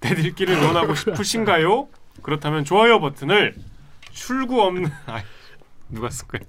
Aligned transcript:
대들기를 0.00 0.60
논하고 0.60 0.94
싶으신가요? 0.94 1.88
그렇다면 2.22 2.64
좋아요 2.64 3.00
버튼을 3.00 3.54
출구 4.12 4.62
없는 4.62 4.90
아 5.06 5.22
누가 5.88 6.10
쓸 6.10 6.26
거야? 6.28 6.40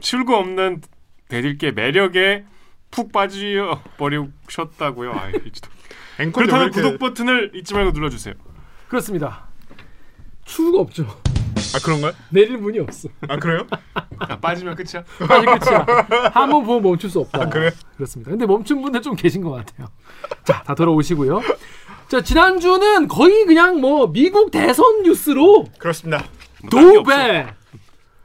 출구 0.00 0.36
없는 0.36 0.82
대들기의 1.28 1.72
매력에 1.72 2.44
푹 2.90 3.10
빠져 3.12 3.80
버리셨다고요. 3.96 5.12
아, 5.12 5.30
그렇다면 6.32 6.70
구독 6.70 6.98
버튼을 6.98 7.52
잊지 7.54 7.72
말고 7.74 7.92
눌러주세요. 7.92 8.34
그렇습니다. 8.88 9.46
추가 10.44 10.80
없죠. 10.80 11.04
아 11.74 11.78
그런가요? 11.82 12.12
내릴 12.30 12.58
문이 12.58 12.80
없어. 12.80 13.08
아 13.28 13.36
그래요? 13.38 13.66
아, 14.18 14.38
빠지면 14.40 14.74
끝이야. 14.74 15.04
아직 15.20 15.46
끝이야. 15.46 15.86
한 16.34 16.50
번 16.50 16.64
보면 16.64 16.82
멈출 16.82 17.08
수 17.08 17.20
없다. 17.20 17.42
아, 17.42 17.48
그래요? 17.48 17.70
그렇습니다. 17.96 18.30
근데 18.30 18.44
멈춘 18.44 18.82
분들 18.82 19.00
좀 19.00 19.14
계신 19.16 19.42
것 19.42 19.52
같아요. 19.52 19.88
자, 20.44 20.62
다 20.62 20.74
돌아오시고요. 20.74 21.40
자, 22.12 22.20
지난주는 22.20 23.08
거의 23.08 23.46
그냥 23.46 23.80
뭐 23.80 24.12
미국 24.12 24.50
대선 24.50 25.02
뉴스로 25.02 25.64
그렇습니다. 25.78 26.22
뭐. 26.60 26.68
도배, 26.68 27.46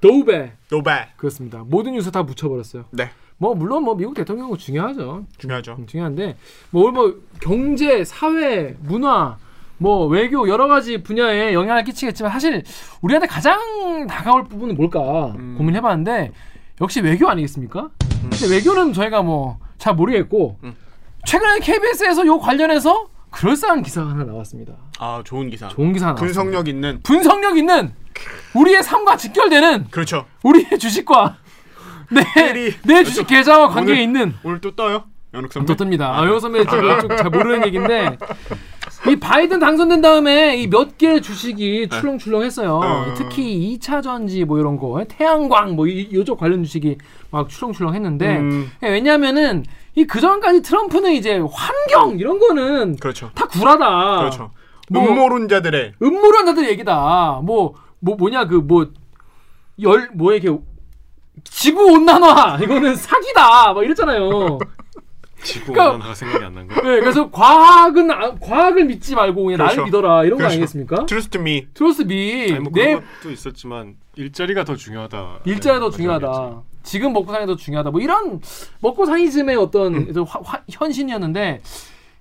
도배 0.02 0.52
노발. 0.70 1.14
그렇습니다. 1.16 1.64
모든 1.66 1.94
뉴스 1.94 2.12
다 2.12 2.22
묻혀버렸어요. 2.22 2.84
네. 2.92 3.12
뭐 3.38 3.56
물론 3.56 3.84
뭐 3.84 3.96
미국 3.96 4.14
대통령은 4.14 4.58
중요하죠. 4.58 5.24
중요하죠. 5.38 5.78
음, 5.80 5.88
중요한데 5.88 6.36
뭐, 6.72 6.92
뭐 6.92 7.16
경제, 7.40 8.04
사회, 8.04 8.76
문화, 8.82 9.38
뭐 9.78 10.06
외교 10.08 10.50
여러 10.50 10.68
가지 10.68 11.02
분야에 11.02 11.54
영향을 11.54 11.86
끼치겠지만 11.86 12.30
사실 12.30 12.66
우리한테 13.00 13.28
가장 13.28 14.06
다가올 14.06 14.50
부분은 14.50 14.76
뭘까 14.76 15.34
음. 15.38 15.56
고민해봤는데 15.58 16.34
역시 16.82 17.00
외교 17.00 17.30
아니겠습니까? 17.30 17.92
근데 18.22 18.54
외교는 18.54 18.92
저희가 18.92 19.22
뭐 19.22 19.60
잘 19.78 19.96
모르겠고 19.96 20.58
음. 20.64 20.76
최근에 21.26 21.60
KBS에서 21.60 22.26
요 22.26 22.40
관련해서 22.40 23.08
그럴싸한 23.38 23.84
기사가 23.84 24.10
하나 24.10 24.24
나왔습니다. 24.24 24.74
아 25.00 25.22
좋은 25.24 25.50
기사. 25.50 25.68
좋은 25.68 25.94
기사 25.94 26.08
하나 26.08 26.16
나왔습니다. 26.16 26.42
분석력 26.42 26.68
있는. 26.68 27.00
분석력 27.04 27.58
있는 27.58 27.94
우리의 28.56 28.82
삶과 28.82 29.18
직결되는 29.18 29.88
그렇죠. 29.92 30.26
우리의 30.44 30.80
주식과 30.80 31.38
내. 32.12 32.24
내 32.84 33.04
주식 33.04 33.28
계좌와 33.28 33.68
오늘- 33.68 33.98
있는 34.00 34.34
오늘 34.44 34.60
또 34.62 34.76
떠요? 34.76 35.04
연욱 35.34 35.52
선배. 35.54 35.76
또 35.76 35.84
뜹니다. 35.86 36.02
아, 36.02 36.26
여 36.28 36.40
선배 36.40 36.64
지금 36.66 37.00
좀잘 37.02 37.30
모르는 37.30 37.66
얘기인데 37.68 38.18
이 39.06 39.16
바이든 39.16 39.60
당선된 39.60 40.02
다음에 40.02 40.58
이 40.58 40.68
몇 40.68 40.98
개 40.98 41.20
주식이 41.22 41.90
출렁출렁했어요. 41.90 42.76
어. 42.84 43.14
특히 43.16 43.78
2차 43.80 44.02
전지 44.02 44.44
뭐 44.44 44.58
이런 44.60 44.78
거, 44.78 45.04
태양광 45.08 45.76
뭐 45.76 45.86
이- 45.88 46.08
이쪽 46.12 46.40
관련 46.40 46.64
주식이 46.64 46.98
막 47.30 47.48
출렁출렁했는데 47.50 48.38
음. 48.38 48.72
예, 48.84 48.90
왜냐하면은 48.90 49.64
이 49.96 50.06
그 50.06 50.20
전까지 50.20 50.62
트럼프는 50.62 51.14
이제 51.14 51.40
환경 51.52 52.18
이런 52.20 52.40
거는 52.40 52.98
그렇죠. 52.98 53.30
다 53.36 53.48
구라다. 53.48 54.18
그렇죠. 54.20 54.52
뭐- 54.90 55.04
음모론자들의 55.08 55.94
음모론자들 56.02 56.68
얘기다. 56.70 57.42
뭐뭐 57.44 57.74
뭐냐 58.00 58.46
그 58.48 58.56
뭐열뭐 59.78 60.34
이렇게 60.34 60.58
지구 61.44 61.84
온난화 61.94 62.60
이거는 62.64 62.96
사기다. 62.96 63.74
막 63.74 63.84
이랬잖아요. 63.84 64.58
지구 65.44 65.72
그러니까- 65.74 65.94
온난화가 65.94 66.14
생각이 66.16 66.44
안 66.46 66.54
난 66.56 66.68
거. 66.68 66.76
네, 66.82 67.00
그래서 67.00 67.30
과학은 67.30 68.12
아- 68.12 68.36
과학을 68.40 68.86
믿지 68.86 69.16
말고 69.16 69.44
그냥 69.44 69.58
나를 69.60 69.72
그렇죠. 69.76 69.86
믿어라 69.86 70.24
이런 70.24 70.32
거 70.32 70.38
그렇죠. 70.38 70.54
아니겠습니까? 70.54 71.06
Trust 71.06 71.38
me. 71.38 71.68
Trust 71.74 72.06
me. 72.06 72.52
아니 72.52 72.60
뭐 72.60 72.72
내 72.74 72.96
것도 72.96 73.32
있었지만 73.32 73.96
일자리가 74.16 74.64
더 74.64 74.76
중요하다. 74.76 75.40
일자리가 75.46 75.80
더 75.80 75.90
네, 75.92 75.98
중요하다. 75.98 76.28
마찬가지였지. 76.28 76.68
지금 76.84 77.14
먹고 77.14 77.32
사는 77.32 77.46
게 77.46 77.52
더 77.52 77.56
중요하다. 77.56 77.92
뭐 77.92 78.02
이런 78.02 78.42
먹고 78.80 79.06
사니즘의 79.06 79.56
어떤 79.58 79.94
음. 79.96 80.14
그 80.14 80.22
화- 80.24 80.40
화- 80.44 80.62
현신이었는데 80.70 81.62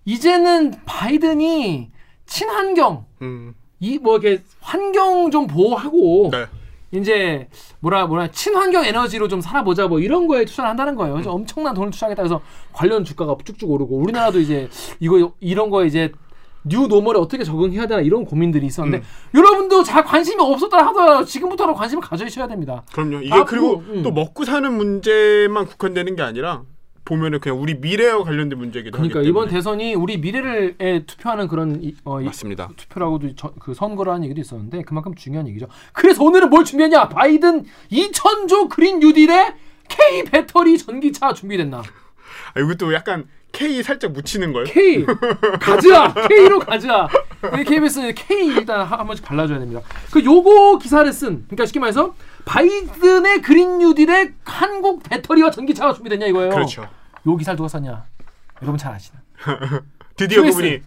이제는 0.04 0.74
바이든이 0.84 1.90
친환경 2.26 3.06
음. 3.22 3.54
이뭐 3.80 4.18
이렇게 4.18 4.42
환경 4.60 5.30
좀 5.30 5.46
보호하고 5.46 6.30
네. 6.32 6.46
이제 6.92 7.48
뭐라 7.80 8.06
뭐라 8.06 8.28
친환경 8.30 8.84
에너지로 8.84 9.28
좀 9.28 9.40
살아보자 9.40 9.88
뭐 9.88 10.00
이런 10.00 10.26
거에 10.26 10.44
투자를 10.44 10.70
한다는 10.70 10.94
거예요. 10.94 11.14
그래서 11.14 11.32
엄청난 11.32 11.74
돈을 11.74 11.90
투자하겠다 11.90 12.22
해서 12.22 12.40
관련 12.72 13.04
주가가 13.04 13.36
쭉쭉 13.44 13.70
오르고 13.70 13.96
우리나라도 13.96 14.38
이제 14.40 14.68
이거 15.00 15.32
이런 15.40 15.70
거에 15.70 15.86
이제 15.86 16.12
뉴 16.68 16.86
노멀에 16.88 17.18
어떻게 17.18 17.44
적응해야 17.44 17.86
되나 17.86 18.00
이런 18.00 18.24
고민들이 18.24 18.66
있었는데 18.66 19.04
여러분도 19.34 19.84
잘 19.84 20.04
관심이 20.04 20.42
없었다 20.42 20.84
하더라도 20.88 21.24
지금부터라도 21.24 21.76
관심을 21.76 22.02
가져주셔야 22.02 22.48
됩니다. 22.48 22.82
그럼요. 22.92 23.20
이게 23.20 23.32
앞으로, 23.32 23.44
그리고 23.46 23.84
음. 23.92 24.02
또 24.02 24.10
먹고 24.10 24.44
사는 24.44 24.72
문제만 24.72 25.66
국한되는 25.66 26.16
게 26.16 26.22
아니라 26.22 26.62
보면은 27.06 27.40
그냥 27.40 27.58
우리 27.62 27.74
미래와 27.74 28.24
관련된 28.24 28.58
문제기도 28.58 28.94
그러니까 28.98 29.22
이번. 29.22 29.48
대선이 29.48 29.94
우리 29.94 30.18
미래를 30.18 30.74
에 30.78 31.06
투표하는 31.06 31.48
그런 31.48 31.82
이, 31.82 31.94
어, 32.04 32.20
이- 32.20 32.24
맞습니다. 32.24 32.68
투표라고도 32.76 33.34
저- 33.36 33.52
그 33.58 33.72
선거라는 33.72 34.24
얘기도 34.24 34.40
있었는데 34.42 34.82
그만큼 34.82 35.14
중요한 35.14 35.48
얘기죠. 35.48 35.68
그래서 35.94 36.22
오늘은 36.24 36.50
뭘 36.50 36.64
준비했냐? 36.64 37.08
바이든 37.08 37.64
2천조 37.90 38.68
그린 38.68 38.98
뉴딜에 38.98 39.54
K 39.88 40.24
배터리 40.24 40.76
전기차 40.76 41.32
준비됐나? 41.32 41.78
아, 41.78 42.60
이것도 42.60 42.92
약간 42.92 43.26
K 43.52 43.82
살짝 43.82 44.12
묻히는 44.12 44.52
걸. 44.52 44.64
K 44.64 45.06
가즈아 45.60 46.12
K로. 46.28 46.60
우리 47.52 47.64
KBS는 47.64 48.14
K 48.14 48.46
일단 48.48 48.80
한, 48.80 48.98
한 48.98 49.06
번씩 49.06 49.24
발라줘야 49.24 49.60
됩니다. 49.60 49.80
그 50.10 50.22
요거 50.24 50.78
기사를 50.78 51.10
쓴 51.12 51.44
그러니까 51.46 51.64
쉽게 51.66 51.78
말해서 51.80 52.14
바이든의 52.46 53.42
그린 53.42 53.78
뉴딜에 53.78 54.32
한국 54.44 55.02
배터리와 55.02 55.50
전기차가 55.50 55.92
준비됐냐 55.92 56.26
이거예요. 56.26 56.50
그렇죠. 56.50 56.88
요 57.26 57.36
기사를 57.36 57.56
누가 57.56 57.68
썼냐? 57.68 58.06
여러분 58.62 58.78
잘 58.78 58.94
아시는 58.94 59.20
드디어 60.16 60.40
트위스. 60.40 60.56
그분이 60.56 60.82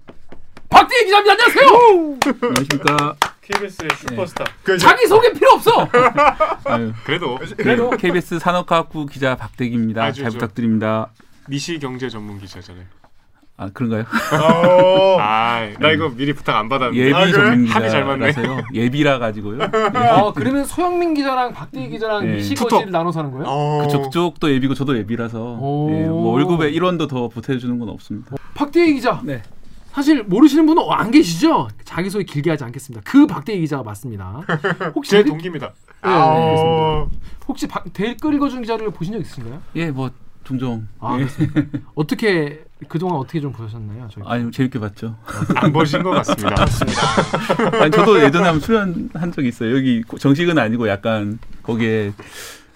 박대희 0.70 1.06
기자입니다. 1.06 1.34
안녕하세요. 1.34 2.20
안녕하십니까. 2.42 3.16
KBS의 3.42 3.90
슈퍼스타. 3.98 4.46
그 4.64 4.78
자기 4.78 5.06
소개 5.08 5.32
필요 5.34 5.52
없어. 5.52 5.88
아유, 6.66 6.94
그래도 7.04 7.38
그래도 7.58 7.90
KBS 7.92 8.40
산업과학부 8.40 9.06
기자 9.08 9.36
박대기입니다. 9.36 10.04
아주 10.04 10.22
잘 10.22 10.32
저- 10.32 10.38
부탁드립니다. 10.40 11.10
미시 11.48 11.78
경제 11.80 12.10
전문 12.10 12.40
기자잖아요. 12.40 12.86
아 13.60 13.70
그런가요? 13.74 14.06
어. 14.42 15.18
아, 15.20 15.68
나 15.80 15.92
이거 15.92 16.10
미리 16.16 16.32
부탁 16.32 16.56
안 16.58 16.70
받았는데. 16.70 16.98
예비 16.98 17.14
아, 17.14 17.20
그래? 17.26 17.32
전문 17.34 17.68
합이 17.68 17.90
잘 17.90 18.06
맞네. 18.06 18.28
기자라서요. 18.30 18.64
예비라 18.74 19.20
가지고요. 19.20 19.62
아 19.64 20.32
그러면 20.34 20.64
소영민 20.64 21.14
기자랑 21.14 21.54
박대희 21.54 21.90
기자랑 21.90 22.26
네. 22.26 22.36
미시거지를 22.36 22.90
나눠서 22.90 23.20
하는 23.20 23.32
거예요? 23.32 23.46
어. 23.48 23.82
그쪽 23.84 24.12
쪽도 24.12 24.50
예비고 24.54 24.76
저도 24.76 24.98
예비라서 24.98 25.58
오. 25.60 25.90
예, 25.92 26.08
뭐 26.08 26.32
월급에 26.32 26.72
1원도 26.72 27.10
더 27.10 27.28
보태주는 27.28 27.78
건 27.78 27.90
없습니다. 27.90 28.38
박대희 28.54 28.94
기자. 28.94 29.20
네. 29.26 29.42
사실 29.92 30.24
모르시는 30.24 30.66
분은 30.66 30.82
안 30.92 31.12
계시죠? 31.12 31.68
자기 31.84 32.10
소개 32.10 32.24
길게 32.24 32.52
하지 32.52 32.64
않겠습니다. 32.64 33.02
그 33.04 33.28
박대희 33.28 33.60
기자가 33.60 33.84
맞습니다. 33.84 34.42
혹시 34.96 35.12
제 35.12 35.18
대리- 35.18 35.30
동기입니다. 35.32 35.68
네, 35.68 36.10
네, 36.10 36.16
아. 36.16 37.06
혹시 37.46 37.68
박, 37.68 37.84
댓글 37.92 38.36
읽어준 38.36 38.62
기자를 38.62 38.90
보신 38.92 39.14
적 39.16 39.20
있으신가요? 39.20 39.60
예, 39.76 39.92
뭐 39.92 40.12
종종. 40.44 40.88
아 41.00 41.18
예. 41.20 41.28
어떻게 41.96 42.64
그동안 42.88 43.18
어떻게 43.18 43.40
좀 43.42 43.52
보셨나요? 43.52 44.08
저희? 44.12 44.24
아니 44.28 44.52
재밌게 44.52 44.80
봤죠. 44.80 45.16
안 45.56 45.72
보신 45.74 46.02
것 46.02 46.12
같습니다. 46.12 46.66
아니 47.82 47.92
저도 47.92 48.20
예전에 48.24 48.46
한번 48.46 48.62
출연한 48.62 49.32
적이 49.34 49.50
있어요. 49.50 49.76
여기 49.76 50.04
정식은 50.18 50.58
아니고 50.58 50.88
약간 50.90 51.40
거기에 51.64 52.14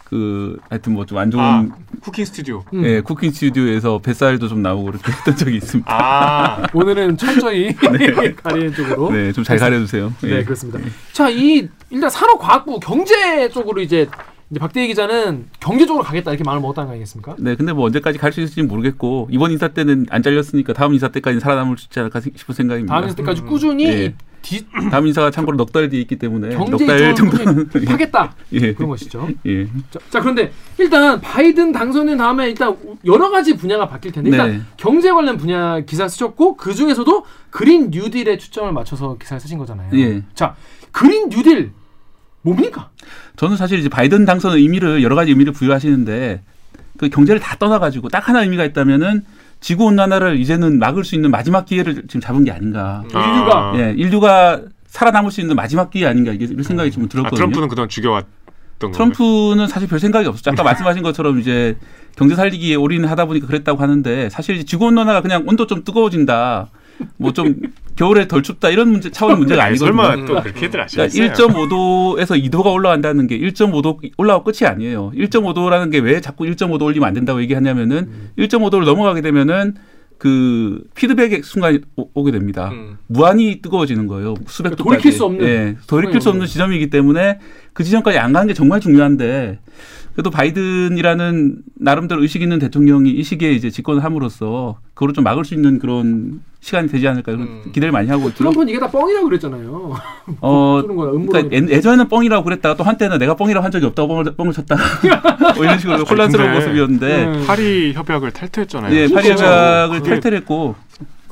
그 0.06 0.60
하여튼 0.70 0.94
뭐 0.94 1.06
좀 1.06 1.18
안 1.18 1.32
좋은 1.32 1.42
아, 1.44 1.68
쿠킹 2.02 2.26
스튜디오. 2.26 2.64
음. 2.74 2.84
예, 2.86 3.02
쿠킹 3.02 3.32
스튜디오에서 3.32 3.98
뱃살도 4.00 4.48
좀 4.48 4.62
나오고 4.62 4.84
그렇게 4.92 5.10
했던 5.12 5.36
적이 5.36 5.56
있습니다. 5.58 5.90
아, 5.92 6.68
오늘은 6.74 7.18
철저히 7.18 7.74
가리는 7.74 8.74
쪽으로. 8.76 9.10
네, 9.12 9.32
좀 9.32 9.44
잘 9.44 9.58
가려 9.58 9.80
주세요. 9.80 10.14
네, 10.22 10.30
예. 10.40 10.44
그렇습니다. 10.44 10.80
자, 11.14 11.30
이 11.30 11.68
일단 11.90 12.10
산업과학부 12.12 12.80
경제 12.82 13.50
쪽으로 13.50 13.82
이제 13.82 14.08
이제 14.54 14.60
박대희 14.60 14.88
기자는 14.88 15.48
경제 15.60 15.88
쪽으로 15.88 16.04
가겠다 16.04 16.30
이렇게 16.30 16.44
마음을 16.44 16.62
먹었다는 16.62 16.86
거 16.88 16.92
아니겠습니까? 16.92 17.36
네, 17.40 17.56
근데 17.56 17.74
뭐 17.74 17.88
언제까지 17.88 18.20
갈 18.20 18.32
수 18.32 18.40
있을지는 18.40 18.68
모르겠고 18.68 19.28
이번 19.32 19.52
인사 19.52 19.68
때는 19.70 20.06
안 20.12 20.22
잘렸으니까 20.22 20.74
다음 20.74 20.94
인사 20.94 21.08
때까지 21.08 21.40
살아남을 21.40 21.76
수 21.80 21.86
있지 21.86 22.00
않을까 22.00 22.20
싶은 22.22 22.54
생각입니다. 22.54 22.94
다음 22.94 23.04
인사 23.06 23.16
때까지 23.16 23.42
꾸준히 23.42 23.86
예. 23.86 24.16
디, 24.44 24.64
다음 24.92 25.08
인사가 25.08 25.32
참고로 25.32 25.58
넉 25.58 25.72
달 25.72 25.90
뒤에 25.90 26.02
있기 26.02 26.18
때문에 26.18 26.50
넉 26.56 26.66
경제 26.66 26.86
달 26.86 27.16
정도는 27.16 27.68
분명히 27.70 27.88
하겠다 27.94 28.36
예. 28.52 28.74
그런 28.76 28.90
것이죠. 28.90 29.28
예. 29.48 29.66
자, 29.90 30.00
자, 30.12 30.20
그런데 30.20 30.52
일단 30.78 31.20
바이든 31.20 31.72
당선된 31.72 32.18
다음에 32.18 32.50
일단 32.50 32.76
여러 33.06 33.32
가지 33.32 33.56
분야가 33.58 33.88
바뀔 33.88 34.12
텐데 34.12 34.30
일단 34.30 34.52
네. 34.52 34.62
경제 34.78 35.12
관련 35.12 35.38
분야 35.38 35.80
기사 35.82 36.08
쓰셨고 36.08 36.58
그 36.58 36.76
중에서도 36.76 37.26
그린 37.50 37.90
뉴딜에 37.90 38.38
초점을 38.38 38.72
맞춰서 38.72 39.18
기사를 39.18 39.40
쓰신 39.42 39.58
거잖아요. 39.58 39.90
예. 39.96 40.22
자 40.36 40.56
그린 40.92 41.30
뉴딜 41.30 41.72
뭡니까? 42.44 42.90
저는 43.36 43.58
사실 43.58 43.80
이제 43.80 43.90
바이든 43.90 44.26
당선의 44.26 44.62
의미를 44.62 45.02
여러 45.02 45.16
가지 45.16 45.32
의미를 45.32 45.54
부여하시는데 45.54 46.42
그 46.98 47.10
경제를 47.10 47.42
다 47.42 47.56
떠나가지고 47.58 48.10
딱 48.10 48.30
하나 48.30 48.44
의미가 48.44 48.64
있다면은 48.66 49.24
지구 49.60 49.86
온난화를 49.86 50.38
이제는 50.40 50.78
막을 50.78 51.04
수 51.04 51.16
있는 51.16 51.32
마지막 51.32 51.66
기회를 51.66 52.04
지금 52.08 52.22
잡은 52.22 52.44
게 52.44 52.52
아닌가. 52.52 53.04
인류가 53.08 53.58
아. 53.58 53.74
예, 53.78 53.94
인류가 53.98 54.62
살아남을 54.88 55.32
수 55.32 55.42
있는 55.42 55.56
마지막 55.56 55.90
기회 55.90 56.06
아닌가 56.06 56.32
이게 56.32 56.46
이런 56.46 56.64
생각이 56.64 56.92
좀 56.92 57.06
아, 57.06 57.08
들었거든요. 57.08 57.36
트럼프는 57.38 57.68
그동안 57.70 57.90
죽여왔던 57.90 58.28
건가요? 58.80 58.92
트럼프는 58.92 59.68
사실 59.68 59.88
별 59.88 60.00
생각이 60.00 60.28
없었죠. 60.28 60.52
아까 60.52 60.64
말씀하신 60.64 61.02
것처럼 61.02 61.40
이제 61.40 61.78
경제 62.16 62.36
살리기에 62.36 62.76
올인하다 62.76 63.26
보니까 63.26 63.48
그랬다고 63.48 63.82
하는데 63.82 64.30
사실 64.30 64.56
이제 64.56 64.66
지구 64.66 64.86
온난화가 64.88 65.22
그냥 65.22 65.46
온도 65.48 65.66
좀 65.66 65.84
뜨거워진다. 65.84 66.68
뭐 67.18 67.32
좀 67.34 67.56
겨울에 67.96 68.28
덜 68.28 68.42
춥다 68.42 68.70
이런 68.70 68.90
문제 68.90 69.12
차원 69.12 69.38
문제가 69.38 69.64
아니, 69.66 69.72
아니거든요. 69.72 70.02
설마 70.04 70.26
또 70.26 70.42
그렇게들 70.42 70.82
하시겠어요? 70.82 71.32
그러니까 71.34 71.36
1.5도에서 71.68 72.44
2도가 72.52 72.74
올라간다는 72.74 73.28
게 73.28 73.38
1.5도 73.40 74.00
올라가 74.18 74.44
끝이 74.44 74.68
아니에요. 74.68 75.12
1.5도라는 75.16 75.92
게 75.92 76.00
왜 76.00 76.20
자꾸 76.22 76.44
1.5도 76.46 76.82
올리면 76.84 77.08
안 77.08 77.14
된다고 77.14 77.40
얘기하냐면은 77.42 77.98
음. 78.10 78.30
1.5도를 78.38 78.86
넘어가게 78.86 79.22
되면은 79.22 79.76
그 80.18 80.82
피드백의 80.96 81.42
순간이 81.44 81.82
오, 81.98 82.10
오게 82.14 82.32
됩니다. 82.32 82.70
음. 82.72 82.98
무한히 83.08 83.62
뜨거워지는 83.62 84.08
거예요. 84.08 84.36
수백 84.48 84.76
도까지. 84.76 84.84
돌이킬 85.02 85.12
수 85.12 85.26
없는 85.26 85.46
예, 85.48 85.76
돌이킬 85.86 86.22
수 86.22 86.30
없는 86.30 86.46
지점이기 86.48 86.90
때문에 86.90 87.40
그 87.74 87.84
지점까지 87.84 88.18
안 88.20 88.32
가는 88.34 88.48
게 88.48 88.54
정말 88.54 88.80
중요한데 88.80 89.60
그래도 90.14 90.30
바이든이라는 90.30 91.56
나름대로 91.76 92.22
의식 92.22 92.42
있는 92.42 92.60
대통령이 92.60 93.10
이 93.12 93.24
시기에 93.24 93.52
이제 93.52 93.70
집권을 93.70 94.04
함으로써 94.04 94.78
그거를 94.94 95.14
좀 95.14 95.24
막을 95.24 95.44
수 95.44 95.54
있는 95.56 95.80
그런 95.80 96.42
시간이 96.60 96.88
되지 96.88 97.08
않을까 97.08 97.32
그런 97.32 97.48
음. 97.48 97.62
기대를 97.74 97.92
많이 97.92 98.08
하고 98.10 98.30
있고요. 98.30 98.34
트럼프는 98.36 98.70
이게 98.70 98.80
다 98.80 98.90
뻥이라고 98.90 99.28
그랬잖아요. 99.28 99.94
어, 100.40 100.82
거야. 100.88 101.12
그러니까 101.12 101.44
예- 101.52 101.76
예전에는 101.76 102.08
뻥이라고 102.08 102.44
그랬다가 102.44 102.76
또 102.76 102.84
한때는 102.84 103.18
내가 103.18 103.36
뻥이라고 103.36 103.64
한 103.64 103.72
적이 103.72 103.88
없다고 103.88 104.08
뻥을, 104.08 104.24
뻥을 104.36 104.54
쳤다. 104.54 104.76
뭐 105.56 105.64
이런 105.66 105.80
식으로 105.80 106.04
혼란스러운 106.04 106.52
근데 106.52 106.60
모습이었는데 106.66 107.26
네. 107.26 107.46
파리 107.48 107.94
협약을 107.94 108.32
탈퇴했잖아요. 108.32 108.96
예, 108.96 109.08
파리 109.10 109.26
그렇죠. 109.30 109.44
협약을 109.44 110.00
그게 110.00 110.10
탈퇴를 110.12 110.38
했고 110.40 110.76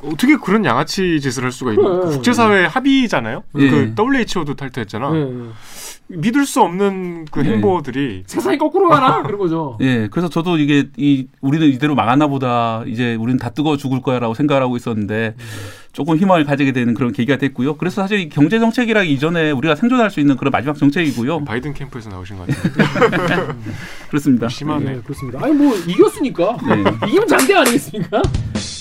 어떻게 0.02 0.36
그런 0.36 0.64
양아치 0.64 1.20
짓을 1.20 1.44
할 1.44 1.52
수가 1.52 1.72
있는? 1.72 2.00
그래. 2.00 2.10
국제사회 2.12 2.66
합의잖아요. 2.66 3.44
예. 3.58 3.70
그 3.70 3.94
WHO도 3.98 4.54
탈퇴했잖아. 4.54 5.10
네. 5.12 5.28
믿을 6.08 6.44
수 6.44 6.60
없는 6.60 7.26
그 7.30 7.40
네. 7.40 7.52
행보들이 7.52 8.24
세상이 8.26 8.58
거꾸로 8.58 8.88
가나 8.88 9.22
그런 9.24 9.38
거죠. 9.38 9.78
예, 9.80 10.08
그래서 10.10 10.28
저도 10.28 10.58
이게 10.58 10.88
이 10.96 11.26
우리는 11.40 11.66
이대로 11.68 11.94
망하나 11.94 12.26
보다 12.26 12.82
이제 12.86 13.14
우리는 13.14 13.38
다 13.38 13.50
뜨거워 13.50 13.76
죽을 13.76 14.02
거야라고 14.02 14.34
생각을 14.34 14.62
하고 14.62 14.76
있었는데 14.76 15.36
조금 15.92 16.16
희망을 16.16 16.44
가지게 16.44 16.72
되는 16.72 16.92
그런 16.94 17.12
계기가 17.12 17.38
됐고요. 17.38 17.76
그래서 17.76 18.02
사실 18.02 18.18
이 18.18 18.28
경제 18.28 18.58
정책이라기 18.58 19.10
이전에 19.12 19.52
우리가 19.52 19.74
생존할 19.74 20.10
수 20.10 20.20
있는 20.20 20.36
그런 20.36 20.50
마지막 20.50 20.76
정책이고요. 20.76 21.44
바이든 21.44 21.72
캠프에서 21.74 22.10
나오신 22.10 22.36
것 22.36 22.46
같은데 22.46 23.54
그렇습니다. 24.10 24.48
심하네. 24.48 24.84
네, 24.84 25.00
그렇습니다. 25.02 25.38
아니 25.42 25.54
뭐 25.54 25.74
이겼으니까 25.76 26.58
네. 26.66 26.84
이기면 27.08 27.26
장대 27.28 27.54
아니겠습니까? 27.54 28.22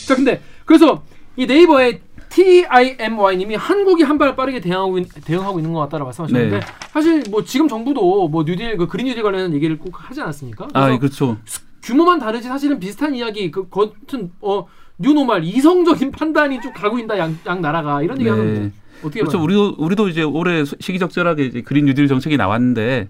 자, 0.07 0.15
근데 0.15 0.41
그래서 0.65 1.03
이 1.37 1.45
네이버의 1.45 2.01
TIMY님이 2.29 3.55
한국이 3.55 4.03
한 4.03 4.17
발 4.17 4.35
빠르게 4.35 4.59
대응하고, 4.61 4.99
있, 4.99 5.07
대응하고 5.25 5.59
있는 5.59 5.73
것 5.73 5.79
같다라고 5.81 6.05
말씀하셨는데 6.07 6.59
네. 6.59 6.65
사실 6.91 7.23
뭐 7.29 7.43
지금 7.43 7.67
정부도 7.67 8.27
뭐 8.29 8.43
뉴딜 8.43 8.77
그 8.77 8.87
그린 8.87 9.07
뉴딜 9.07 9.23
관련한 9.23 9.53
얘기를 9.53 9.77
꼭 9.77 9.91
하지 9.95 10.21
않았습니까? 10.21 10.67
아, 10.73 10.97
그렇죠. 10.97 11.37
규모만 11.83 12.19
다르지 12.19 12.47
사실은 12.47 12.79
비슷한 12.79 13.15
이야기 13.15 13.49
그 13.51 13.67
같은 13.69 14.31
어 14.41 14.65
뉴노멀 14.99 15.43
이성적인 15.43 16.11
판단이 16.13 16.61
쭉 16.61 16.71
가고 16.73 16.99
있다 16.99 17.17
양, 17.17 17.37
양 17.47 17.61
나라가 17.61 18.01
이런 18.03 18.17
얘기 18.19 18.29
네. 18.29 18.29
하는데 18.29 18.71
어떻게 18.99 19.19
그렇죠. 19.21 19.39
봐요? 19.39 19.45
우리도 19.45 19.75
우리도 19.79 20.07
이제 20.09 20.21
올해 20.21 20.63
시기적절하게 20.63 21.45
이제 21.45 21.61
그린 21.61 21.85
뉴딜 21.85 22.07
정책이 22.07 22.37
나왔는데 22.37 23.09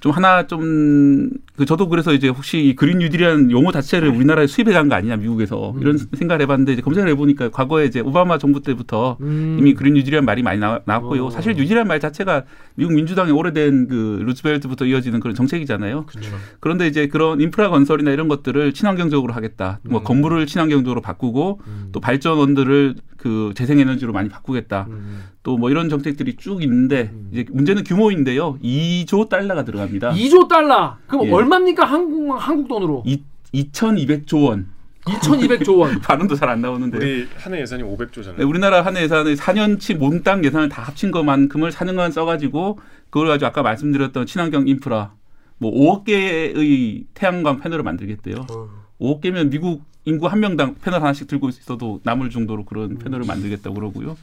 좀 0.00 0.12
하나 0.12 0.46
좀 0.46 1.30
그 1.58 1.64
저도 1.66 1.88
그래서 1.88 2.14
이제 2.14 2.28
혹시 2.28 2.64
이 2.64 2.76
그린 2.76 2.98
뉴딜이라는 2.98 3.50
용어 3.50 3.72
자체를 3.72 4.10
우리나라에 4.10 4.46
수입해 4.46 4.72
간 4.72 4.88
거 4.88 4.94
아니냐 4.94 5.16
미국에서 5.16 5.72
음. 5.72 5.80
이런 5.82 5.98
생각을 5.98 6.40
해봤는데 6.42 6.74
이제 6.74 6.82
검색을 6.82 7.08
해보니까 7.10 7.50
과거에 7.50 7.84
이제 7.84 7.98
오바마 7.98 8.38
정부 8.38 8.62
때부터 8.62 9.16
음. 9.20 9.56
이미 9.58 9.74
그린 9.74 9.94
뉴딜이라는 9.94 10.24
말이 10.24 10.42
많이 10.44 10.60
나, 10.60 10.80
나왔고요. 10.84 11.26
어. 11.26 11.30
사실 11.30 11.54
뉴딜이라는 11.54 11.88
말 11.88 11.98
자체가 11.98 12.44
미국 12.76 12.94
민주당의 12.94 13.32
오래된 13.32 13.88
그 13.88 14.22
루즈벨트부터 14.24 14.86
이어지는 14.86 15.18
그런 15.18 15.34
정책이잖아요. 15.34 16.06
그렇죠. 16.06 16.30
그런데 16.60 16.86
이제 16.86 17.08
그런 17.08 17.40
인프라 17.40 17.70
건설이나 17.70 18.12
이런 18.12 18.28
것들을 18.28 18.72
친환경적으로 18.72 19.34
하겠다. 19.34 19.80
뭐 19.82 20.00
음. 20.00 20.04
건물을 20.04 20.46
친환경적으로 20.46 21.00
바꾸고 21.00 21.60
음. 21.66 21.88
또 21.90 21.98
발전원들을 21.98 22.94
그 23.18 23.52
재생에너지로 23.56 24.12
많이 24.14 24.28
바꾸겠다. 24.30 24.86
음. 24.88 25.24
또뭐 25.42 25.70
이런 25.70 25.88
정책들이 25.90 26.36
쭉 26.36 26.62
있는데 26.62 27.10
음. 27.12 27.28
이제 27.32 27.44
문제는 27.50 27.84
규모인데요. 27.84 28.58
2조 28.62 29.28
달러가 29.28 29.64
들어갑니다. 29.64 30.12
2조 30.12 30.48
달러. 30.48 30.96
그럼 31.08 31.26
예. 31.26 31.30
얼마입니까 31.32 31.84
한국 31.84 32.30
한국 32.38 32.68
돈으로? 32.68 33.02
이, 33.04 33.22
2,200조 33.52 34.44
원. 34.46 34.68
2,200조 35.04 35.78
원. 35.78 35.98
발음도 36.00 36.34
잘 36.36 36.48
안 36.48 36.60
나오는데. 36.60 36.96
우리 36.98 37.28
한 37.36 37.54
해 37.54 37.60
예산이 37.60 37.82
500조잖아요. 37.82 38.36
네, 38.38 38.44
우리나라 38.44 38.82
한 38.84 38.96
해 38.96 39.02
예산을 39.02 39.36
4년치 39.36 39.96
몽땅 39.96 40.44
예산을 40.44 40.68
다 40.68 40.82
합친 40.82 41.10
것만큼을 41.10 41.70
4년간 41.70 42.12
써가지고 42.12 42.78
그걸 43.10 43.28
가지고 43.28 43.46
아까 43.48 43.62
말씀드렸던 43.62 44.26
친환경 44.26 44.68
인프라 44.68 45.12
뭐 45.58 45.72
5억 45.72 46.04
개의 46.04 47.04
태양광 47.14 47.58
패널을 47.58 47.82
만들겠대요. 47.84 48.46
어. 48.50 48.68
5억 49.00 49.20
개면 49.22 49.50
미국 49.50 49.82
인구 50.08 50.26
한 50.26 50.40
명당 50.40 50.76
패널 50.82 51.02
하나씩 51.02 51.28
들고 51.28 51.50
있어도 51.50 52.00
남을 52.02 52.30
정도로 52.30 52.64
그런 52.64 52.96
패널을 52.98 53.26
만들겠다고 53.26 53.74
그러고요. 53.74 54.16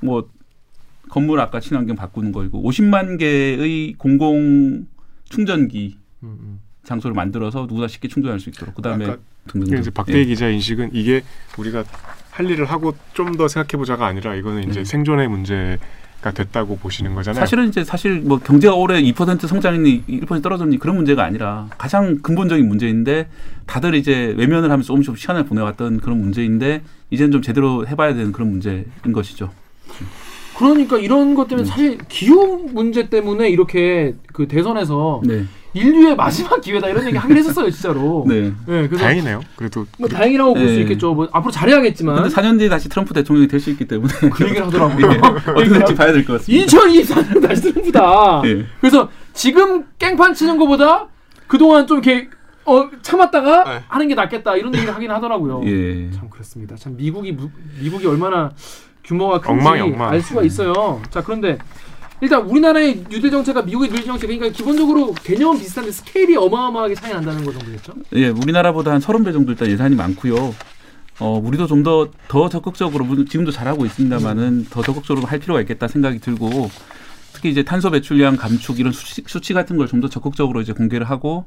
뭐 0.00 0.28
건물 1.10 1.40
아까 1.40 1.60
친환경 1.60 1.94
바꾸는 1.94 2.32
거이고 2.32 2.62
50만 2.62 3.18
개의 3.18 3.94
공공 3.98 4.86
충전기 5.28 5.98
음, 6.22 6.38
음. 6.40 6.60
장소를 6.84 7.14
만들어서 7.14 7.66
누구나 7.68 7.86
쉽게 7.86 8.08
충전할 8.08 8.40
수 8.40 8.48
있도록 8.48 8.74
그다음에 8.74 9.16
등등 9.46 9.78
이제 9.78 9.90
박대희 9.90 10.24
기자 10.26 10.48
인식은 10.48 10.90
이게 10.94 11.22
우리가 11.58 11.84
할 12.30 12.50
일을 12.50 12.64
하고 12.64 12.94
좀 13.12 13.36
더 13.36 13.46
생각해 13.48 13.78
보자가 13.78 14.06
아니라 14.06 14.34
이거는 14.34 14.70
이제 14.70 14.80
네. 14.80 14.84
생존의 14.84 15.28
문제 15.28 15.78
가 16.20 16.32
됐다고 16.32 16.76
보시는 16.76 17.14
거잖아요. 17.14 17.40
사실은 17.40 17.68
이제 17.68 17.82
사실 17.82 18.20
뭐 18.20 18.38
경제가 18.38 18.74
올해 18.74 19.00
2% 19.02 19.46
성장이 19.46 20.02
1% 20.06 20.42
떨어졌니 20.42 20.78
그런 20.78 20.96
문제가 20.96 21.24
아니라 21.24 21.68
가장 21.78 22.18
근본적인 22.20 22.68
문제인데 22.68 23.28
다들 23.66 23.94
이제 23.94 24.34
외면을 24.36 24.70
하면서 24.70 24.88
조금씩 24.88 25.16
시간을 25.16 25.44
보내왔던 25.44 26.00
그런 26.00 26.20
문제인데 26.20 26.82
이제는 27.08 27.32
좀 27.32 27.40
제대로 27.40 27.86
해봐야 27.86 28.12
되는 28.12 28.32
그런 28.32 28.50
문제인 28.50 28.84
것이죠. 29.12 29.50
그러니까 30.60 30.98
이런 30.98 31.34
것 31.34 31.48
때문에 31.48 31.64
네. 31.64 31.70
사실 31.70 31.98
기후 32.08 32.68
문제 32.72 33.08
때문에 33.08 33.48
이렇게 33.48 34.14
그 34.32 34.46
대선에서 34.46 35.22
네, 35.24 35.44
인류의 35.72 36.16
마지막 36.16 36.60
기회다 36.60 36.88
이런 36.88 37.06
얘기 37.06 37.16
하긴 37.16 37.36
했었어요 37.36 37.70
진짜로. 37.70 38.24
네. 38.28 38.52
네, 38.66 38.86
그래서 38.86 38.98
다행이네요. 38.98 39.40
그래도 39.56 39.86
뭐 39.98 40.06
다행이라고 40.08 40.52
볼수 40.54 40.74
네. 40.74 40.80
있겠죠. 40.82 41.14
뭐 41.14 41.28
앞으로 41.32 41.50
잘해야겠지만 41.50 42.14
근데 42.16 42.28
4년 42.28 42.58
뒤에 42.58 42.68
다시 42.68 42.88
트럼프 42.90 43.14
대통령이 43.14 43.48
될 43.48 43.58
수 43.60 43.70
있기 43.70 43.86
때문에 43.86 44.12
그 44.32 44.44
얘기를 44.44 44.66
하더라고요. 44.66 45.06
예, 45.12 45.16
어떻게 45.50 45.68
될지 45.70 45.94
봐야 45.94 46.12
될 46.12 46.24
것 46.26 46.34
같습니다. 46.38 46.66
2024년 46.66 47.48
다시 47.48 47.62
트럼프다. 47.62 48.42
예. 48.44 48.66
그래서 48.80 49.08
지금 49.32 49.84
깽판 49.98 50.34
치는 50.34 50.58
것보다 50.58 51.08
그동안 51.46 51.86
좀 51.86 52.02
이렇게 52.02 52.28
어, 52.66 52.88
참았다가 53.02 53.64
네. 53.64 53.82
하는 53.88 54.08
게 54.08 54.14
낫겠다 54.14 54.56
이런 54.56 54.74
얘기를 54.74 54.94
하긴 54.94 55.10
하더라고요. 55.10 55.62
예. 55.64 56.10
참 56.10 56.28
그렇습니다. 56.28 56.76
참 56.76 56.96
미국이 56.96 57.32
무- 57.32 57.50
미국이 57.80 58.06
얼마나 58.06 58.50
규모가 59.04 59.40
큰지 59.40 59.50
엉망이 59.50 59.80
엉망. 59.80 60.10
알 60.10 60.22
수가 60.22 60.42
있어요. 60.42 61.00
자 61.10 61.22
그런데 61.22 61.58
일단 62.20 62.42
우리나라의 62.42 63.04
뉴딜 63.10 63.30
정책과 63.30 63.62
미국의 63.62 63.88
뉴딜 63.90 64.04
정책 64.04 64.26
그러니까 64.26 64.50
기본적으로 64.50 65.12
개념은 65.14 65.58
비슷한데 65.58 65.90
스케일이 65.90 66.36
어마어마하게 66.36 66.94
차이 66.94 67.12
난다는 67.12 67.44
거 67.44 67.52
정도겠죠? 67.52 67.94
예, 68.14 68.28
우리나라보다 68.28 68.92
한 68.92 69.00
30배 69.00 69.32
정도 69.32 69.52
일단 69.52 69.68
예산이 69.68 69.94
많고요. 69.96 70.54
어, 71.20 71.38
우리도 71.42 71.66
좀 71.66 71.82
더 71.82 72.08
더 72.28 72.48
적극적으로 72.48 73.06
지금도 73.24 73.50
잘하고 73.50 73.84
있습니다만은 73.86 74.66
더 74.70 74.82
적극적으로 74.82 75.26
할 75.26 75.38
필요가 75.38 75.60
있겠다 75.60 75.88
생각이 75.88 76.18
들고 76.18 76.70
특히 77.32 77.50
이제 77.50 77.62
탄소 77.62 77.90
배출량 77.90 78.36
감축 78.36 78.80
이런 78.80 78.92
수치, 78.92 79.22
수치 79.26 79.52
같은 79.54 79.76
걸 79.76 79.86
좀 79.88 80.00
더 80.00 80.08
적극적으로 80.08 80.60
이제 80.60 80.72
공개를 80.72 81.08
하고 81.08 81.44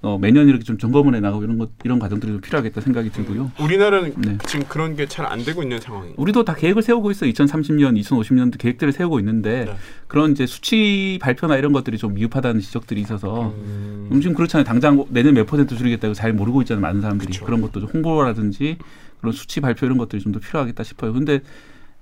어, 0.00 0.16
매년 0.16 0.48
이렇게 0.48 0.62
좀 0.62 0.78
점검을 0.78 1.16
해 1.16 1.20
나가고 1.20 1.42
이런 1.42 1.58
것 1.58 1.70
이런 1.84 1.98
과정들이 1.98 2.30
좀 2.30 2.40
필요하겠다 2.40 2.80
생각이 2.80 3.10
들고요. 3.10 3.50
우리나라는 3.60 4.14
네. 4.18 4.38
지금 4.46 4.64
그런 4.68 4.94
게 4.94 5.06
잘 5.06 5.26
안 5.26 5.44
되고 5.44 5.60
있는 5.62 5.80
상황이에요. 5.80 6.14
우리도 6.16 6.44
다 6.44 6.54
계획을 6.54 6.82
세우고 6.82 7.10
있어. 7.10 7.26
2030년, 7.26 8.00
2050년도 8.00 8.58
계획들을 8.58 8.92
세우고 8.92 9.18
있는데 9.18 9.64
네. 9.64 9.74
그런 10.06 10.30
이제 10.30 10.46
수치 10.46 11.18
발표나 11.20 11.56
이런 11.56 11.72
것들이 11.72 11.98
좀 11.98 12.14
미흡하다는 12.14 12.60
지적들이 12.60 13.00
있어서 13.00 13.48
음. 13.48 14.08
음, 14.12 14.20
지금 14.20 14.36
그렇잖아요. 14.36 14.64
당장 14.64 15.04
내년 15.08 15.34
몇 15.34 15.46
퍼센트 15.46 15.76
줄이겠다고 15.76 16.14
잘 16.14 16.32
모르고 16.32 16.62
있잖아요. 16.62 16.80
많은 16.80 17.00
사람들이. 17.00 17.32
그쵸. 17.32 17.44
그런 17.44 17.60
것도 17.60 17.80
좀 17.80 17.88
홍보라든지 17.92 18.78
그런 19.20 19.32
수치 19.32 19.60
발표 19.60 19.84
이런 19.86 19.98
것들이 19.98 20.22
좀 20.22 20.32
더 20.32 20.38
필요하겠다 20.38 20.84
싶어요. 20.84 21.12
근데 21.12 21.40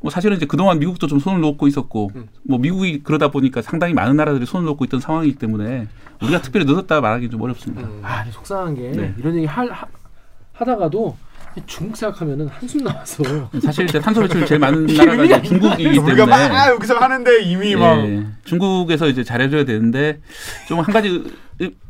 뭐 0.07 0.11
사실은 0.13 0.37
이제 0.37 0.47
그동안 0.47 0.79
미국도 0.79 1.09
좀 1.09 1.19
손을 1.19 1.41
놓고 1.41 1.67
있었고 1.67 2.13
음. 2.15 2.29
뭐 2.45 2.61
미국이 2.61 3.03
그러다 3.03 3.33
보니까 3.33 3.61
상당히 3.61 3.93
많은 3.93 4.15
나라들이 4.15 4.47
손을 4.47 4.65
놓고 4.67 4.85
있던 4.85 5.01
상황이기 5.01 5.37
때문에 5.37 5.89
우리가 6.23 6.43
특별히 6.43 6.65
늦었다 6.65 7.01
말하기 7.01 7.29
좀 7.29 7.43
어렵습니다. 7.43 7.89
음. 7.89 8.01
아, 8.05 8.25
속상한 8.31 8.77
게 8.77 8.93
네. 8.93 9.13
이런 9.19 9.35
얘기 9.35 9.47
할, 9.47 9.69
하, 9.69 9.85
하다가도 10.53 11.17
중국 11.67 11.97
생각하면은 11.97 12.49
한숨 12.49 12.85
나와서 12.85 13.25
사실 13.63 13.87
이제 13.87 13.99
탄소 13.99 14.21
배출 14.21 14.45
제일 14.45 14.59
많은 14.59 14.87
나라가 14.97 15.25
이제 15.25 15.43
중국이기 15.43 15.99
우리가 15.99 16.27
때문에 16.27 16.49
막 16.49 16.69
여기서 16.69 16.97
하는데 16.99 17.43
이미 17.43 17.75
막 17.75 17.99
예, 18.07 18.25
중국에서 18.45 19.09
이제 19.09 19.25
잘해줘야 19.25 19.65
되는데 19.65 20.21
좀 20.69 20.81
한 20.81 20.93
가지 20.93 21.23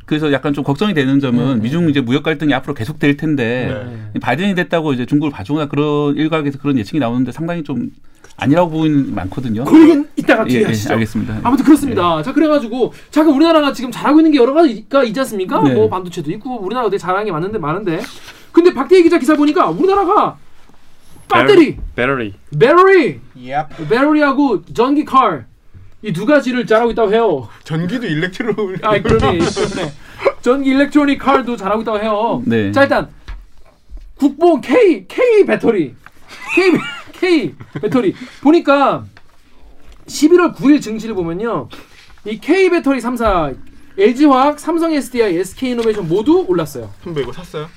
그래서 0.05 0.31
약간 0.31 0.53
좀 0.53 0.63
걱정이 0.63 0.93
되는 0.93 1.19
점은 1.19 1.55
네. 1.55 1.63
미중 1.63 1.89
이제 1.89 1.99
무역 1.99 2.23
갈등이 2.23 2.53
앞으로 2.53 2.73
계속 2.73 2.97
될 2.97 3.17
텐데 3.17 3.85
네. 4.13 4.19
발전이 4.21 4.55
됐다고 4.55 4.93
이제 4.93 5.05
중국을 5.05 5.31
봐주거나 5.31 5.67
그런 5.67 6.15
일각에서 6.15 6.57
그런 6.59 6.77
예측이 6.79 6.99
나오는데 6.99 7.33
상당히 7.33 7.63
좀 7.63 7.91
아니라고 8.37 8.69
보이는 8.69 9.13
많거든요. 9.13 9.65
그 9.65 9.81
얘기는 9.81 10.07
이따가 10.15 10.45
예, 10.45 10.49
뒤에 10.49 10.61
예, 10.61 10.65
하시죠. 10.67 10.93
알겠습니다. 10.93 11.39
아무튼 11.43 11.65
그렇습니다. 11.65 12.21
자 12.23 12.31
그래가지고 12.31 12.93
자 13.11 13.23
그럼 13.23 13.35
우리나라가 13.35 13.73
지금 13.73 13.91
잘하고 13.91 14.19
있는 14.21 14.31
게 14.31 14.37
여러 14.37 14.53
가지가 14.53 15.03
있지 15.03 15.19
않습니까? 15.19 15.61
네. 15.61 15.73
뭐 15.73 15.89
반도체도 15.89 16.31
있고 16.31 16.61
우리나라가 16.61 16.89
되게 16.89 16.99
잘하는 16.99 17.25
게 17.25 17.31
많은데 17.31 17.57
많은데 17.57 17.99
근데 18.57 18.73
박대희 18.73 19.03
기자 19.03 19.19
기사 19.19 19.35
보니까 19.35 19.67
우리나라가 19.69 20.35
배터리, 21.31 21.77
배터리. 21.95 22.33
배터리, 22.57 23.19
Yep. 23.35 23.87
배터리하고 23.87 24.65
전기 24.73 25.05
car 25.07 25.43
이두 26.01 26.25
가지를 26.25 26.65
잘하고 26.65 26.89
있다고 26.89 27.13
해요. 27.13 27.47
전기도 27.63 28.07
일렉트로 28.07 28.53
아 28.81 28.99
그러네. 28.99 29.37
그러네. 29.37 29.93
전기 30.41 30.71
일렉트로닉 30.71 31.19
칼도 31.19 31.55
잘하고 31.55 31.83
있다고 31.83 31.99
해요. 31.99 32.41
네. 32.47 32.71
자 32.71 32.81
일단 32.81 33.09
국보 34.15 34.59
K 34.61 35.05
K 35.07 35.45
배터리 35.45 35.93
K 36.55 36.71
배- 36.71 36.79
K 37.11 37.55
배터리 37.79 38.15
보니까 38.41 39.05
11월 40.07 40.55
9일 40.55 40.81
증시를 40.81 41.13
보면요. 41.13 41.69
이 42.25 42.39
K 42.39 42.71
배터리 42.71 42.99
3사 43.01 43.55
LG화학, 43.99 44.59
삼성 44.59 44.91
SDI, 44.93 45.35
SK이노베이션 45.37 46.07
모두 46.07 46.43
올랐어요. 46.47 46.91
선배 47.03 47.21
이거 47.21 47.31
샀어요? 47.33 47.67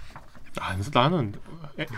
아, 0.58 0.76
나는 0.92 1.32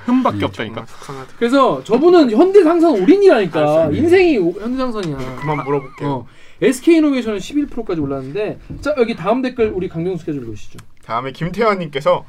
흠밖에 0.05 0.45
없다니까. 0.45 0.75
정말 0.75 0.87
속상하다. 0.87 1.33
그래서 1.39 1.83
저분은 1.85 2.31
현대상선 2.31 3.03
올인이라니까. 3.03 3.91
인생이 3.93 4.39
오- 4.39 4.53
현대상선이야. 4.61 5.37
그만 5.41 5.65
물어볼게요. 5.65 6.09
어. 6.09 6.27
SK이노베이션은 6.61 7.39
11%까지 7.39 8.01
올랐는데 8.01 8.61
자 8.81 8.95
여기 8.99 9.17
다음 9.17 9.43
댓글 9.43 9.73
우리 9.75 9.89
강병수 9.89 10.25
기자 10.25 10.39
좀 10.39 10.47
보시죠. 10.47 10.79
다음에 11.05 11.33
김태환님께서 11.33 12.25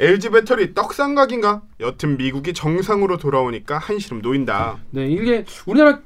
LG 0.00 0.30
배터리 0.30 0.74
떡상각인가? 0.74 1.62
여튼 1.80 2.16
미국이 2.16 2.54
정상으로 2.54 3.18
돌아오니까 3.18 3.78
한시름 3.78 4.20
놓인다. 4.22 4.78
네, 4.90 5.06
이게 5.08 5.44
우리나라 5.66 6.00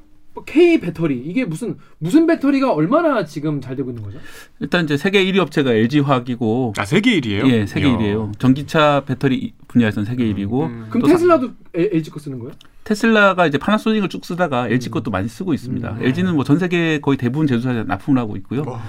K 0.45 0.79
배터리 0.79 1.17
이게 1.19 1.45
무슨 1.45 1.77
무슨 1.99 2.25
배터리가 2.25 2.73
얼마나 2.73 3.23
지금 3.25 3.61
잘 3.61 3.75
되고 3.75 3.89
있는 3.91 4.01
거죠? 4.03 4.17
일단 4.59 4.83
이제 4.85 4.97
세계 4.97 5.23
1위 5.25 5.37
업체가 5.37 5.71
LG 5.73 5.99
화학이고 5.99 6.73
아 6.77 6.85
세계 6.85 7.19
1위에요? 7.21 7.47
예, 7.51 7.65
세계 7.67 7.87
1위예요. 7.87 8.37
전기차 8.39 9.03
배터리 9.05 9.53
분야에서는 9.67 10.05
세계 10.05 10.23
1위고 10.33 10.63
음. 10.65 10.85
그럼 10.89 11.01
또 11.03 11.07
테슬라도 11.07 11.47
에- 11.75 11.89
LG 11.93 12.09
거 12.11 12.19
쓰는 12.19 12.39
거예요? 12.39 12.53
테슬라가 12.83 13.45
이제 13.47 13.57
파나소닉을 13.57 14.09
쭉 14.09 14.25
쓰다가 14.25 14.67
LG 14.67 14.89
것도 14.89 15.11
많이 15.11 15.27
쓰고 15.29 15.53
있습니다. 15.53 15.97
음. 15.99 16.03
LG는 16.03 16.33
뭐 16.35 16.43
전 16.43 16.57
세계 16.59 16.99
거의 16.99 17.17
대부분 17.17 17.45
제조사에 17.47 17.83
납품을 17.83 18.19
하고 18.19 18.35
있고요. 18.37 18.63
와. 18.65 18.81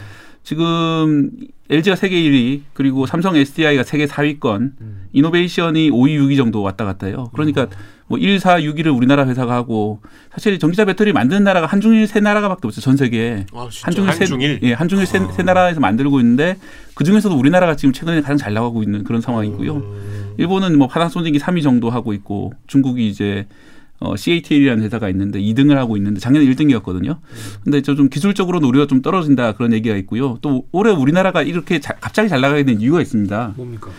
지금 0.42 1.30
LG가 1.70 1.96
세계 1.96 2.16
1위, 2.22 2.60
그리고 2.74 3.06
삼성 3.06 3.34
SDI가 3.34 3.82
세계 3.82 4.04
4위권, 4.06 4.72
음. 4.80 5.08
이노베이션이 5.12 5.90
5위, 5.90 6.18
6위 6.18 6.36
정도 6.36 6.60
왔다 6.62 6.84
갔다 6.84 7.06
해요. 7.06 7.30
그러니까 7.32 7.66
뭐 8.06 8.18
1, 8.18 8.38
4, 8.38 8.60
6위를 8.60 8.94
우리나라 8.94 9.26
회사가 9.26 9.54
하고 9.54 10.00
사실 10.32 10.58
전기차 10.58 10.84
배터리 10.84 11.12
만드는 11.12 11.42
나라가 11.44 11.66
한중일 11.66 12.06
세 12.06 12.20
나라가밖에 12.20 12.66
없어요. 12.68 12.82
전 12.82 12.96
세계에. 12.96 13.46
아 13.54 13.68
진짜. 13.70 13.86
한중일 13.86 14.12
세, 14.12 14.18
한중일? 14.24 14.60
예, 14.62 14.72
한중일 14.74 15.06
세, 15.06 15.20
세 15.32 15.42
나라에서 15.42 15.80
만들고 15.80 16.20
있는데 16.20 16.56
그 16.94 17.04
중에서도 17.04 17.34
우리나라가 17.36 17.76
지금 17.76 17.92
최근에 17.92 18.20
가장 18.20 18.36
잘 18.36 18.52
나가고 18.52 18.82
있는 18.82 19.04
그런 19.04 19.20
상황이고요. 19.20 20.34
일본은 20.36 20.76
뭐 20.78 20.88
파나소닉이 20.88 21.38
3위 21.38 21.62
정도 21.62 21.90
하고 21.90 22.12
있고 22.12 22.52
중국이 22.66 23.08
이제 23.08 23.46
어, 24.00 24.16
CATL이라는 24.16 24.82
회사가 24.82 25.08
있는데 25.10 25.40
2등을 25.40 25.74
하고 25.76 25.96
있는데 25.96 26.20
작년에 26.20 26.44
1등이었거든요. 26.46 27.18
근데 27.62 27.80
저 27.80 27.94
좀 27.94 28.10
기술적으로는 28.10 28.68
우리가 28.68 28.86
좀 28.86 29.00
떨어진다 29.00 29.52
그런 29.52 29.72
얘기가 29.72 29.96
있고요. 29.96 30.36
또 30.42 30.66
올해 30.72 30.90
우리나라가 30.92 31.42
이렇게 31.42 31.78
자- 31.80 31.94
갑자기 32.00 32.28
잘 32.28 32.40
나가게 32.42 32.64
된 32.64 32.80
이유가 32.80 33.00
있습니다. 33.00 33.54
뭡니까? 33.56 33.90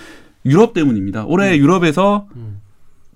유럽 0.45 0.73
때문입니다. 0.73 1.25
올해 1.25 1.57
유럽에서 1.57 2.27
음. 2.35 2.59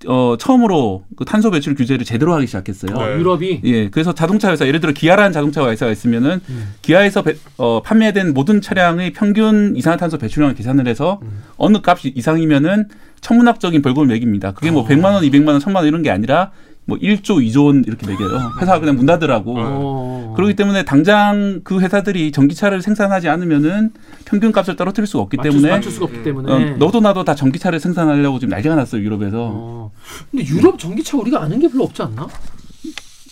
어, 0.08 0.36
처음으로 0.40 1.04
그 1.18 1.26
탄소 1.26 1.52
배출 1.52 1.76
규제를 1.76 2.06
제대로 2.06 2.34
하기 2.36 2.48
시작했어요. 2.48 2.96
어, 2.96 3.06
네. 3.06 3.18
유럽이 3.18 3.62
예, 3.66 3.90
그래서 3.90 4.14
자동차 4.14 4.50
회사 4.52 4.66
예를 4.66 4.80
들어 4.80 4.94
기아라는 4.94 5.34
자동차 5.34 5.68
회사가 5.70 5.92
있으면은 5.92 6.40
음. 6.50 6.74
기아에서 6.82 7.22
배- 7.24 7.36
어, 7.58 7.82
판매된 7.84 8.34
모든 8.34 8.62
차량의 8.62 9.12
평균 9.14 9.76
이산화탄소 9.76 10.18
배출량을 10.18 10.56
계산을 10.56 10.88
해서 10.88 11.20
음. 11.24 11.44
어느 11.58 11.82
값 11.82 12.00
이상이면은 12.06 12.88
천문학적인 13.20 13.82
벌금을 13.82 14.08
매깁니다. 14.08 14.54
그게 14.54 14.72
뭐 14.72 14.88
100만 14.88 15.14
원, 15.14 15.24
200만 15.24 15.48
원, 15.50 15.60
1000만 15.60 15.76
원 15.76 15.86
이런 15.86 16.02
게 16.02 16.10
아니라 16.10 16.52
뭐 16.86 16.98
1조, 16.98 17.38
2조 17.46 17.66
원 17.68 17.84
이렇게 17.86 18.08
매겨요. 18.08 18.54
회사가 18.62 18.80
그냥 18.80 18.96
문 18.96 19.06
닫으라고. 19.06 19.54
어. 19.58 20.34
그렇기 20.36 20.56
때문에 20.56 20.84
당장 20.86 21.62
그 21.64 21.80
회사들이 21.82 22.32
전기차를 22.32 22.82
생산하지 22.82 23.30
않으면은 23.30 23.92
평균 24.26 24.52
값을 24.52 24.76
떨어뜨릴 24.76 25.06
수가 25.06 25.22
없기 25.24 25.38
맞출, 25.38 25.52
수- 25.52 25.58
때문에 25.60 25.72
맞출 25.76 25.92
수가 25.92 26.06
없기 26.06 26.24
때문에 26.24 26.52
어, 26.52 26.78
너도 26.78 27.00
나도 27.00 27.24
다 27.24 27.36
전기차를 27.36 27.80
생산하려고 27.80 28.40
지금 28.40 28.50
난리가 28.52 28.74
났어요 28.76 29.02
유럽에서. 29.04 29.38
어. 29.38 29.92
근데 30.32 30.46
유럽 30.48 30.80
전기차 30.80 31.18
우리가 31.18 31.42
아는 31.44 31.60
게 31.60 31.68
별로 31.68 31.84
없지 31.84 32.02
않나? 32.02 32.28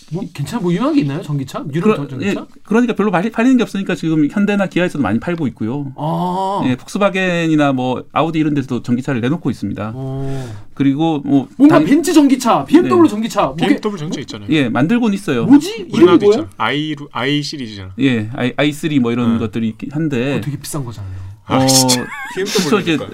뭐 0.09 0.23
괜찮아 0.33 0.61
뭐 0.61 0.71
유명한 0.71 0.93
게 0.95 1.01
있나요 1.01 1.21
전기차? 1.21 1.65
유럽 1.73 1.97
그러, 1.97 2.07
전기차? 2.07 2.41
예, 2.41 2.45
그러니까 2.63 2.93
별로 2.95 3.11
팔리, 3.11 3.29
팔리 3.29 3.49
는 3.49 3.57
게 3.57 3.63
없으니까 3.63 3.93
지금 3.95 4.25
현대나 4.29 4.67
기아에서도 4.67 5.01
많이 5.01 5.19
팔고 5.19 5.47
있고요. 5.47 5.91
아. 5.97 6.61
예, 6.65 6.77
폭스바겐이나 6.77 7.73
뭐 7.73 8.05
아우디 8.13 8.39
이런 8.39 8.53
데서도 8.53 8.83
전기차를 8.83 9.19
내놓고 9.19 9.49
있습니다. 9.49 9.91
어. 9.93 10.55
그리고 10.73 11.19
뭐 11.25 11.47
뭔가 11.57 11.79
당- 11.79 11.85
벤츠 11.85 12.13
전기차, 12.13 12.63
BMW 12.65 13.03
네. 13.03 13.09
전기차, 13.09 13.45
뭐게 13.47 13.67
BMW 13.81 13.97
전체 13.97 14.21
있잖아요. 14.21 14.47
예 14.51 14.69
만들고는 14.69 15.13
있어요. 15.13 15.45
뭐지? 15.45 15.87
이름이 15.93 16.17
뭐야? 16.19 16.49
i 16.57 16.95
i 17.11 17.41
시리즈잖아. 17.43 17.91
예, 17.99 18.29
i 18.33 18.53
i3 18.53 18.99
뭐 19.01 19.11
이런 19.11 19.31
음. 19.33 19.39
것들이 19.39 19.67
있긴 19.69 19.91
한데 19.91 20.35
그거 20.35 20.41
되게 20.45 20.57
비싼 20.57 20.85
거잖아요. 20.85 21.11
아, 21.47 21.57
어, 21.57 21.65
진짜. 21.65 22.05
이제 22.39 22.97
BMW니까. 22.97 23.07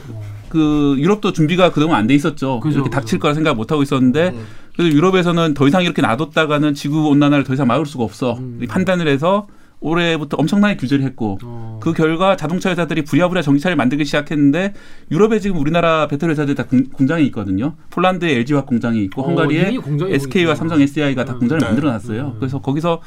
그 0.53 0.95
유럽도 0.99 1.33
준비가 1.33 1.71
그동안 1.71 1.97
안 1.99 2.07
돼 2.07 2.13
있었죠. 2.13 2.59
그죠, 2.59 2.75
이렇게 2.75 2.89
그죠. 2.89 2.99
닥칠 2.99 3.17
거라 3.19 3.33
생각 3.33 3.55
못 3.55 3.71
하고 3.71 3.81
있었는데 3.81 4.29
음. 4.29 4.45
그래서 4.75 4.95
유럽에서는 4.95 5.53
더 5.55 5.67
이상 5.67 5.83
이렇게 5.83 6.01
놔뒀다가는 6.03 6.75
지구 6.75 7.07
온난화를 7.09 7.43
더 7.43 7.53
이상 7.55 7.65
막을 7.67 7.85
수가 7.87 8.03
없어. 8.03 8.35
음. 8.37 8.59
이 8.61 8.67
판단을 8.67 9.07
해서 9.07 9.47
올해부터 9.79 10.37
엄청나게 10.37 10.77
규제를 10.77 11.03
했고 11.03 11.39
어. 11.43 11.79
그 11.81 11.91
결과 11.93 12.37
자동차 12.37 12.69
회사들이 12.69 13.03
부랴부랴 13.03 13.41
전기차를 13.41 13.75
만들기 13.75 14.05
시작했는데 14.05 14.73
유럽에 15.11 15.39
지금 15.39 15.57
우리나라 15.57 16.07
배터리 16.07 16.31
회사들이 16.31 16.55
다 16.55 16.63
공, 16.65 16.83
공장이 16.85 17.25
있거든요. 17.25 17.75
폴란드에 17.89 18.31
LG화학 18.31 18.65
공장이 18.67 19.03
있고 19.05 19.23
어, 19.23 19.27
헝가리에 19.27 19.75
공장이 19.77 20.13
SK와 20.13 20.55
삼성 20.55 20.79
SDI가 20.79 21.25
다 21.25 21.33
음. 21.33 21.39
공장을 21.39 21.59
네. 21.59 21.65
만들어 21.65 21.89
놨어요. 21.91 22.33
음. 22.35 22.39
그래서 22.39 22.61
거기서 22.61 23.01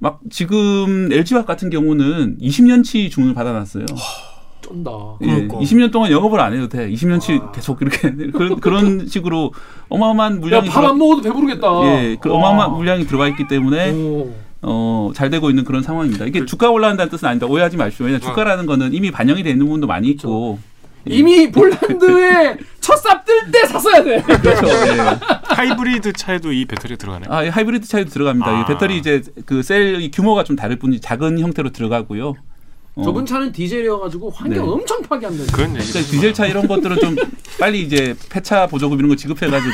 막 0.00 0.18
지금 0.30 1.08
LG화학 1.12 1.46
같은 1.46 1.70
경우는 1.70 2.38
20년치 2.40 3.08
주문을 3.10 3.34
받아놨어요. 3.34 3.86
쩐다. 4.62 4.90
예, 5.22 5.26
그러니까. 5.26 5.58
20년 5.58 5.90
동안 5.92 6.10
영업을 6.10 6.40
안 6.40 6.52
해도 6.54 6.68
돼. 6.68 6.88
20년치 6.90 7.40
와. 7.40 7.52
계속 7.52 7.82
이렇게 7.82 8.10
그런 8.32 8.60
그런 8.60 9.06
식으로 9.06 9.52
어마어마한 9.88 10.40
물량이 10.40 10.68
야, 10.68 10.72
밥안 10.72 10.96
먹어도 10.96 11.22
배부르겠다. 11.22 11.68
예, 11.84 12.16
그 12.20 12.30
와. 12.30 12.36
어마어마한 12.36 12.72
물량이 12.72 13.06
들어와 13.06 13.28
있기 13.28 13.46
때문에 13.48 13.92
오. 13.92 14.32
어, 14.62 15.10
잘 15.14 15.28
되고 15.28 15.50
있는 15.50 15.64
그런 15.64 15.82
상황입니다. 15.82 16.24
이게 16.24 16.44
주가 16.46 16.70
올라간다는 16.70 17.10
뜻은 17.10 17.28
아니다. 17.28 17.46
오해하지 17.46 17.76
마십시오. 17.76 18.06
왜냐하면 18.06 18.28
주가라는 18.28 18.66
거는 18.66 18.94
이미 18.94 19.10
반영이 19.10 19.42
돼 19.42 19.50
있는 19.50 19.66
부분도 19.66 19.86
많이 19.86 20.08
있고. 20.10 20.58
예. 21.10 21.14
이미 21.16 21.50
폴란드에 21.50 22.56
첫삽 22.80 23.24
뜰 23.24 23.50
때 23.50 23.66
샀어야 23.66 24.04
돼. 24.04 24.22
그렇죠. 24.22 24.68
예. 24.68 25.18
하이브리드 25.42 26.12
차에도 26.12 26.52
이 26.52 26.64
배터리가 26.64 26.96
들어가네. 26.96 27.26
아, 27.28 27.42
이 27.42 27.48
하이브리드 27.48 27.88
차이도 27.88 28.10
들어갑니다. 28.10 28.48
아. 28.48 28.60
이 28.60 28.64
배터리 28.66 28.98
이제 28.98 29.20
그 29.44 29.62
셀 29.64 30.08
규모가 30.12 30.44
좀 30.44 30.54
다를 30.54 30.76
뿐이지 30.76 31.00
작은 31.02 31.40
형태로 31.40 31.70
들어가고요. 31.70 32.34
어, 32.94 33.02
저번 33.04 33.24
차는 33.24 33.52
디젤이어가지고 33.52 34.30
환경 34.30 34.66
네. 34.66 34.70
엄청 34.72 35.00
파괴한다. 35.00 35.44
그런 35.56 35.74
얘기. 35.76 35.86
디젤 35.92 36.34
차 36.34 36.44
이런 36.46 36.68
것들은 36.68 36.98
좀 37.00 37.16
빨리 37.58 37.80
이제 37.82 38.14
폐차 38.28 38.66
보조금 38.66 38.98
이런 38.98 39.08
거 39.08 39.16
지급해가지고 39.16 39.72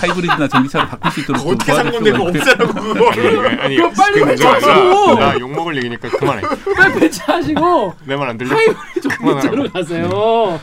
하이브리드나 0.00 0.48
전기차로 0.48 0.86
바꿀 0.88 1.10
수 1.12 1.20
있도록 1.20 1.40
좀 1.42 1.54
어떻게 1.54 1.72
산 1.72 1.90
건데 1.90 2.12
필요가 2.12 2.30
그거 2.30 2.38
있고. 2.38 2.38
없애라고 2.38 3.10
그걸. 3.14 3.60
아니, 3.60 3.76
그거 3.76 3.90
빨리 3.90 4.20
그 4.20 4.24
문제가 4.26 4.54
회차하시고! 4.56 5.08
아니라 5.12 5.26
나 5.32 5.38
욕 5.38 5.50
먹을 5.50 5.76
얘기니까 5.78 6.08
그만해. 6.10 6.42
빨리 6.76 7.00
배차하시고 7.00 7.94
내 8.04 8.16
말 8.16 8.28
안 8.28 8.36
들려? 8.38 8.54
하이브리드 8.54 9.00
전기차로 9.08 9.70
가세요. 9.70 10.60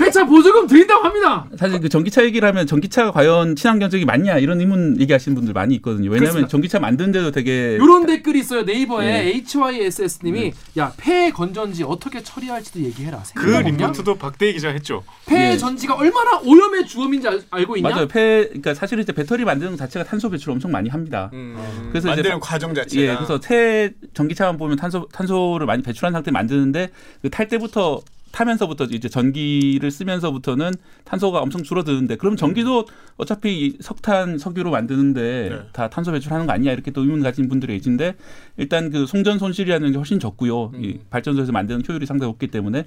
폐차 0.00 0.24
보조금 0.24 0.66
드린다고 0.66 1.04
합니다. 1.04 1.46
사실 1.58 1.80
그 1.80 1.88
전기차 1.88 2.24
얘기를 2.24 2.46
하면 2.48 2.66
전기차가 2.66 3.12
과연 3.12 3.56
친환경적이 3.56 4.04
맞냐 4.04 4.38
이런 4.38 4.60
의문 4.60 5.00
얘기하시는 5.00 5.34
분들 5.34 5.52
많이 5.52 5.74
있거든요. 5.76 6.08
왜냐하면 6.10 6.20
그렇습니다. 6.46 6.48
전기차 6.48 6.78
만드는데도 6.80 7.30
되게 7.32 7.74
이런 7.74 8.06
댓글이 8.06 8.38
있어요 8.40 8.62
네이버에 8.62 9.06
네. 9.06 9.42
HYSS님이 9.54 10.52
야폐 10.76 11.30
건전지 11.32 11.82
어떻게 11.84 12.22
처리할지도 12.22 12.80
얘기해라. 12.80 13.22
그? 13.34 13.46
리포트도 13.50 14.16
박대희 14.16 14.52
기자 14.54 14.68
했죠. 14.70 15.02
폐 15.26 15.52
예. 15.52 15.56
전지가 15.56 15.94
얼마나 15.94 16.38
오염의 16.40 16.86
주범인지 16.86 17.28
알, 17.28 17.40
알고 17.50 17.76
있냐? 17.76 17.88
맞아요. 17.90 18.08
폐 18.08 18.44
그러니까 18.46 18.74
사실 18.74 18.98
이제 19.00 19.12
배터리 19.12 19.44
만드는 19.44 19.72
것 19.72 19.78
자체가 19.78 20.04
탄소 20.04 20.30
배출 20.30 20.50
엄청 20.50 20.70
많이 20.70 20.88
합니다. 20.88 21.30
음, 21.32 21.56
그래서 21.90 22.08
이제 22.08 22.16
만드는 22.22 22.40
과정 22.40 22.74
자체가 22.74 23.02
예, 23.02 23.14
그래서 23.16 23.40
새 23.42 23.90
전기차만 24.14 24.56
보면 24.56 24.76
탄소 24.76 25.08
탄소를 25.12 25.66
많이 25.66 25.82
배출한 25.82 26.12
상태 26.12 26.30
만드는데 26.30 26.90
그 27.22 27.30
탈 27.30 27.46
때부터 27.48 28.00
타면서부터 28.32 28.84
이제 28.84 29.08
전기를 29.08 29.90
쓰면서부터는 29.90 30.72
탄소가 31.04 31.40
엄청 31.40 31.62
줄어드는데 31.62 32.16
그럼 32.16 32.36
전기도 32.36 32.86
어차피 33.16 33.66
이 33.66 33.78
석탄 33.80 34.38
석유로 34.38 34.70
만드는데 34.70 35.48
네. 35.50 35.58
다 35.72 35.88
탄소 35.88 36.12
배출하는 36.12 36.46
거 36.46 36.52
아니냐 36.52 36.72
이렇게 36.72 36.90
또 36.90 37.02
의문 37.02 37.22
가진 37.22 37.48
분들이 37.48 37.74
계신데 37.74 38.14
일단 38.56 38.90
그 38.90 39.06
송전 39.06 39.38
손실이라는 39.38 39.92
게 39.92 39.96
훨씬 39.96 40.18
적고요. 40.18 40.72
이 40.76 40.92
음. 40.92 41.00
발전소에서 41.10 41.52
만드는 41.52 41.82
효율이 41.88 42.06
상당히 42.06 42.30
높기 42.30 42.48
때문에 42.48 42.84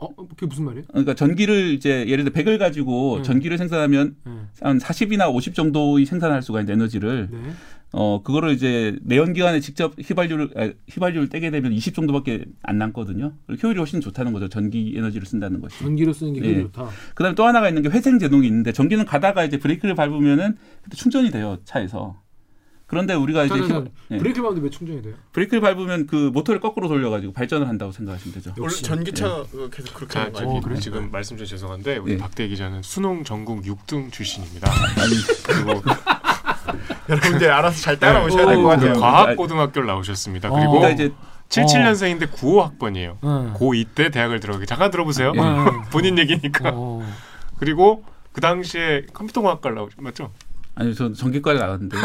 어 0.00 0.14
그게 0.16 0.46
무슨 0.46 0.64
말이에요? 0.64 0.84
그러니까 0.88 1.14
전기를 1.14 1.74
이제 1.74 2.06
예를 2.08 2.24
들어 2.24 2.32
100을 2.32 2.58
가지고 2.58 3.16
음. 3.16 3.22
전기를 3.22 3.58
생산하면 3.58 4.16
음. 4.26 4.48
한 4.62 4.78
40이나 4.78 5.32
50 5.32 5.54
정도의 5.54 6.06
생산할 6.06 6.42
수가 6.42 6.60
있는 6.60 6.74
에너지를 6.74 7.28
네. 7.30 7.38
어 7.92 8.22
그거를 8.22 8.52
이제 8.52 8.96
내연 9.02 9.32
기관에 9.32 9.58
직접 9.60 9.94
휘발유를 9.98 10.50
아, 10.56 10.70
휘발유를 10.90 11.28
떼게 11.28 11.50
되면 11.50 11.72
20 11.72 11.94
정도밖에 11.94 12.44
안 12.62 12.78
남거든요. 12.78 13.32
효율이 13.62 13.78
훨씬 13.78 14.00
좋다는 14.00 14.32
거죠. 14.32 14.48
전기 14.48 14.94
에너지를 14.96 15.26
쓴다는 15.26 15.60
것이. 15.60 15.78
전기로 15.80 16.12
쓰는 16.12 16.34
게 16.34 16.40
예. 16.44 16.60
좋다. 16.62 16.88
그다음에 17.14 17.34
또 17.34 17.44
하나가 17.44 17.68
있는 17.68 17.82
게 17.82 17.88
회생 17.88 18.18
제동이 18.20 18.46
있는데 18.46 18.72
전기는 18.72 19.04
가다가 19.04 19.44
이제 19.44 19.58
브레이크를 19.58 19.96
밟으면은 19.96 20.56
그때 20.82 20.96
충전이 20.96 21.30
돼요 21.30 21.58
차에서. 21.64 22.20
그런데 22.86 23.14
우리가 23.14 23.44
이제 23.44 23.54
휘발- 23.54 23.88
예. 24.12 24.18
브레이크 24.18 24.40
밟는데 24.42 24.64
왜 24.64 24.70
충전이 24.70 25.02
돼요? 25.02 25.14
브레이크를 25.32 25.60
밟으면 25.60 26.06
그 26.06 26.30
모터를 26.32 26.60
거꾸로 26.60 26.86
돌려가지고 26.88 27.32
발전을 27.32 27.68
한다고 27.68 27.90
생각하시면 27.92 28.34
되죠. 28.34 28.54
원래. 28.58 28.72
전기차 28.72 29.44
계속 29.72 29.94
그렇게 29.94 30.12
자, 30.14 30.20
하는 30.22 30.32
거 30.32 30.38
저기 30.38 30.46
아니에요? 30.48 30.60
그래? 30.62 30.76
지금 30.76 31.10
말씀 31.10 31.36
좀 31.36 31.44
죄송한데 31.46 31.98
우리 31.98 32.12
예. 32.12 32.16
박대희 32.18 32.48
기자는 32.50 32.82
수능 32.82 33.22
전국 33.24 33.62
6등 33.62 34.10
출신입니다. 34.12 34.70
아니 34.72 35.14
그리고 35.64 35.82
여러분들 37.10 37.52
알아서 37.52 37.80
잘 37.80 37.98
따라오셔야 37.98 38.46
네. 38.46 38.54
될것 38.54 38.64
어, 38.64 38.68
같아요. 38.68 38.92
그 38.94 39.00
과학 39.00 39.36
고등학교를 39.36 39.86
나오셨습니다. 39.86 40.48
어. 40.50 40.52
그리고 40.54 40.72
그러니까 40.80 40.90
이제 40.90 41.12
77년생인데 41.48 42.30
95 42.30 42.62
학번이에요. 42.62 43.18
응. 43.24 43.54
고2 43.54 43.86
때 43.94 44.10
대학을 44.10 44.40
들어가기 44.40 44.66
잠깐 44.66 44.90
들어보세요. 44.90 45.32
예. 45.34 45.40
응. 45.40 45.82
본인 45.90 46.18
얘기니까. 46.18 46.70
어. 46.72 47.02
그리고 47.58 48.04
그 48.32 48.40
당시에 48.40 49.02
컴퓨터공학과를 49.12 49.74
나오죠. 49.74 49.96
맞죠? 50.00 50.30
아니 50.76 50.94
저 50.94 51.12
전기과를 51.12 51.58
나갔는데 51.58 51.96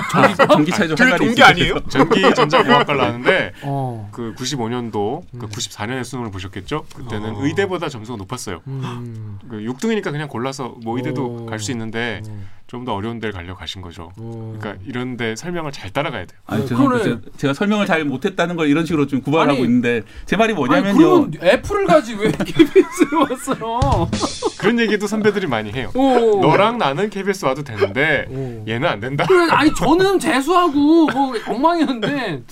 전기차에 0.48 0.88
좀 0.88 0.98
그게 0.98 1.04
할 1.04 1.12
말이 1.12 1.32
있어서. 1.32 1.44
아니에요? 1.52 1.80
전기 1.88 2.34
전자공학과를 2.34 3.00
나왔는데 3.00 3.54
어. 3.62 4.10
그 4.12 4.34
95년도 4.36 5.22
그 5.40 5.46
음. 5.46 5.50
94년에 5.50 6.04
수능을 6.04 6.32
보셨겠죠? 6.32 6.86
그때는 6.94 7.36
어. 7.36 7.46
의대보다 7.46 7.88
점수가 7.88 8.18
높았어요. 8.18 8.62
음. 8.68 9.40
그 9.48 9.58
6등이니까 9.58 10.06
그냥 10.12 10.28
골라서 10.28 10.76
뭐 10.84 10.98
의대도 10.98 11.44
어. 11.44 11.46
갈수 11.46 11.72
있는데 11.72 12.22
어. 12.28 12.44
좀 12.68 12.86
더 12.86 12.94
어려운 12.94 13.20
데를 13.20 13.34
가려고 13.34 13.58
가신 13.60 13.82
거죠. 13.82 14.12
어. 14.18 14.56
그러니까 14.60 14.84
이런 14.88 15.18
데 15.18 15.36
설명을 15.36 15.72
잘 15.72 15.92
따라가야 15.92 16.26
돼요. 16.26 16.40
아니 16.46 16.62
네, 16.62 16.68
죄송합니다. 16.68 17.04
제가, 17.04 17.20
제가 17.38 17.54
설명을 17.54 17.86
잘 17.86 18.06
못했다는 18.06 18.56
걸 18.56 18.68
이런 18.70 18.86
식으로 18.86 19.08
좀 19.08 19.22
구발하고 19.22 19.54
아니, 19.54 19.62
있는데 19.64 20.02
제 20.26 20.36
말이 20.36 20.54
아니 20.54 20.58
뭐냐면요. 20.58 20.98
그러면 20.98 21.34
애플을 21.42 21.86
가지 21.86 22.16
왜 22.16 22.32
KBS를 22.32 23.18
왔어요? 23.30 24.10
그런 24.60 24.80
얘기도 24.80 25.08
선배들이 25.08 25.48
많이 25.48 25.72
해요. 25.72 25.92
오. 25.96 26.42
너랑 26.42 26.78
나는 26.78 27.10
KBS 27.10 27.46
와도 27.46 27.64
되는데 27.64 28.26
오. 28.30 28.66
얘는 28.68 28.88
안 28.88 29.00
된다. 29.00 29.26
그래, 29.28 29.48
아니 29.52 29.74
저는 29.74 30.20
재수하고 30.20 31.08
뭐 31.08 31.34
엉망이었는데 31.48 32.44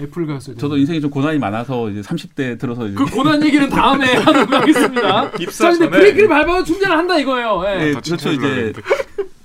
애플 0.00 0.26
갔어요. 0.26 0.56
저도 0.56 0.76
인생이 0.76 1.00
좀 1.00 1.10
고난이 1.10 1.38
많아서 1.38 1.90
이제 1.90 2.00
30대 2.00 2.58
들어서 2.58 2.86
이제 2.86 2.94
그 2.94 3.04
고난 3.06 3.42
얘기는 3.44 3.68
다음에 3.68 4.14
하도록 4.16 4.52
하겠습니다. 4.52 5.30
입사 5.40 5.72
전에 5.72 5.90
브레이크를 5.90 6.28
밟아도 6.28 6.64
충전을 6.64 6.96
한다 6.96 7.18
이거예요. 7.18 7.62
예. 7.66 7.78
네, 7.78 7.92
더 7.92 8.00
그렇죠. 8.00 8.32
이제. 8.32 8.72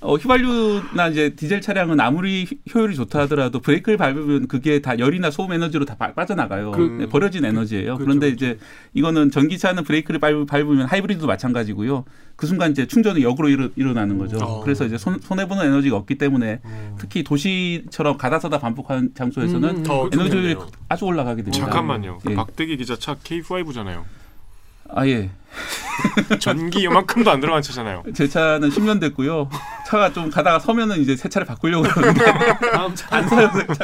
어, 0.03 0.15
휘발유나 0.15 1.07
이제 1.07 1.29
디젤 1.33 1.62
차량은 1.62 2.00
아무리 2.01 2.43
휘- 2.43 2.60
효율이 2.75 2.93
좋다 2.95 3.19
하더라도 3.22 3.60
브레이크를 3.62 3.98
밟으면 3.98 4.48
그게 4.50 4.79
다 4.81 5.00
열이나 5.00 5.31
소음 5.31 5.53
에너지로 5.53 5.86
다 5.86 5.95
빠- 5.95 6.13
빠져나가요. 6.13 6.72
그- 6.72 6.98
네, 7.00 7.05
버려진 7.07 7.45
에너지예요. 7.45 7.95
그렇죠, 7.95 8.03
그런데 8.03 8.27
이제 8.27 8.60
이거는 8.93 9.31
전기차는 9.31 9.86
브레이크를 9.86 10.19
밟, 10.19 10.45
밟으면 10.45 10.88
하이브리드도 10.88 11.25
마찬가지고요. 11.25 12.03
그 12.36 12.48
순간 12.48 12.72
이제 12.72 12.86
충전이 12.86 13.24
역으로 13.24 13.48
일어, 13.48 13.69
일어 13.77 13.93
나는 13.93 14.17
거죠. 14.17 14.38
어. 14.43 14.62
그래서 14.62 14.86
이제 14.86 14.98
손, 14.98 15.19
손해 15.22 15.48
보는 15.48 15.65
에너지가 15.65 15.95
없기 15.95 16.15
때문에 16.17 16.60
어. 16.63 16.95
특히 17.00 17.24
도시처럼 17.24 18.17
가다서다 18.17 18.60
반복하는 18.60 19.12
장소에서는 19.15 19.69
음, 19.69 19.83
더 19.83 20.10
에너지 20.12 20.36
효율이 20.36 20.53
좋겠네요. 20.55 20.67
아주 20.89 21.05
올라가게 21.05 21.43
됩니다. 21.43 21.65
잠깐만요. 21.65 22.19
그 22.25 22.31
예. 22.31 22.36
박대기 22.36 22.75
기자 22.75 22.98
차 22.98 23.15
K5잖아요. 23.15 24.03
아 24.89 25.07
예. 25.07 25.29
전기 26.39 26.85
요만큼도 26.85 27.29
안 27.29 27.39
들어간 27.39 27.61
차잖아요. 27.61 28.03
제 28.13 28.27
차는 28.27 28.70
10년 28.70 29.00
됐고요. 29.00 29.50
차가 29.87 30.11
좀 30.11 30.29
가다가 30.29 30.59
서면은 30.59 31.00
이제 31.01 31.16
새 31.16 31.29
차를 31.29 31.46
바꾸려고 31.46 31.87
그러는데 31.87 32.24
다음 32.72 32.96
차 32.96 33.25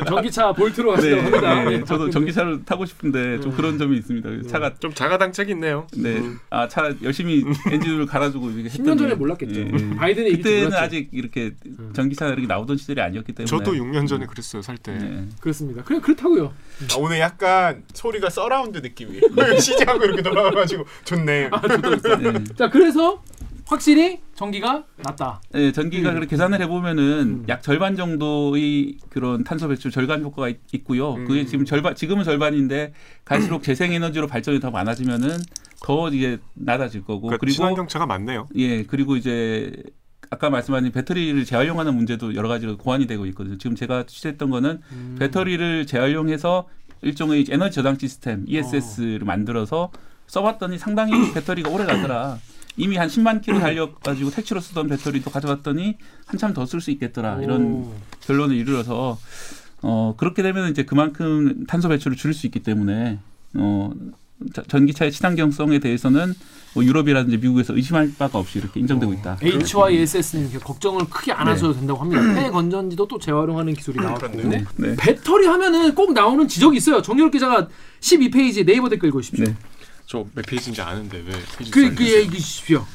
전기차 0.06 0.54
볼트로 0.54 0.96
네, 0.96 0.96
가시라고 0.96 1.22
합니다. 1.24 1.64
네, 1.64 1.78
네, 1.78 1.84
저도 1.84 2.10
전기차를 2.10 2.66
타고 2.66 2.86
싶은데 2.86 3.40
좀 3.42 3.52
그런 3.52 3.78
점이 3.78 3.98
있습니다. 3.98 4.30
그래서 4.30 4.50
차가 4.50 4.74
좀 4.80 4.94
자가당착이 4.94 5.52
있네요. 5.52 5.88
네, 5.96 6.22
아차 6.50 6.94
열심히 7.04 7.44
엔진을 7.70 8.06
갈아주고 8.06 8.50
이렇게 8.52 8.70
10년 8.70 8.98
전에 8.98 9.16
몰랐겠죠. 9.16 9.60
예. 9.60 9.96
바이든의 9.96 10.32
얘기 10.32 10.42
그때는 10.42 10.64
몰랐죠. 10.66 10.84
아직 10.84 11.10
이렇게 11.12 11.54
전기차가 11.94 12.32
이렇게 12.32 12.48
나오던 12.48 12.78
시절이 12.78 13.02
아니었기 13.02 13.34
때문에 13.34 13.50
저도 13.50 13.74
6년 13.74 14.08
전에 14.08 14.26
그랬어요 14.26 14.62
살 14.62 14.78
때. 14.78 14.94
네. 14.94 15.26
그렇습니다. 15.42 15.84
그냥 15.84 16.02
그렇다고요. 16.02 16.54
아, 16.92 16.96
오늘 16.98 17.20
약간 17.20 17.84
소리가 17.94 18.30
서라운드 18.30 18.78
느낌이에요. 18.80 19.22
시작하고 19.60 20.04
이렇게 20.06 20.22
돌아가가지고 20.22 20.86
좋네. 21.04 21.50
네. 21.62 22.44
자 22.56 22.70
그래서 22.70 23.22
확실히 23.70 24.20
전기가 24.34 24.84
낫다. 24.98 25.42
네, 25.52 25.72
전기가 25.72 26.10
음. 26.10 26.16
그렇게 26.16 26.32
계산을 26.32 26.60
해보면은 26.62 27.04
음. 27.04 27.46
약 27.50 27.62
절반 27.62 27.96
정도의 27.96 28.98
그런 29.10 29.44
탄소 29.44 29.68
배출 29.68 29.92
절감 29.92 30.24
효과가 30.24 30.50
있, 30.50 30.58
있고요. 30.74 31.14
그게 31.14 31.42
음. 31.42 31.46
지금 31.46 31.66
절반 31.66 31.94
지금은 31.94 32.24
절반인데 32.24 32.94
갈수록 33.26 33.62
재생 33.62 33.94
에너지로 33.94 34.26
발전이 34.28 34.60
더 34.60 34.72
많아지면은 34.72 35.38
더 35.84 36.10
이게 36.10 36.40
낮아질 36.56 37.02
거고 37.02 37.22
그러니까 37.22 37.38
그리고 37.38 37.56
친환경차가 37.56 38.08
많네요. 38.08 38.48
예 38.56 38.84
그리고 38.84 39.16
이제 39.16 39.72
아까 40.32 40.50
말씀하신 40.50 40.92
배터리를 40.92 41.46
재활용하는 41.46 41.94
문제도 41.96 42.34
여러 42.36 42.50
가지로 42.50 42.78
고안이 42.78 43.06
되고 43.06 43.26
있거든요. 43.28 43.58
지금 43.58 43.76
제가 43.76 44.06
취재했던 44.08 44.50
거는 44.50 44.82
음. 44.92 45.16
배터리를 45.20 45.86
재활용해서 45.86 46.68
일종의 47.02 47.46
에너지 47.50 47.76
저장 47.76 47.98
시스템 47.98 48.46
ESS를 48.48 49.26
만들어서 49.26 49.92
써봤더니 50.30 50.78
상당히 50.78 51.12
배터리가 51.34 51.70
오래 51.70 51.86
가더라. 51.86 52.40
이미 52.78 52.96
한 52.96 53.10
10만 53.10 53.42
킬로 53.42 53.60
달려가지고 53.60 54.30
택시로 54.30 54.62
쓰던 54.62 54.88
배터리도 54.88 55.30
가져갔더니 55.32 55.98
한참 56.26 56.54
더 56.54 56.64
쓸 56.66 56.80
수 56.80 56.92
있겠더라. 56.92 57.42
이런 57.42 57.64
오. 57.66 57.94
결론을 58.22 58.56
이르러서 58.56 59.18
어 59.82 60.14
그렇게 60.18 60.42
되면 60.44 60.70
이제 60.72 60.84
그만큼 60.84 61.66
탄소 61.68 61.90
배출을 61.90 62.16
줄일 62.16 62.34
수 62.34 62.46
있기 62.48 62.60
때문에 62.62 63.20
어 63.56 63.92
자- 64.54 64.64
전기차의 64.68 65.12
친환경성에 65.12 65.80
대해서는 65.80 66.34
뭐 66.76 66.84
유럽이라든지 66.86 67.38
미국에서 67.38 67.76
의심할 67.76 68.14
바가 68.18 68.38
없이 68.40 68.60
이렇게 68.60 68.80
인정되고 68.80 69.12
있다. 69.14 69.40
HYSS는 69.42 70.50
이렇게 70.52 70.64
걱정을 70.64 71.06
크게 71.10 71.32
안 71.34 71.46
네. 71.46 71.52
하셔도 71.52 71.74
된다고 71.74 72.00
합니다. 72.00 72.22
폐 72.36 72.50
건전지도 72.50 73.08
또 73.08 73.18
재활용하는 73.20 73.74
기술이 73.74 74.00
나왔고. 74.00 74.28
네, 74.48 74.64
네. 74.78 74.96
배터리 74.98 75.48
하면은 75.48 75.96
꼭 75.96 76.14
나오는 76.14 76.48
지적이 76.48 76.78
있어요. 76.78 77.02
정유럽 77.02 77.32
기자가 77.32 77.68
12페이지 78.00 78.66
네이버 78.66 78.88
댓글 78.88 79.10
읽으십시오. 79.10 79.46
네. 80.10 80.24
저 80.24 80.32
몇 80.32 80.46
페이지인지 80.48 80.82
아는데 80.82 81.18
왜 81.26 81.32
페이지 81.58 81.72
그, 81.72 81.90
그, 81.90 81.96
그 81.96 82.12
얘기 82.14 82.40
주십시오. 82.40 82.86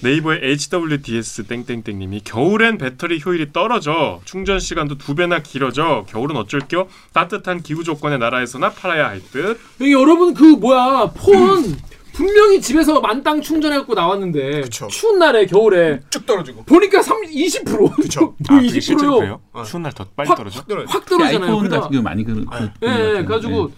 네이버의 0.00 0.40
HWDS 0.42 1.44
땡땡땡님이 1.44 2.22
겨울엔 2.24 2.78
배터리 2.78 3.20
효율이 3.24 3.52
떨어져 3.52 4.20
충전 4.24 4.58
시간도 4.58 4.96
두 4.98 5.14
배나 5.14 5.40
길어져 5.40 6.06
겨울은 6.08 6.34
어쩔 6.36 6.60
겨 6.60 6.88
따뜻한 7.12 7.62
기후 7.62 7.84
조건의 7.84 8.18
나라에서나 8.18 8.70
팔아야 8.72 9.06
할 9.08 9.20
듯. 9.30 9.60
여러분 9.80 10.32
그 10.34 10.44
뭐야 10.44 11.12
폰 11.14 11.76
분명히 12.14 12.60
집에서 12.60 13.00
만땅 13.00 13.40
충전해갖고 13.42 13.94
나왔는데 13.94 14.62
그쵸. 14.62 14.88
추운 14.88 15.18
날에 15.18 15.46
겨울에 15.46 16.00
쭉 16.10 16.26
떨어지고. 16.26 16.64
보니까 16.64 17.02
3, 17.02 17.22
20% 17.22 17.96
그쵸. 17.96 18.20
뭐 18.20 18.36
아, 18.48 18.60
그게 18.60 18.80
실제로 18.80 19.12
20%요. 19.12 19.18
그래요? 19.18 19.40
어. 19.52 19.62
추운 19.64 19.82
날 19.82 19.92
더 19.92 20.04
빨리 20.16 20.28
확- 20.28 20.36
떨어져? 20.36 20.62
떨어져. 20.64 20.90
확 20.90 21.04
떨어지잖아요. 21.06 21.50
아이폰 21.52 21.68
같은 21.68 21.90
경우 21.90 22.02
많이 22.02 22.24
그, 22.24 22.32
예, 22.32 22.34
그 22.34 22.40
예, 22.40 22.88
같아요. 22.90 23.24
그래가지고 23.26 23.72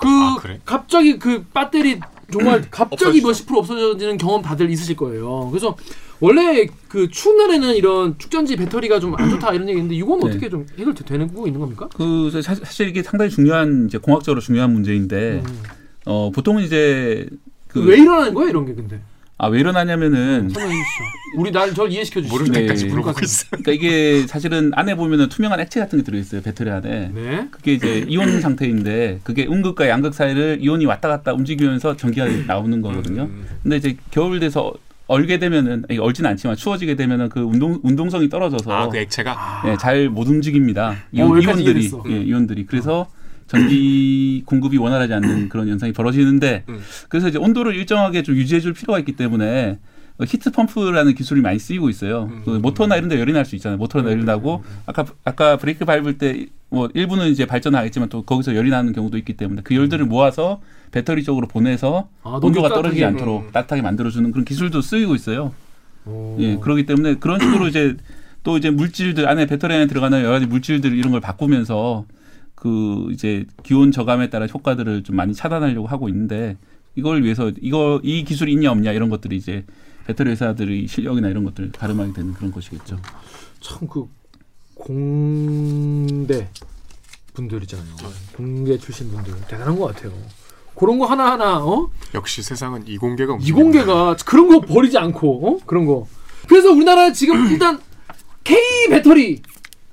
그 0.00 0.08
아, 0.08 0.36
그래? 0.40 0.60
갑자기 0.64 1.18
그 1.18 1.44
배터리 1.54 2.00
정말 2.32 2.62
갑자기. 2.70 3.20
몇십 3.20 3.46
프로 3.46 3.58
없어지는 3.60 4.16
경험 4.18 4.40
다들 4.42 4.70
있으실 4.70 4.96
거예요. 4.96 5.48
그래서 5.50 5.76
원래 6.20 6.66
그 6.88 7.08
추운 7.10 7.36
날에는 7.38 7.74
이런 7.74 8.16
축전지 8.18 8.56
배터리가 8.56 9.00
좀 9.00 9.14
안 9.16 9.30
좋다 9.30 9.52
이런 9.54 9.68
얘기인데 9.68 9.94
이건 9.94 10.20
네. 10.20 10.26
어떻게 10.28 10.48
좀 10.50 10.66
해결되고 10.78 11.46
있는 11.46 11.60
겁니까? 11.60 11.88
그 11.94 12.30
사- 12.42 12.54
사실 12.54 12.88
이게 12.88 13.02
상당히 13.02 13.30
중요한 13.30 13.86
이제 13.86 13.98
공학적으로 13.98 14.40
중요한 14.40 14.72
문제인데 14.72 15.42
음. 15.46 15.62
어 16.06 16.30
보통은 16.30 16.62
이제 16.62 17.28
그 17.68 17.80
왜 17.80 17.98
일어나는 17.98 18.34
거예요 18.34 18.50
이런 18.50 18.66
게 18.66 18.74
근데? 18.74 19.00
아왜 19.42 19.62
주시죠. 20.68 21.04
우리 21.36 21.50
날 21.50 21.72
저를 21.72 21.90
이해시켜 21.92 22.20
주시죠. 22.20 22.34
모를 22.34 22.52
네. 22.52 22.60
때까지 22.60 22.86
물어보고 22.86 23.20
있어. 23.22 23.46
그러니까 23.50 23.72
이게 23.72 24.26
사실은 24.26 24.70
안에 24.74 24.94
보면은 24.96 25.30
투명한 25.30 25.60
액체 25.60 25.80
같은 25.80 25.98
게 25.98 26.04
들어 26.04 26.18
있어요 26.18 26.42
배터리 26.42 26.70
안에. 26.70 27.10
네. 27.14 27.48
그게 27.50 27.72
이제 27.72 28.04
이온 28.06 28.40
상태인데 28.42 29.20
그게 29.24 29.46
음극과 29.46 29.88
양극 29.88 30.12
사이를 30.12 30.58
이온이 30.60 30.84
왔다 30.84 31.08
갔다 31.08 31.32
움직이면서 31.32 31.96
전기가 31.96 32.26
나오는 32.46 32.82
거거든요. 32.82 33.22
음. 33.22 33.46
근데 33.62 33.76
이제 33.78 33.96
겨울 34.10 34.40
돼서 34.40 34.74
얼게 35.06 35.38
되면은 35.38 35.84
아니, 35.88 35.98
얼진 35.98 36.26
않지만 36.26 36.56
추워지게 36.56 36.94
되면은 36.96 37.30
그 37.30 37.40
운동 37.40 37.80
운동성이 37.82 38.28
떨어져서 38.28 38.70
아, 38.70 38.88
그 38.88 38.98
액체가 38.98 39.62
예, 39.66 39.76
잘못 39.78 40.28
움직입니다. 40.28 40.96
이온, 41.12 41.32
어, 41.32 41.36
여기까지 41.36 41.64
이온들이. 41.64 41.90
예, 42.10 42.22
이온들이 42.22 42.66
그래서 42.66 43.08
전기 43.50 44.42
공급이 44.46 44.76
원활하지 44.78 45.12
않는 45.14 45.48
그런 45.48 45.68
현상이 45.68 45.92
벌어지는데 45.92 46.62
음. 46.68 46.80
그래서 47.08 47.28
이제 47.28 47.38
온도를 47.38 47.74
일정하게 47.74 48.22
좀 48.22 48.36
유지해줄 48.36 48.74
필요가 48.74 48.98
있기 49.00 49.12
때문에 49.12 49.78
어, 50.18 50.24
히트 50.24 50.52
펌프라는 50.52 51.14
기술이 51.14 51.40
많이 51.40 51.58
쓰이고 51.58 51.88
있어요. 51.88 52.28
음. 52.30 52.42
그 52.44 52.50
모터나 52.50 52.96
이런 52.96 53.08
데 53.08 53.18
열이 53.18 53.32
날 53.32 53.44
수 53.44 53.56
있잖아요. 53.56 53.76
모터나 53.78 54.10
열이 54.10 54.24
나고 54.24 54.62
아까 54.86 55.04
아까 55.24 55.56
브레이크 55.56 55.84
밟을 55.84 56.18
때 56.18 56.46
뭐 56.72 56.88
일부는 56.94 57.30
이제 57.30 57.46
발전하겠지만 57.46 58.08
또 58.10 58.22
거기서 58.22 58.54
열이 58.54 58.70
나는 58.70 58.92
경우도 58.92 59.18
있기 59.18 59.32
때문에 59.36 59.62
그 59.64 59.74
열들을 59.74 60.06
모아서 60.06 60.60
배터리 60.92 61.24
쪽으로 61.24 61.48
보내서 61.48 62.08
아, 62.22 62.38
온도가. 62.40 62.68
떨어지지 62.68 63.04
않도록 63.04 63.46
음. 63.46 63.50
따뜻하게 63.52 63.82
만들어주는 63.82 64.30
그런 64.30 64.44
기술도 64.44 64.80
쓰이고 64.80 65.16
있어요. 65.16 65.52
오. 66.06 66.36
예, 66.38 66.56
그렇기 66.56 66.86
때문에 66.86 67.16
그런 67.16 67.40
식으로 67.40 67.66
이제 67.66 67.96
또 68.44 68.56
이제 68.56 68.70
물질들 68.70 69.28
안에 69.28 69.46
배터리 69.46 69.74
안에 69.74 69.88
들어가는 69.88 70.20
여러 70.20 70.30
가지 70.30 70.46
물질들 70.46 70.96
이런 70.96 71.10
걸 71.10 71.20
바꾸면서 71.20 72.06
그 72.60 73.08
이제 73.10 73.46
기온 73.62 73.90
저감에 73.90 74.28
따른 74.30 74.48
효과들을 74.48 75.02
좀 75.02 75.16
많이 75.16 75.34
차단하려고 75.34 75.86
하고 75.86 76.08
있는데 76.10 76.56
이걸 76.94 77.22
위해서 77.24 77.50
이거 77.60 78.00
이 78.04 78.22
기술이 78.24 78.52
있냐 78.52 78.70
없냐 78.70 78.92
이런 78.92 79.08
것들이 79.08 79.36
이제 79.36 79.64
배터리 80.06 80.30
회사들의 80.30 80.86
실력이나 80.86 81.28
이런 81.28 81.44
것들 81.44 81.72
가름하게 81.72 82.12
되는 82.12 82.34
그런 82.34 82.52
것이겠죠. 82.52 82.98
참 83.60 83.88
그 83.88 84.06
공대 84.74 86.48
분들 87.34 87.62
있잖아요. 87.62 87.94
공대 88.36 88.76
출신 88.78 89.10
분들 89.10 89.34
대단한 89.48 89.78
것 89.78 89.86
같아요. 89.94 90.12
그런 90.74 90.98
거 90.98 91.06
하나 91.06 91.32
하나 91.32 91.58
어 91.64 91.90
역시 92.14 92.42
세상은 92.42 92.86
이공계가 92.86 93.38
이공계가 93.40 94.16
그런 94.26 94.48
거 94.48 94.60
버리지 94.60 94.98
않고 94.98 95.48
어 95.48 95.58
그런 95.66 95.86
거. 95.86 96.06
그래서 96.48 96.70
우리나라 96.72 97.12
지금 97.12 97.46
일단 97.52 97.78
K 98.44 98.58
배터리 98.88 99.40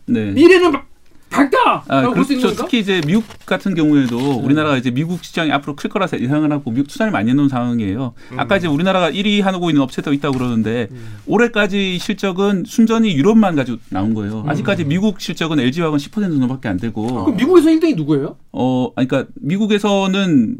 네. 0.05 0.31
미래는 0.31 0.71
막 0.71 0.87
밝다. 1.29 1.83
아, 1.87 2.01
볼수 2.09 2.33
있는 2.33 2.43
그렇죠. 2.43 2.47
건가? 2.47 2.63
특히 2.63 2.79
이제 2.79 3.01
미국 3.05 3.25
같은 3.45 3.75
경우에도 3.75 4.17
우리나라가 4.37 4.77
이제 4.77 4.91
미국 4.91 5.23
시장이 5.23 5.51
앞으로 5.51 5.75
클 5.75 5.89
거라 5.89 6.07
서 6.07 6.19
예상을 6.19 6.49
하고 6.51 6.71
미국 6.71 6.87
투자를 6.87 7.11
많이 7.11 7.29
해놓은 7.29 7.49
상황이에요. 7.49 8.13
아까 8.37 8.57
이제 8.57 8.67
우리나라가 8.67 9.11
1위 9.11 9.41
하고 9.41 9.69
있는 9.69 9.81
업체도 9.81 10.13
있다고 10.13 10.37
그러는데 10.37 10.87
올해까지 11.25 11.97
실적은 11.99 12.63
순전히 12.65 13.15
유럽만 13.15 13.55
가지고 13.55 13.77
나온 13.89 14.13
거예요. 14.13 14.43
아직까지 14.47 14.85
미국 14.85 15.19
실적은 15.19 15.59
LG화학은 15.59 15.97
10% 15.97 16.13
정도밖에 16.13 16.69
안 16.69 16.77
되고 16.77 17.05
그럼 17.25 17.35
미국에서 17.37 17.69
1등이 17.69 17.95
누구예요? 17.95 18.37
어, 18.51 18.91
그러니까 18.95 19.25
미국에서는 19.35 20.57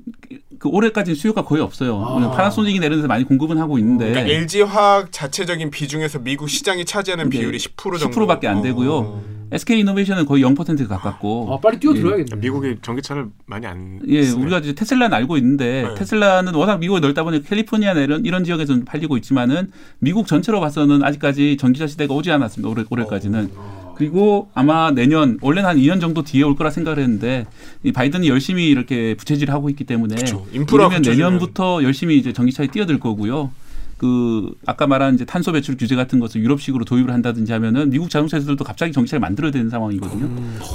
그 0.60 0.70
올해까지 0.70 1.16
수요가 1.16 1.44
거의 1.44 1.62
없어요. 1.62 2.04
아. 2.04 2.32
파나소닉이나 2.32 2.86
이런 2.86 3.00
데서 3.00 3.08
많이 3.08 3.24
공급은 3.24 3.58
하고 3.58 3.78
있는데 3.80 4.10
그러니까 4.12 4.34
LG 4.34 4.62
화학 4.62 5.12
자체적인 5.12 5.72
비중에서 5.72 6.20
미국 6.20 6.50
시장이 6.50 6.86
차지하는 6.86 7.30
네. 7.30 7.40
비율이 7.40 7.58
10% 7.58 8.00
정도. 8.00 8.26
10%밖에 8.26 8.48
안 8.48 8.62
되고요. 8.62 8.94
어. 8.94 9.38
SK 9.52 9.80
이노베이션은 9.80 10.26
거의 10.26 10.44
0% 10.44 10.88
가깝고. 10.88 11.54
아 11.54 11.60
빨리 11.60 11.80
뛰어들어야겠네. 11.80 12.36
미국이 12.36 12.76
전기차를 12.82 13.28
많이 13.46 13.66
안 13.66 14.02
예, 14.08 14.24
쓰네. 14.24 14.42
우리가 14.42 14.60
이제 14.60 14.74
테슬라는 14.74 15.16
알고 15.16 15.38
있는데 15.38 15.84
네. 15.88 15.96
테슬라는 15.96 16.54
워낙 16.54 16.80
미국에 16.80 17.00
넓다 17.00 17.24
보니 17.24 17.44
캘리포니아나 17.44 18.02
이런 18.02 18.26
이런 18.26 18.44
지역에서는 18.44 18.84
팔리고 18.84 19.16
있지만은 19.18 19.72
미국 20.00 20.28
전체로 20.28 20.60
봐서는 20.60 21.02
아직까지 21.04 21.56
전기차 21.58 21.88
시대가 21.88 22.14
오지 22.14 22.30
않았습니다. 22.32 22.70
올해 22.70 22.84
올해까지는. 22.90 23.50
그리고 23.98 24.50
아마 24.54 24.92
내년 24.92 25.38
원래는 25.42 25.68
한 25.70 25.78
2년 25.78 26.00
정도 26.00 26.22
뒤에 26.24 26.44
올 26.44 26.56
거라 26.56 26.70
생각을 26.70 27.00
했는데 27.02 27.46
이 27.84 27.92
바이든이 27.92 28.28
열심히 28.30 28.68
이렇게 28.70 29.16
부채질을 29.16 29.54
하고 29.54 29.70
있기 29.70 29.84
때문에 29.86 30.16
갖춰주면- 30.90 31.04
내년부터 31.10 31.84
열심히 31.84 32.18
이제 32.18 32.32
전기차에 32.32 32.68
뛰어들 32.68 33.00
거고요. 33.00 33.52
그 33.98 34.52
아까 34.68 34.86
말한 34.86 35.16
이제 35.16 35.26
탄소 35.26 35.52
배출 35.52 35.76
규제 35.76 35.96
같은 35.96 36.20
것을 36.20 36.42
유럽식으로 36.42 36.86
도입을 36.86 37.12
한다든지 37.12 37.52
하면은 37.54 37.90
미국 37.90 38.12
자동차 38.12 38.38
회사들도 38.38 38.64
갑자기 38.64 38.92
전기차를 38.92 39.20
만들어야 39.20 39.50
되는 39.52 39.72
상황이거든요. 39.72 40.30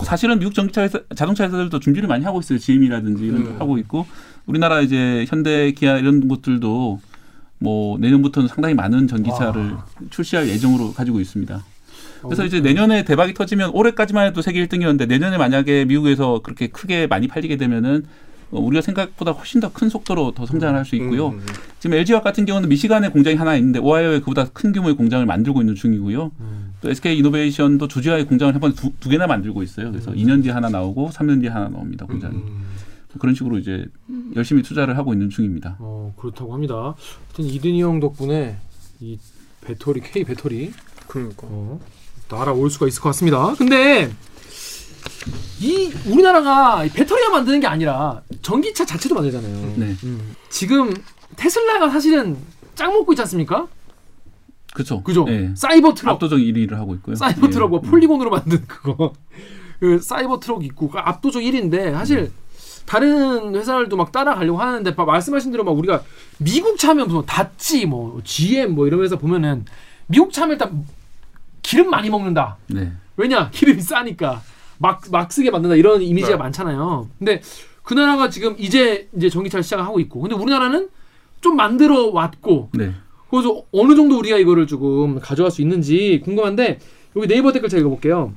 사실은 0.05 0.41
미국 0.41 0.55
전기차 0.55 0.83
회사, 0.83 0.99
자동차 1.15 1.45
회사들도 1.45 1.79
준비를 1.79 2.09
많이 2.09 2.25
하고 2.25 2.41
있어요. 2.41 2.59
GM이라든지 2.59 3.25
이런 3.25 3.45
거 3.45 3.51
하고 3.61 3.79
있고 3.79 4.07
우리나라 4.47 4.81
이제 4.81 5.25
현대, 5.29 5.71
기아 5.71 5.99
이런 5.99 6.27
곳들도 6.27 7.01
뭐 7.61 7.97
내년부터는 7.99 8.49
상당히 8.49 8.75
많은 8.75 9.07
전기차를 9.07 9.77
출시할 10.11 10.49
예정으로 10.49 10.93
가지고 10.93 11.21
있습니다. 11.21 11.65
그래서 12.29 12.45
이제 12.45 12.61
내년에 12.61 13.05
대박이 13.05 13.35
터지면 13.35 13.71
올해까지만 13.75 14.27
해도 14.27 14.43
세계 14.43 14.65
1등이었는데 14.67 15.07
내년에 15.09 15.39
만약에 15.39 15.85
미국에서 15.87 16.41
그렇게 16.43 16.69
크게 16.69 17.07
많이 17.07 17.29
팔리게 17.29 17.57
되면은 17.57 18.05
어, 18.53 18.61
우리가 18.61 18.83
생각보다 18.83 19.31
훨씬 19.33 19.61
더 19.61 19.71
큰 19.73 19.89
속도로 19.89 20.33
더 20.33 20.45
성장을 20.45 20.75
할 20.75 20.85
수 20.85 20.95
있고요. 20.97 21.29
음. 21.29 21.41
지금 21.81 21.97
LG화학 21.97 22.23
같은 22.23 22.45
경우는 22.45 22.69
미시간에 22.69 23.09
공장이 23.09 23.37
하나 23.37 23.57
있는데 23.57 23.79
오하이오에 23.79 24.21
그보다 24.21 24.45
큰 24.53 24.73
규모의 24.73 24.95
공장을 24.95 25.25
만들고 25.25 25.63
있는 25.63 25.75
중이고요. 25.75 26.31
또 26.83 26.91
SK 26.91 27.17
이노베이션도 27.19 27.89
조지아에 27.89 28.25
공장을 28.25 28.53
한번 28.53 28.75
두, 28.75 28.91
두 29.01 29.09
개나 29.09 29.27
만들고 29.27 29.63
있어요. 29.63 29.91
그래서 29.91 30.13
2년 30.13 30.43
뒤에 30.43 30.53
하나 30.53 30.69
나오고 30.69 31.11
3년 31.11 31.41
뒤에 31.41 31.49
하나 31.49 31.69
나옵니다. 31.71 32.05
공장이. 32.07 32.37
그런 33.19 33.35
식으로 33.35 33.59
이제 33.59 33.87
열심히 34.37 34.63
투자를 34.63 34.97
하고 34.99 35.13
있는 35.15 35.29
중입니다. 35.31 35.77
어 35.79 36.13
그렇다고 36.19 36.53
합니다. 36.55 36.95
하여튼 37.29 37.45
이든이 37.55 37.81
형 37.83 38.01
덕분에 38.01 38.57
이 39.01 39.19
배터리 39.63 40.01
K 40.01 40.25
배터리 40.25 40.73
그러니까. 41.09 41.47
어, 41.51 41.81
또 42.29 42.39
알아올 42.39 42.71
수가 42.71 42.87
있을 42.87 43.01
것 43.03 43.11
같습니다. 43.11 43.55
근데 43.57 44.11
이 45.61 45.93
우리나라가 46.07 46.85
이 46.85 46.91
배터리만 46.91 47.33
만드는 47.33 47.61
게 47.61 47.67
아니라 47.67 48.23
전기차 48.43 48.85
자체도 48.85 49.15
만들잖아요. 49.15 49.75
네. 49.77 49.97
음. 50.05 50.35
지금 50.51 50.93
테슬라가 51.37 51.89
사실은 51.89 52.37
짱 52.75 52.93
먹고 52.93 53.13
있지 53.13 53.23
않습니까? 53.23 53.69
그렇죠. 54.75 55.03
그죠? 55.03 55.27
예. 55.29 55.53
사이버 55.55 55.95
트럭, 55.95 56.15
압도적 56.15 56.39
1위를 56.39 56.73
하고 56.73 56.95
있고요. 56.95 57.15
사이버 57.15 57.47
예. 57.47 57.51
트럭 57.51 57.71
뭐 57.71 57.81
폴리곤으로 57.81 58.31
만든 58.31 58.65
그거 58.67 59.13
그 59.81 59.99
사이버 60.01 60.41
트럭 60.41 60.65
있고 60.65 60.89
그 60.89 60.99
압도적 60.99 61.43
1위인데 61.43 61.93
사실 61.93 62.33
다른 62.87 63.55
회사들도 63.55 63.97
막 63.97 64.11
따라가려고 64.13 64.59
하는데 64.59 64.91
막 64.93 65.05
말씀하신 65.05 65.53
대로 65.53 65.65
막 65.65 65.73
우리가 65.73 66.03
미국 66.39 66.79
차면 66.79 67.07
무슨 67.07 67.25
다찌 67.27 67.87
뭐 67.87 68.21
GM 68.25 68.75
뭐 68.75 68.87
이런 68.87 69.03
회사 69.03 69.17
보면은 69.17 69.65
미국 70.07 70.33
차면 70.33 70.53
일단 70.53 70.85
기름 71.63 71.91
많이 71.91 72.11
먹는다. 72.11 72.57
네. 72.69 72.93
왜냐 73.17 73.51
기름이 73.53 73.81
싸니까 73.81 74.43
막 74.79 75.03
막 75.11 75.33
쓰게 75.33 75.51
만든다 75.51 75.77
이런 75.77 76.03
이미지가 76.03 76.37
네. 76.37 76.43
많잖아요. 76.43 77.09
근데 77.19 77.41
그 77.83 77.95
나라가 77.95 78.31
지금 78.31 78.55
이제 78.59 79.09
이제 79.17 79.29
전기차를 79.29 79.63
시작하고 79.63 80.01
있고, 80.01 80.21
근데 80.21 80.35
우리나라는 80.35 80.89
좀 81.41 81.57
만들어 81.57 82.07
왔고, 82.11 82.71
네. 82.75 82.93
그래서 83.31 83.63
어느 83.73 83.95
정도 83.97 84.19
우리가 84.19 84.37
이거를 84.39 84.67
조금 84.67 85.19
가져갈 85.19 85.51
수 85.51 85.63
있는지 85.63 86.21
궁금한데 86.25 86.79
여기 87.17 87.27
네이버 87.27 87.53
댓글 87.53 87.69
제가 87.69 87.81
읽어볼게요. 87.81 88.33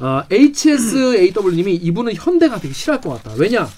아, 0.00 0.24
HSAW님이 0.30 1.74
이분은 1.74 2.14
현대가 2.14 2.58
되게 2.58 2.72
싫어할 2.72 3.00
것 3.02 3.10
같다. 3.22 3.36
왜냐? 3.38 3.68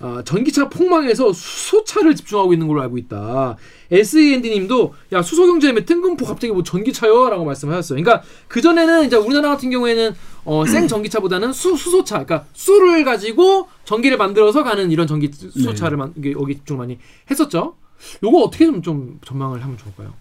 아, 0.00 0.22
전기차 0.24 0.68
폭망해서 0.68 1.32
수소차를 1.32 2.14
집중하고 2.14 2.52
있는 2.52 2.68
걸로 2.68 2.82
알고 2.82 2.98
있다. 2.98 3.56
SEND님도 3.90 4.94
야 5.12 5.22
수소 5.22 5.46
경제에 5.46 5.74
뜬금포 5.74 6.24
갑자기 6.24 6.52
뭐 6.52 6.62
전기차요라고 6.62 7.44
말씀하셨어요. 7.44 8.02
그러니까 8.02 8.26
그 8.46 8.60
전에는 8.60 9.06
이제 9.06 9.16
우리나라 9.16 9.50
같은 9.50 9.70
경우에는 9.70 10.14
어, 10.44 10.64
생 10.66 10.88
전기차보다는 10.88 11.52
수 11.52 11.76
수소차, 11.76 12.24
그러니까 12.24 12.46
수를 12.52 13.04
가지고 13.04 13.68
전기를 13.84 14.16
만들어서 14.16 14.62
가는 14.62 14.90
이런 14.90 15.06
전기 15.06 15.30
수소차를 15.32 15.96
만, 15.96 16.12
이게 16.16 16.32
여기 16.32 16.54
집중 16.54 16.78
많이 16.78 16.98
했었죠. 17.30 17.74
요거 18.22 18.38
어떻게 18.44 18.64
좀, 18.64 18.80
좀 18.82 19.18
전망을 19.24 19.62
하면 19.62 19.76
좋을까요? 19.76 20.14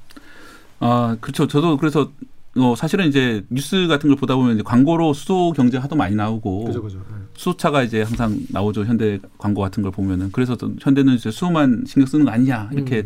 아, 0.79 1.17
그렇죠. 1.21 1.47
저도 1.47 1.77
그래서 1.77 2.11
어, 2.59 2.75
사실은 2.75 3.07
이제 3.07 3.43
뉴스 3.49 3.87
같은 3.87 4.09
걸 4.09 4.17
보다 4.17 4.35
보면 4.35 4.55
이제 4.55 4.63
광고로 4.63 5.13
수소 5.13 5.53
경제 5.55 5.77
하도 5.77 5.95
많이 5.95 6.15
나오고 6.15 6.65
그죠, 6.65 6.81
그죠. 6.81 6.99
수소차가 7.35 7.83
이제 7.83 8.01
항상 8.01 8.37
나오죠. 8.49 8.85
현대 8.85 9.19
광고 9.37 9.61
같은 9.61 9.83
걸 9.83 9.91
보면은 9.91 10.31
그래서 10.31 10.55
또 10.55 10.71
현대는 10.79 11.15
이제 11.15 11.29
수소만 11.31 11.83
신경 11.87 12.05
쓰는 12.07 12.25
거 12.25 12.31
아니냐 12.31 12.69
이렇게 12.73 13.05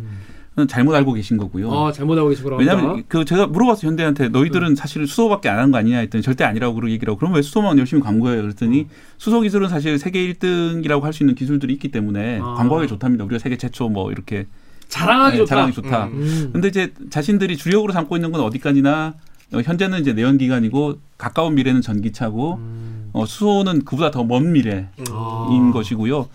음, 0.58 0.68
잘못 0.68 0.94
알고 0.96 1.14
계신 1.14 1.38
거고요. 1.38 1.70
음. 1.70 1.74
아 1.74 1.92
잘못하고 1.92 2.30
계신 2.30 2.44
거라고 2.44 2.60
왜냐하면. 2.60 3.04
그 3.08 3.26
제가 3.26 3.48
물어봤어 3.48 3.88
현대한테 3.88 4.30
너희들은 4.30 4.76
사실 4.76 5.06
수소밖에 5.08 5.50
안 5.50 5.58
하는 5.60 5.72
거 5.72 5.78
아니냐 5.78 6.00
했더니 6.00 6.22
절대 6.22 6.44
아니라고 6.44 6.76
그러고 6.76 6.92
얘기라고 6.92 7.18
그럼 7.18 7.34
왜 7.34 7.42
수소만 7.42 7.78
열심히 7.80 8.02
광고해요 8.02 8.42
그랬더니 8.42 8.88
수소 9.18 9.42
기술은 9.42 9.70
사실 9.70 9.98
세계 9.98 10.32
1등이라고 10.34 11.02
할 11.02 11.14
수 11.14 11.24
있는 11.24 11.36
기술들이 11.36 11.74
있기 11.74 11.90
때문에 11.90 12.40
아. 12.42 12.54
광고하기 12.56 12.88
좋답니다 12.88 13.24
우리가 13.26 13.40
세계 13.40 13.58
최초 13.58 13.90
뭐 13.90 14.12
이렇게 14.12 14.46
자랑하기 14.90 15.32
네, 15.32 15.38
좋다. 15.40 15.50
자랑하기 15.50 15.74
좋다 15.76 16.06
음. 16.08 16.12
음. 16.22 16.50
근데 16.54 16.68
이제 16.68 16.94
자신들이 17.10 17.56
주력으로 17.58 17.94
삼고 17.94 18.16
있는 18.18 18.32
건 18.32 18.42
어디까지나 18.42 19.14
어, 19.16 19.31
현재는 19.52 20.00
이제 20.02 20.14
내연기관이고 20.14 20.96
가까운 21.18 21.56
미래는 21.56 21.82
전기차고 21.82 22.54
음. 22.56 23.10
어, 23.14 23.26
수소는 23.26 23.84
그보다 23.86 24.12
더 24.12 24.24
먼 24.24 24.52
미래인 24.54 24.88
아. 25.12 25.72
것이고요. 25.74 26.30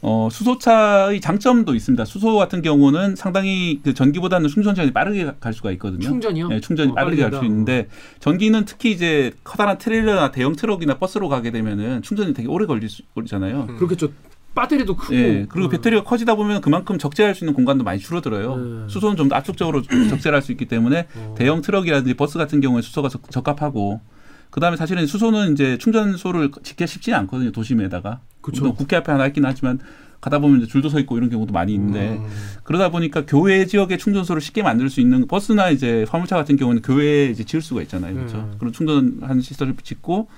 어, 0.00 0.28
수소차의 0.30 1.20
장점도 1.20 1.74
있습니다. 1.74 2.04
수소 2.04 2.36
같은 2.36 2.62
경우는 2.62 3.16
상당히 3.16 3.80
그 3.82 3.94
전기보다는 3.94 4.48
충전 4.48 4.74
시간이 4.76 4.92
빠르게 4.92 5.32
갈 5.40 5.52
수가 5.52 5.72
있거든요. 5.72 6.00
충전이요? 6.02 6.48
네, 6.48 6.60
충전이 6.60 6.92
어, 6.92 6.94
빠르게 6.94 7.22
갈 7.22 7.32
수 7.32 7.44
있는데 7.44 7.88
전기는 8.20 8.64
특히 8.64 8.92
이제 8.92 9.32
커다란 9.42 9.76
트레일러나 9.78 10.30
대형 10.30 10.54
트럭이나 10.54 10.98
버스로 10.98 11.28
가게 11.28 11.50
되면은 11.50 12.02
충전이 12.02 12.32
되게 12.32 12.48
오래 12.48 12.66
걸리잖아요. 12.66 13.66
그렇겠죠. 13.76 14.08
배터리도 14.54 14.96
크고. 14.96 15.14
예, 15.14 15.46
그리고 15.48 15.66
어. 15.66 15.70
배터리가 15.70 16.02
커지다 16.04 16.34
보면 16.34 16.60
그만큼 16.60 16.98
적재할 16.98 17.34
수 17.34 17.44
있는 17.44 17.54
공간도 17.54 17.84
많이 17.84 18.00
줄어들어요. 18.00 18.56
네. 18.56 18.84
수소는 18.88 19.16
좀 19.16 19.28
더 19.28 19.36
압축적으로 19.36 19.82
적재를 20.10 20.34
할 20.36 20.42
수 20.42 20.52
있기 20.52 20.66
때문에 20.66 21.06
어. 21.14 21.34
대형 21.38 21.60
트럭이라든지 21.62 22.14
버스 22.14 22.38
같은 22.38 22.60
경우에 22.60 22.82
수소가 22.82 23.08
적, 23.08 23.30
적합하고 23.30 24.00
그다음에 24.50 24.76
사실은 24.76 25.06
수소는 25.06 25.52
이제 25.52 25.76
충전소를 25.78 26.50
짓기가 26.62 26.86
쉽지 26.86 27.12
않거든요 27.14 27.52
도심에다가. 27.52 28.20
물론 28.62 28.74
국회 28.76 28.96
앞에 28.96 29.12
하나 29.12 29.26
있긴 29.26 29.44
하지만 29.44 29.78
가다 30.20 30.38
보면 30.40 30.58
이제 30.62 30.66
줄도 30.66 30.88
서 30.88 30.98
있고 31.00 31.16
이런 31.16 31.28
경우도 31.30 31.52
많이 31.52 31.74
있는데 31.74 32.16
음. 32.16 32.26
그러다 32.64 32.90
보니까 32.90 33.24
교외 33.26 33.66
지역에 33.66 33.96
충전소를 33.98 34.40
쉽게 34.40 34.62
만들 34.64 34.88
수 34.90 35.00
있는 35.00 35.28
버스나 35.28 35.70
이제 35.70 36.04
화물차 36.08 36.34
같은 36.34 36.56
경우는 36.56 36.82
교외에 36.82 37.26
이제 37.30 37.44
지을 37.44 37.60
수가 37.62 37.82
있잖아요 37.82 38.14
그렇죠 38.14 38.38
음. 38.38 38.54
그런 38.58 38.72
충전하는 38.72 39.40
시설을 39.40 39.76
짓고 39.82 40.28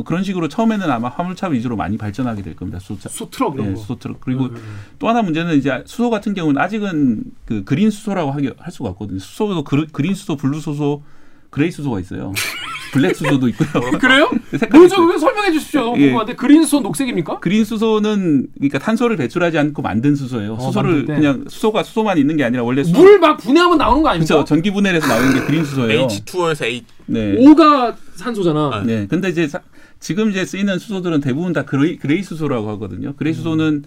뭐 0.00 0.04
그런 0.04 0.24
식으로 0.24 0.48
처음에는 0.48 0.90
아마 0.90 1.08
화물차 1.08 1.48
위주로 1.48 1.76
많이 1.76 1.98
발전하게 1.98 2.40
될 2.42 2.56
겁니다 2.56 2.78
수소차 2.80 3.10
수 3.10 3.28
트럭 3.30 3.54
이런 3.54 3.68
예, 3.68 3.74
거. 3.74 3.80
수소 3.80 3.98
트럭 3.98 4.18
그리고 4.20 4.44
음, 4.44 4.54
음. 4.54 4.78
또 4.98 5.08
하나 5.08 5.20
문제는 5.20 5.58
이제 5.58 5.82
수소 5.84 6.08
같은 6.08 6.32
경우는 6.32 6.60
아직은 6.60 7.22
그 7.44 7.64
그린 7.64 7.90
수소라고 7.90 8.30
하기 8.32 8.50
할 8.58 8.72
수가 8.72 8.88
없거든요. 8.90 9.18
수소도 9.18 9.62
그, 9.64 9.86
그린 9.92 10.14
수소, 10.14 10.36
블루 10.36 10.60
수소, 10.60 11.02
그레이 11.50 11.70
수소가 11.70 12.00
있어요. 12.00 12.32
블랙 12.92 13.14
수소도 13.14 13.46
있고요. 13.48 13.68
그래요? 14.00 14.28
색깔이 14.50 14.78
뭐죠? 14.80 15.06
그거 15.06 15.18
설명해 15.18 15.52
주십시오. 15.52 15.82
너무 15.82 15.98
예. 15.98 16.06
궁금한데 16.06 16.34
그린 16.34 16.62
수소 16.64 16.80
녹색입니까? 16.80 17.38
그린 17.38 17.64
수소는 17.64 18.48
그러니까 18.54 18.78
탄소를 18.80 19.16
배출하지 19.16 19.58
않고 19.58 19.80
만든 19.82 20.16
수소예요. 20.16 20.54
어, 20.54 20.60
수소를. 20.60 21.04
그냥 21.04 21.44
수소가 21.48 21.82
수소만 21.84 22.18
있는 22.18 22.36
게 22.36 22.42
아니라 22.44 22.64
원래 22.64 22.82
수, 22.82 22.90
물 22.92 23.14
막 23.14 23.36
분해하면 23.38 23.78
나오는 23.78 24.02
거 24.02 24.08
아닙니까? 24.08 24.34
그렇죠. 24.34 24.44
전기 24.44 24.72
분해해서 24.72 25.06
나오는 25.06 25.34
게 25.34 25.40
그린 25.44 25.64
수소예요. 25.64 26.06
H2O에서 26.08 26.64
H 26.64 26.84
네. 27.06 27.36
O가 27.38 27.94
산소잖아. 28.16 28.70
아, 28.72 28.82
네. 28.84 29.06
근데 29.08 29.28
이제 29.28 29.46
사- 29.46 29.60
지금 30.00 30.30
이제 30.30 30.44
쓰이는 30.44 30.78
수소들은 30.78 31.20
대부분 31.20 31.52
다 31.52 31.64
그레이, 31.64 31.96
그레이 31.98 32.22
수소라고 32.22 32.68
하거든요. 32.70 33.14
그레이 33.16 33.34
수소는 33.34 33.84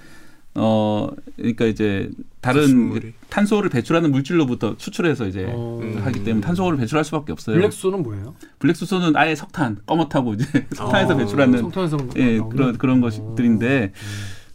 어 0.56 1.10
그러니까 1.36 1.66
이제 1.66 2.12
다른 2.40 2.62
수소물이. 2.68 3.14
탄소를 3.30 3.72
배출하는 3.72 4.12
물질로부터 4.12 4.78
추출해서 4.78 5.26
이제 5.28 5.48
어. 5.50 5.80
음. 5.82 6.00
하기 6.04 6.24
때문에 6.24 6.46
탄소를 6.46 6.78
배출할 6.78 7.04
수밖에 7.04 7.32
없어요. 7.32 7.56
블랙 7.58 7.74
수소는 7.74 8.04
뭐예요? 8.04 8.36
블랙 8.60 8.76
수소는 8.76 9.16
아예 9.16 9.34
석탄, 9.34 9.78
꺼멓다고 9.88 10.36
이제 10.36 10.46
석탄에서 10.76 11.16
어. 11.16 11.18
배출하는 11.18 11.58
석탄에서 11.60 11.98
예? 12.18 12.38
그런 12.52 12.78
그런 12.78 13.02
것들인데 13.02 13.94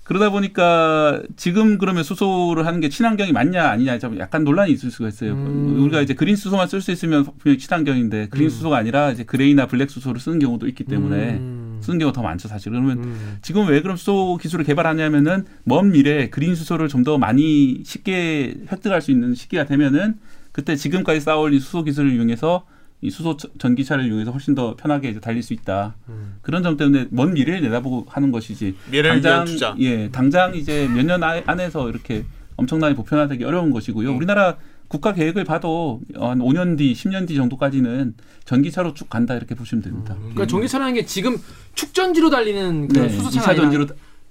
그러다 0.08 0.30
보니까 0.30 1.22
지금 1.36 1.76
그러면 1.76 2.02
수소를 2.02 2.64
하는 2.64 2.80
게 2.80 2.88
친환경이 2.88 3.30
맞냐 3.32 3.68
아니냐 3.68 3.98
좀 3.98 4.18
약간 4.18 4.42
논란이 4.42 4.72
있을 4.72 4.90
수가 4.90 5.08
있어요. 5.08 5.34
음. 5.34 5.82
우리가 5.82 6.00
이제 6.00 6.14
그린 6.14 6.34
수소만 6.34 6.66
쓸 6.66 6.80
수 6.80 6.90
있으면 6.92 7.26
분명히 7.38 7.58
친환경인데 7.58 8.28
그린 8.30 8.46
음. 8.46 8.48
수소가 8.48 8.78
아니라 8.78 9.10
이제 9.10 9.24
그레이나 9.24 9.66
블랙 9.66 9.90
수소를 9.90 10.18
쓰는 10.18 10.38
경우도 10.38 10.66
있기 10.68 10.84
때문에 10.84 11.34
음. 11.34 11.78
쓰는 11.82 11.98
경우가 11.98 12.14
더 12.16 12.22
많죠 12.22 12.48
사실. 12.48 12.72
그러면 12.72 13.04
음. 13.04 13.36
지금 13.42 13.68
왜 13.68 13.82
그럼 13.82 13.98
수소 13.98 14.38
기술을 14.40 14.64
개발하냐면은 14.64 15.44
먼 15.64 15.90
미래에 15.92 16.30
그린 16.30 16.54
수소를 16.54 16.88
좀 16.88 17.04
더 17.04 17.16
많이 17.18 17.82
쉽게 17.84 18.54
획득할 18.72 19.00
수 19.02 19.10
있는 19.12 19.34
시기가 19.34 19.66
되면은 19.66 20.16
그때 20.52 20.74
지금까지 20.74 21.20
쌓아올린 21.20 21.60
수소 21.60 21.84
기술을 21.84 22.12
이용해서 22.12 22.64
이 23.00 23.10
수소 23.10 23.36
저- 23.36 23.48
전기차를 23.58 24.06
이용해서 24.06 24.32
훨씬 24.32 24.54
더 24.54 24.74
편하게 24.74 25.10
이제 25.10 25.20
달릴 25.20 25.42
수 25.42 25.52
있다. 25.52 25.94
음. 26.08 26.38
그런 26.42 26.62
점 26.64 26.76
때문에 26.76 27.06
먼 27.10 27.32
미래를 27.32 27.60
내다보고 27.62 28.06
하는 28.08 28.32
것이지. 28.32 28.74
미래를 28.90 29.22
위한 29.22 29.44
투자. 29.46 29.76
예, 29.78 30.08
당장 30.10 30.54
이제 30.56 30.88
몇 30.88 31.04
년 31.04 31.22
안에서 31.22 31.88
이렇게 31.90 32.24
엄청나게 32.56 32.96
보편화되기 32.96 33.44
어려운 33.44 33.70
것이고요. 33.70 34.12
우리나라 34.16 34.56
국가 34.88 35.12
계획을 35.12 35.44
봐도 35.44 36.00
한 36.16 36.38
5년 36.40 36.76
뒤, 36.78 36.92
10년 36.92 37.28
뒤 37.28 37.36
정도까지는 37.36 38.14
전기차로 38.46 38.94
쭉 38.94 39.08
간다 39.08 39.36
이렇게 39.36 39.54
보시면 39.54 39.82
됩니다. 39.82 40.16
그러니까 40.18 40.46
전기차라는 40.46 40.94
게 40.94 41.04
지금 41.04 41.36
축전지로 41.74 42.30
달리는 42.30 42.88
그런 42.88 43.06
네, 43.06 43.12
수소차가 43.12 43.50
아니라 43.50 43.64
전지로 43.70 43.86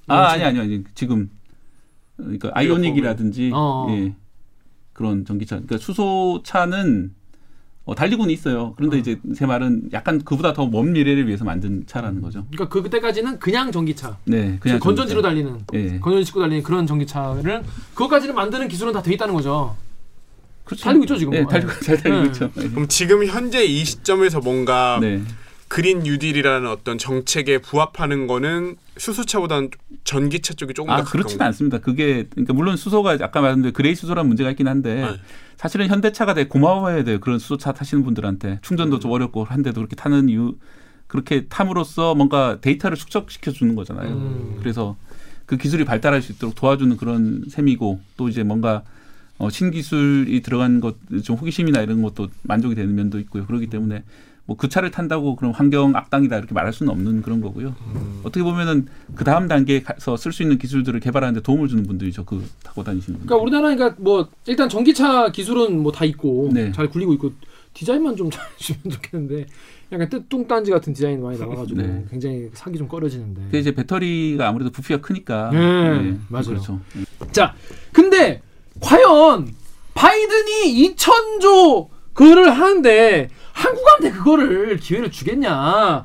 아. 0.08 0.32
아니 0.32 0.44
아니 0.44 0.60
아니 0.60 0.84
지금 0.96 1.30
그러니까 2.18 2.50
아이오닉이라든지 2.54 3.52
어. 3.54 3.88
예 3.92 4.16
그런 4.94 5.24
전기차 5.24 5.58
그러니까 5.58 5.78
수소차는 5.78 7.14
어, 7.88 7.96
달리고는 7.96 8.34
있어요. 8.34 8.74
그런데 8.76 8.98
어. 8.98 9.00
이제 9.00 9.18
제 9.34 9.46
말은 9.46 9.90
약간 9.94 10.22
그보다 10.24 10.52
더 10.52 10.68
먼 10.68 10.92
미래를 10.92 11.26
위해서 11.26 11.46
만든 11.46 11.86
차라는 11.88 12.22
거죠. 12.22 12.46
그러니까 12.52 12.68
그 12.68 12.84
그때까지는 12.84 13.40
그냥 13.40 13.72
전기차. 13.72 14.18
네, 14.26 14.58
그냥 14.60 14.80
건전지로 14.80 15.22
전기차. 15.22 15.30
달리는 15.46 15.66
예, 15.96 16.00
건전지 16.00 16.26
싣고 16.26 16.42
달리는 16.42 16.62
그런 16.64 16.86
전기차를 16.86 17.64
그것까지는 17.94 18.36
만드는 18.36 18.68
기술은 18.68 18.92
다 18.92 19.02
돼 19.02 19.14
있다는 19.14 19.34
거죠. 19.34 19.78
그렇죠. 20.66 20.84
달리고 20.84 21.06
있죠, 21.06 21.18
지금. 21.18 21.32
네, 21.32 21.46
달리고 21.46 21.72
잘 21.80 21.96
달리고 21.98 22.22
네. 22.24 22.28
있죠. 22.28 22.52
네. 22.56 22.70
그럼 22.70 22.88
지금 22.90 23.26
현재 23.26 23.64
이 23.64 23.86
시점에서 23.86 24.42
뭔가 24.42 24.98
네. 25.02 25.22
그린 25.70 26.00
뉴딜이라는 26.00 26.70
어떤 26.70 26.98
정책에 26.98 27.60
부합하는 27.60 28.28
거는 28.28 28.76
수소차보다는 28.98 29.70
전기차 30.04 30.54
쪽이 30.56 30.74
조금 30.74 30.92
아 30.92 30.98
더 30.98 31.10
그렇지는 31.10 31.46
않습니다. 31.46 31.78
그게 31.78 32.26
그러니까 32.32 32.54
물론 32.54 32.76
수소가 32.76 33.18
아까 33.22 33.40
말했는데 33.40 33.72
그레이 33.72 33.96
수소라는 33.96 34.28
문제가 34.28 34.50
있긴 34.52 34.68
한데 34.68 34.96
네. 34.96 35.08
사실은 35.58 35.88
현대차가 35.88 36.34
되게 36.34 36.48
고마워해야 36.48 37.04
돼요. 37.04 37.20
그런 37.20 37.40
수소차 37.40 37.74
타시는 37.74 38.04
분들한테 38.04 38.60
충전도 38.62 39.00
좀 39.00 39.12
어렵고 39.12 39.44
한데도 39.44 39.82
그렇게 39.82 39.96
타는 39.96 40.30
이유 40.30 40.56
그렇게 41.08 41.48
탐으로써 41.48 42.16
뭔가 42.16 42.60
데이터를 42.62 42.96
축적시켜 42.98 43.52
주는 43.52 43.76
거잖아요. 43.76 44.10
음. 44.10 44.56
그래서 44.60 44.96
그 45.46 45.58
기술이 45.58 45.86
발달할 45.86 46.22
수 46.22 46.32
있도록 46.34 46.56
도와주는 46.56 46.96
그런 46.98 47.44
셈이고 47.50 48.00
또 48.18 48.30
이제 48.30 48.44
뭔가 48.44 48.84
어, 49.38 49.50
신기술이 49.50 50.42
들어간 50.42 50.80
것 50.80 50.96
좀 51.24 51.36
호기심이나 51.38 51.82
이런 51.82 52.02
것도 52.02 52.28
만족이 52.44 52.76
되는 52.76 52.94
면도 52.96 53.20
있고요. 53.20 53.46
그렇기 53.46 53.68
때문에 53.68 54.04
뭐 54.48 54.56
그 54.58 54.70
차를 54.70 54.90
탄다고 54.92 55.36
그럼 55.36 55.52
환경 55.54 55.96
악당이다 55.96 56.38
이렇게 56.38 56.54
말할 56.54 56.74
수는 56.74 56.92
없는 56.92 57.22
그런 57.22 57.42
거고요. 57.42 57.76
어떻게 58.24 58.42
보면은 58.44 58.88
그 59.14 59.24
다음 59.24 59.48
단계에 59.48 59.82
가서 59.84 60.16
쓸 60.18 60.32
수 60.32 60.42
있는 60.42 60.58
기술들을 60.58 61.00
개발하는데 61.02 61.42
도움을 61.42 61.68
주는 61.68 61.84
분들이죠. 61.84 62.24
그 62.26 62.44
타고 62.64 62.84
다니시는 62.84 63.20
분들. 63.20 63.28
그러니까 63.28 63.44
우리나라 63.44 63.76
그러니까 63.76 64.02
뭐 64.02 64.30
일단 64.48 64.70
전기차 64.70 65.32
기술은 65.32 65.84
뭐 65.84 65.92
다 65.92 66.06
있고 66.06 66.50
네. 66.54 66.72
잘 66.72 66.90
굴리고 66.90 67.14
있고 67.14 67.34
디자인만 67.74 68.16
좀 68.16 68.30
잘해주면 68.32 68.90
좋겠는데 68.90 69.46
약간 69.92 70.10
뚱딴지 70.30 70.72
같은 70.72 70.94
디자인 70.94 71.22
많이 71.22 71.38
나와가지고 71.40 71.82
네. 71.82 72.06
굉장히 72.10 72.50
사기 72.54 72.78
좀 72.78 72.88
꺼려지는데. 72.88 73.42
근데 73.42 73.60
이제 73.60 73.74
배터리가 73.74 74.48
아무래도 74.48 74.72
부피가 74.72 75.02
크니까. 75.02 75.50
네, 75.52 76.18
맞아요. 76.30 76.48
그렇죠. 76.48 76.80
자, 77.32 77.54
근데 77.94 78.42
과연 78.80 79.48
바이든이 79.94 80.94
2천조 80.96 81.90
그거를 82.18 82.52
하는데 82.52 83.30
한국한테 83.54 84.12
그거를 84.12 84.78
기회를 84.78 85.12
주겠냐? 85.12 86.04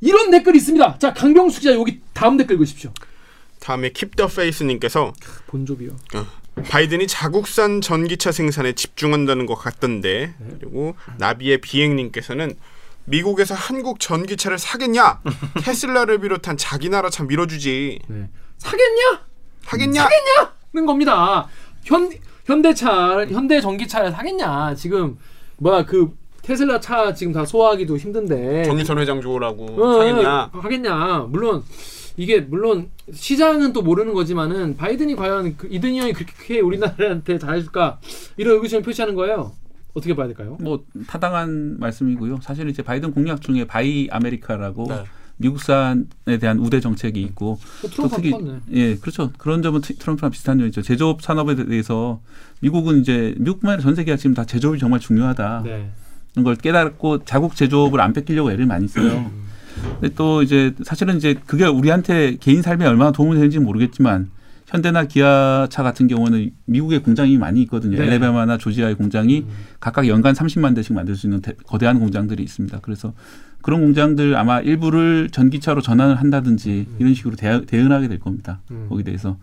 이런 0.00 0.30
댓글이 0.32 0.58
있습니다. 0.58 0.98
자, 0.98 1.14
강병수 1.14 1.60
기자 1.60 1.72
여기 1.74 2.00
다음 2.12 2.36
댓글 2.36 2.58
보십시오. 2.58 2.92
다음에 3.60 3.90
킵더 3.90 4.34
페이스님께서 4.34 5.12
본조비요. 5.46 5.96
바이든이 6.68 7.06
자국산 7.06 7.80
전기차 7.80 8.32
생산에 8.32 8.72
집중한다는 8.72 9.46
것 9.46 9.54
같던데 9.54 10.34
그리고 10.58 10.96
나비의 11.18 11.60
비행님께서는 11.60 12.56
미국에서 13.04 13.54
한국 13.54 14.00
전기차를 14.00 14.58
사겠냐 14.58 15.20
테슬라를 15.62 16.18
비롯한 16.18 16.56
자기 16.56 16.88
나라 16.88 17.10
차 17.10 17.22
밀어주지 17.22 18.00
네. 18.08 18.28
사겠냐? 18.58 19.24
하겠냐 19.66 20.08
는 20.74 20.84
겁니다. 20.86 21.46
현 21.84 22.10
현대차 22.46 23.26
현대 23.26 23.60
전기차를 23.60 24.12
사겠냐? 24.12 24.74
지금 24.76 25.18
뭐야 25.58 25.84
그 25.84 26.16
테슬라 26.42 26.78
차 26.80 27.12
지금 27.12 27.32
다 27.32 27.44
소화하기도 27.44 27.96
힘든데 27.96 28.64
정의선 28.64 28.98
회장 28.98 29.20
좋으라고 29.20 29.64
어, 29.82 29.98
사겠냐 29.98 30.50
하겠냐? 30.52 31.26
물론 31.28 31.64
이게 32.16 32.40
물론 32.40 32.88
시장은 33.12 33.72
또 33.72 33.82
모르는 33.82 34.14
거지만은 34.14 34.76
바이든이 34.76 35.16
과연 35.16 35.56
그 35.56 35.66
이든이 35.70 35.98
형이 36.00 36.12
그렇게 36.12 36.60
우리나라한테 36.60 37.38
잘해줄까 37.38 37.98
이런 38.36 38.54
의구심을 38.54 38.82
표시하는 38.82 39.14
거예요. 39.16 39.52
어떻게 39.92 40.14
봐야 40.14 40.26
될까요? 40.26 40.56
뭐 40.60 40.84
타당한 41.08 41.78
말씀이고요. 41.80 42.38
사실 42.42 42.68
이제 42.68 42.82
바이든 42.82 43.12
공약 43.12 43.40
중에 43.40 43.64
Buy 43.64 44.08
America라고 44.10 44.86
네. 44.88 45.04
미국산에 45.38 46.38
대한 46.40 46.58
우대 46.58 46.80
정책이 46.80 47.20
있고 47.22 47.58
또또 47.82 48.08
트럼프 48.08 48.16
특히 48.16 48.34
네예 48.70 48.96
그렇죠 48.96 49.30
그런 49.38 49.62
점은 49.62 49.80
트- 49.80 49.96
트럼프랑 49.96 50.30
비슷한 50.30 50.58
점이 50.58 50.68
있죠 50.68 50.82
제조업 50.82 51.22
산업에 51.22 51.54
대해서 51.56 52.20
미국은 52.60 53.00
이제 53.00 53.34
미국뿐만 53.38 53.74
아니라 53.74 53.82
전 53.82 53.94
세계가 53.94 54.16
지금 54.16 54.34
다 54.34 54.44
제조업이 54.44 54.78
정말 54.78 55.00
중요하다 55.00 55.62
네. 55.64 55.90
이런 56.34 56.44
걸 56.44 56.56
깨닫고 56.56 57.24
자국 57.24 57.54
제조업을 57.56 58.00
안 58.00 58.12
뺏기려고 58.12 58.50
애를 58.52 58.66
많이 58.66 58.88
써요. 58.88 59.30
근데 60.00 60.14
또 60.14 60.42
이제 60.42 60.74
사실은 60.84 61.16
이제 61.18 61.34
그게 61.46 61.64
우리한테 61.66 62.36
개인 62.40 62.62
삶에 62.62 62.86
얼마나 62.86 63.10
도움이 63.12 63.34
되는지 63.34 63.58
모르겠지만 63.58 64.30
현대나 64.66 65.04
기아차 65.04 65.82
같은 65.82 66.08
경우는 66.08 66.50
미국의 66.66 67.02
공장이 67.02 67.36
많이 67.38 67.62
있거든요. 67.62 67.98
네. 67.98 68.04
엘레베마나 68.04 68.58
조지아의 68.58 68.96
공장이 68.96 69.46
각각 69.80 70.08
연간 70.08 70.34
30만 70.34 70.74
대씩 70.74 70.92
만들 70.94 71.14
수 71.14 71.26
있는 71.26 71.40
대- 71.40 71.52
거대한 71.66 71.98
공장들이 72.00 72.42
있습니다. 72.42 72.80
그래서 72.82 73.12
그런 73.66 73.80
공장들 73.80 74.36
아마 74.36 74.60
일부를 74.60 75.28
전기차로 75.32 75.80
전환을 75.80 76.14
한다든지 76.14 76.86
이런 77.00 77.14
식으로 77.14 77.34
대, 77.34 77.66
대응하게 77.66 78.06
될 78.06 78.20
겁니다. 78.20 78.60
음. 78.70 78.86
거기에 78.88 79.02
대해서. 79.02 79.38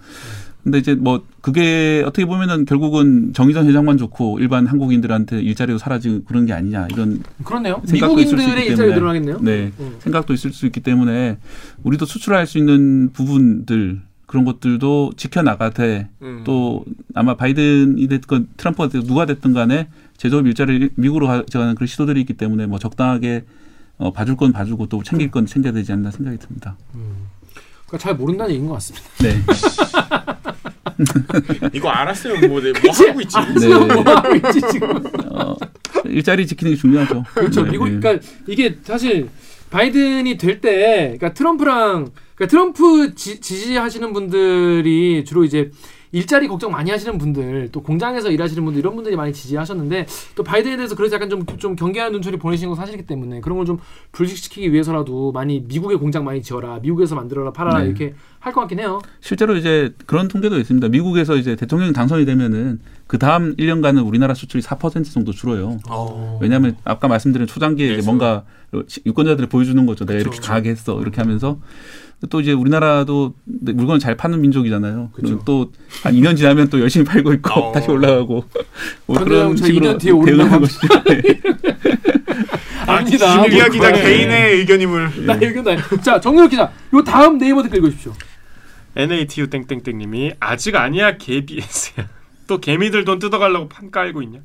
근데 0.64 0.78
이제 0.78 0.96
뭐 0.96 1.26
그게 1.42 2.02
어떻게 2.06 2.24
보면은 2.24 2.64
결국은 2.64 3.34
정의선 3.34 3.68
회장만 3.68 3.98
좋고 3.98 4.40
일반 4.40 4.66
한국인들한테 4.66 5.42
일자리도 5.42 5.78
사라지고 5.78 6.24
그런 6.24 6.46
게 6.46 6.54
아니냐 6.54 6.88
이런 6.94 7.22
그렇네요. 7.44 7.82
생각도 7.84 8.22
있을 8.22 8.40
수 8.40 8.48
있기 8.48 8.76
때문에. 8.78 8.96
네 9.42 9.72
음. 9.82 9.96
생각도 10.00 10.34
있을 10.34 10.54
수 10.54 10.68
있기 10.68 10.80
때문에 10.80 11.38
우리도 11.84 12.06
수출할 12.06 12.48
수 12.48 12.58
있는 12.58 13.10
부분들 13.12 14.00
그런 14.26 14.46
것들도 14.46 15.12
지켜나가되 15.18 16.08
음. 16.22 16.44
또 16.46 16.86
아마 17.14 17.36
바이든이 17.36 18.08
됐건 18.08 18.48
트럼프가 18.56 18.88
됐건 18.88 19.06
누가 19.06 19.26
됐든 19.26 19.52
간에 19.52 19.90
제조업 20.16 20.48
일자리를 20.48 20.92
미국으로 20.96 21.28
가져가는 21.28 21.76
그런 21.76 21.88
시도들이 21.88 22.22
있기 22.22 22.36
때문에 22.36 22.68
뭐 22.68 22.80
적당하게 22.80 23.44
어, 23.98 24.12
봐줄 24.12 24.36
건 24.36 24.52
봐주고 24.52 24.88
또 24.88 25.02
챙길 25.04 25.32
건 25.32 25.46
챙겨야 25.46 25.72
되지 25.74 25.92
않나 25.94 26.12
생각이 26.12 26.38
듭니다. 26.38 26.76
그러니까 27.88 27.98
잘 28.00 28.16
모른다는 28.16 28.52
얘기인 28.54 28.68
것 28.68 28.74
같습니다. 28.76 29.08
네. 29.20 29.40
이거 31.74 31.90
알았으면 31.90 32.50
뭐, 32.50 32.62
네, 32.62 32.72
뭐 32.82 32.92
하고 32.92 33.22
있지. 33.22 33.36
네. 33.60 33.68
뭐 33.68 34.04
하고 34.16 34.36
있지 34.36 34.62
지금? 34.72 35.04
어, 35.32 35.56
일자리 36.06 36.46
지키는 36.48 36.74
게 36.74 36.78
중요하죠. 36.80 37.24
그렇죠. 37.34 37.64
네, 37.64 37.72
미국 37.72 37.90
네. 37.90 38.00
그러니까 38.00 38.26
이게 38.48 38.78
사실 38.84 39.30
바이든이 39.70 40.38
될 40.38 40.62
때 40.62 41.16
그러니까 41.18 41.34
트럼프랑 41.34 42.10
그러니까 42.36 42.48
트럼프 42.52 43.16
지, 43.16 43.40
지지하시는 43.40 44.14
분들이 44.14 45.24
주로 45.26 45.44
이제 45.44 45.72
일자리 46.14 46.48
걱정 46.48 46.72
많이 46.72 46.92
하시는 46.92 47.18
분들 47.18 47.70
또 47.72 47.82
공장에서 47.82 48.30
일하시는 48.30 48.64
분들 48.64 48.80
이런 48.80 48.94
분들이 48.96 49.16
많이 49.16 49.34
지지하셨는데 49.34 50.06
또 50.36 50.44
바이든에 50.44 50.78
대해서 50.78 50.96
그래서 50.96 51.16
약간 51.16 51.28
좀, 51.28 51.44
좀 51.58 51.76
경계하는 51.76 52.14
눈초리 52.14 52.38
보내시는 52.38 52.70
건 52.70 52.76
사실이기 52.78 53.06
때문에 53.08 53.42
그런 53.42 53.58
걸 53.58 53.64
좀 53.64 53.80
불식시키기 54.12 54.74
위해서라도 54.74 55.32
많이 55.32 55.62
미국의 55.68 55.98
공장 55.98 56.24
많이 56.26 56.42
지어라 56.44 56.80
미국에서 56.82 57.16
만들어라 57.16 57.52
팔아라 57.54 57.80
네. 57.80 57.86
이렇게 57.88 58.14
할 58.40 58.52
것 58.54 58.60
같긴 58.62 58.80
해요. 58.80 59.02
실제로 59.22 59.56
이제 59.56 59.94
그런 60.06 60.28
통계도 60.28 60.60
있습니다. 60.60 60.90
미국에서 60.90 61.38
이제 61.38 61.56
대통령이 61.56 61.94
당선이 61.94 62.26
되면은 62.26 62.82
그 63.08 63.18
다음 63.18 63.56
1년간은 63.56 64.06
우리나라 64.06 64.34
수출이 64.34 64.62
4% 64.62 65.12
정도 65.12 65.32
줄어요. 65.32 65.80
왜냐하면 66.42 66.76
아까 66.84 67.08
말씀드린 67.08 67.48
초장기에 67.48 67.88
그래서. 67.88 68.06
뭔가 68.12 68.44
유권자들이 69.06 69.48
보여주는 69.48 69.84
거죠. 69.86 70.06
내가 70.06 70.20
이렇게 70.20 70.40
강하게 70.40 70.72
했어. 70.72 71.00
이렇게 71.02 71.22
하면서 71.22 71.58
또 72.30 72.42
이제 72.42 72.52
우리나라도 72.54 73.34
물건을 73.46 74.00
잘 74.00 74.16
파는 74.16 74.42
민족이잖아요. 74.42 75.10
그쵸. 75.14 75.42
또한 75.46 75.72
2년 76.06 76.38
지나면 76.38 76.70
또 76.70 76.80
열심히 76.80 77.06
팔고 77.06 77.34
있고 77.34 77.52
어. 77.52 77.72
다시 77.74 77.90
올라가고 77.90 78.46
뭐 79.06 79.24
그런 79.24 79.56
식으로 79.56 79.94
2년 79.94 80.00
뒤에 80.00 80.12
오른다고 80.12 80.38
대응하는 80.38 80.60
것이죠. 80.62 81.04
네. 81.04 81.22
아닙니다. 82.88 83.46
이야기 83.48 83.80
다 83.80 83.90
뭐, 83.90 84.00
개인의 84.00 84.60
의견임을. 84.60 85.26
나 85.26 85.36
이거 85.36 85.62
나. 85.62 86.02
자 86.02 86.20
정렬 86.20 86.50
기자, 86.50 86.72
요 86.94 87.04
다음 87.04 87.38
네이버 87.38 87.64
댓글 87.64 87.80
읽어주십시오. 87.80 88.14
NATU 88.96 89.50
땡땡땡님이 89.50 90.34
아직 90.40 90.76
아니야 90.76 91.18
개비에스야. 91.18 92.08
또 92.48 92.60
개미들 92.60 93.06
돈 93.06 93.20
뜯어가려고 93.20 93.70
판 93.70 93.90
깔고 93.90 94.22
있냐? 94.24 94.40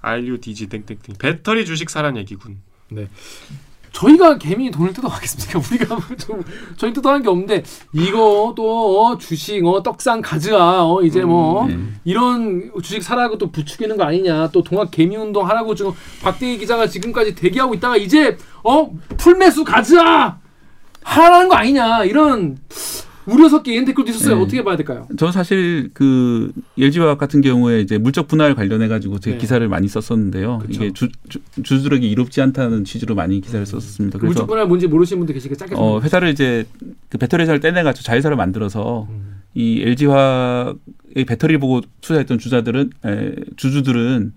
RUDG 0.00 0.68
땡땡땡 0.68 1.16
배터리 1.18 1.66
주식 1.66 1.90
사란 1.90 2.16
얘기군. 2.16 2.58
저희가 3.96 4.36
개미 4.36 4.70
돈을 4.70 4.92
뜯어가겠습니까? 4.92 5.58
우리가 5.72 5.98
좀 6.18 6.44
저희 6.76 6.92
뜯어가는 6.92 7.22
게 7.22 7.30
없는데 7.30 7.62
이거 7.94 8.52
또 8.54 9.06
어, 9.06 9.16
주식 9.18 9.64
어, 9.64 9.82
떡상 9.82 10.20
가즈아 10.20 10.84
어, 10.84 11.02
이제 11.02 11.22
뭐 11.22 11.66
네. 11.66 11.78
이런 12.04 12.70
주식 12.82 13.02
사라고 13.02 13.38
또 13.38 13.50
부추기는 13.50 13.96
거 13.96 14.04
아니냐. 14.04 14.50
또 14.52 14.62
동학 14.62 14.90
개미 14.90 15.16
운동 15.16 15.48
하라고 15.48 15.74
지금 15.74 15.92
박대기 16.22 16.58
기자가 16.58 16.86
지금까지 16.86 17.34
대기하고 17.34 17.74
있다가 17.74 17.96
이제 17.96 18.36
어? 18.62 18.90
풀매수 19.16 19.64
가즈아 19.64 20.38
하라는 21.02 21.48
거 21.48 21.54
아니냐. 21.56 22.04
이런 22.04 22.58
우려 23.26 23.48
섞인 23.48 23.84
댓글도 23.84 24.10
있었어요. 24.10 24.36
네. 24.36 24.42
어떻게 24.42 24.62
봐야 24.64 24.76
될까요? 24.76 25.08
저는 25.16 25.32
사실 25.32 25.90
그 25.92 26.52
LG화학 26.78 27.18
같은 27.18 27.40
경우에 27.40 27.80
이제 27.80 27.98
물적 27.98 28.28
분할 28.28 28.54
관련해 28.54 28.88
가지고 28.88 29.18
제 29.18 29.32
네. 29.32 29.38
기사를 29.38 29.66
많이 29.68 29.88
썼었는데요. 29.88 30.58
그쵸. 30.58 30.72
이게 30.84 30.92
주, 30.92 31.08
주, 31.28 31.40
주주들에게 31.62 32.06
이롭지 32.06 32.40
않다는 32.40 32.84
취지로 32.84 33.14
많이 33.14 33.40
기사를 33.40 33.64
썼었습니다. 33.66 34.18
그래서 34.18 34.30
물적 34.32 34.46
분할 34.46 34.66
뭔지 34.66 34.86
모르시는 34.86 35.20
분들 35.20 35.34
계시니까 35.34 35.56
짧게 35.58 35.74
어, 35.74 35.94
좀. 35.96 36.02
회사를 36.04 36.28
이제 36.30 36.66
그 37.08 37.18
배터리 37.18 37.42
회사를 37.42 37.60
떼내 37.60 37.82
가지고 37.82 38.04
자회사를 38.04 38.36
만들어서 38.36 39.08
음. 39.10 39.42
이 39.54 39.82
LG화학의 39.82 41.24
배터리 41.26 41.56
보고 41.58 41.80
투자했던 42.02 42.38
주자들은 42.38 42.90
에, 43.06 43.34
주주들은 43.56 44.32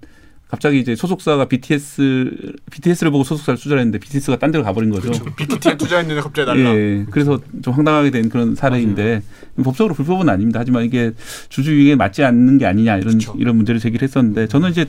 갑자기 0.49 0.79
이제 0.79 0.95
소속사가 0.95 1.45
BTS 1.45 2.55
BTS를 2.71 3.11
보고 3.11 3.23
소속사를 3.23 3.59
투자를 3.59 3.81
했는데 3.81 3.99
BTS가 3.99 4.39
딴 4.39 4.51
데로 4.51 4.63
가버린 4.63 4.89
거죠. 4.89 5.11
BT에 5.35 5.77
투자했는데 5.77 6.21
갑자기 6.21 6.47
날라. 6.47 6.75
예, 6.75 7.05
그래서 7.11 7.39
좀 7.61 7.75
황당하게 7.75 8.09
된 8.09 8.29
그런 8.29 8.55
사례인데 8.55 9.21
법적으로 9.63 9.93
불법은 9.93 10.27
아닙니다. 10.27 10.59
하지만 10.59 10.85
이게 10.85 11.11
주주 11.49 11.75
이익에 11.75 11.95
맞지 11.95 12.23
않는 12.23 12.57
게 12.57 12.65
아니냐 12.65 12.97
이런 12.97 13.19
그쵸. 13.19 13.35
이런 13.37 13.57
문제를 13.57 13.79
제기를 13.79 14.07
했었는데 14.07 14.47
저는 14.47 14.71
이제 14.71 14.87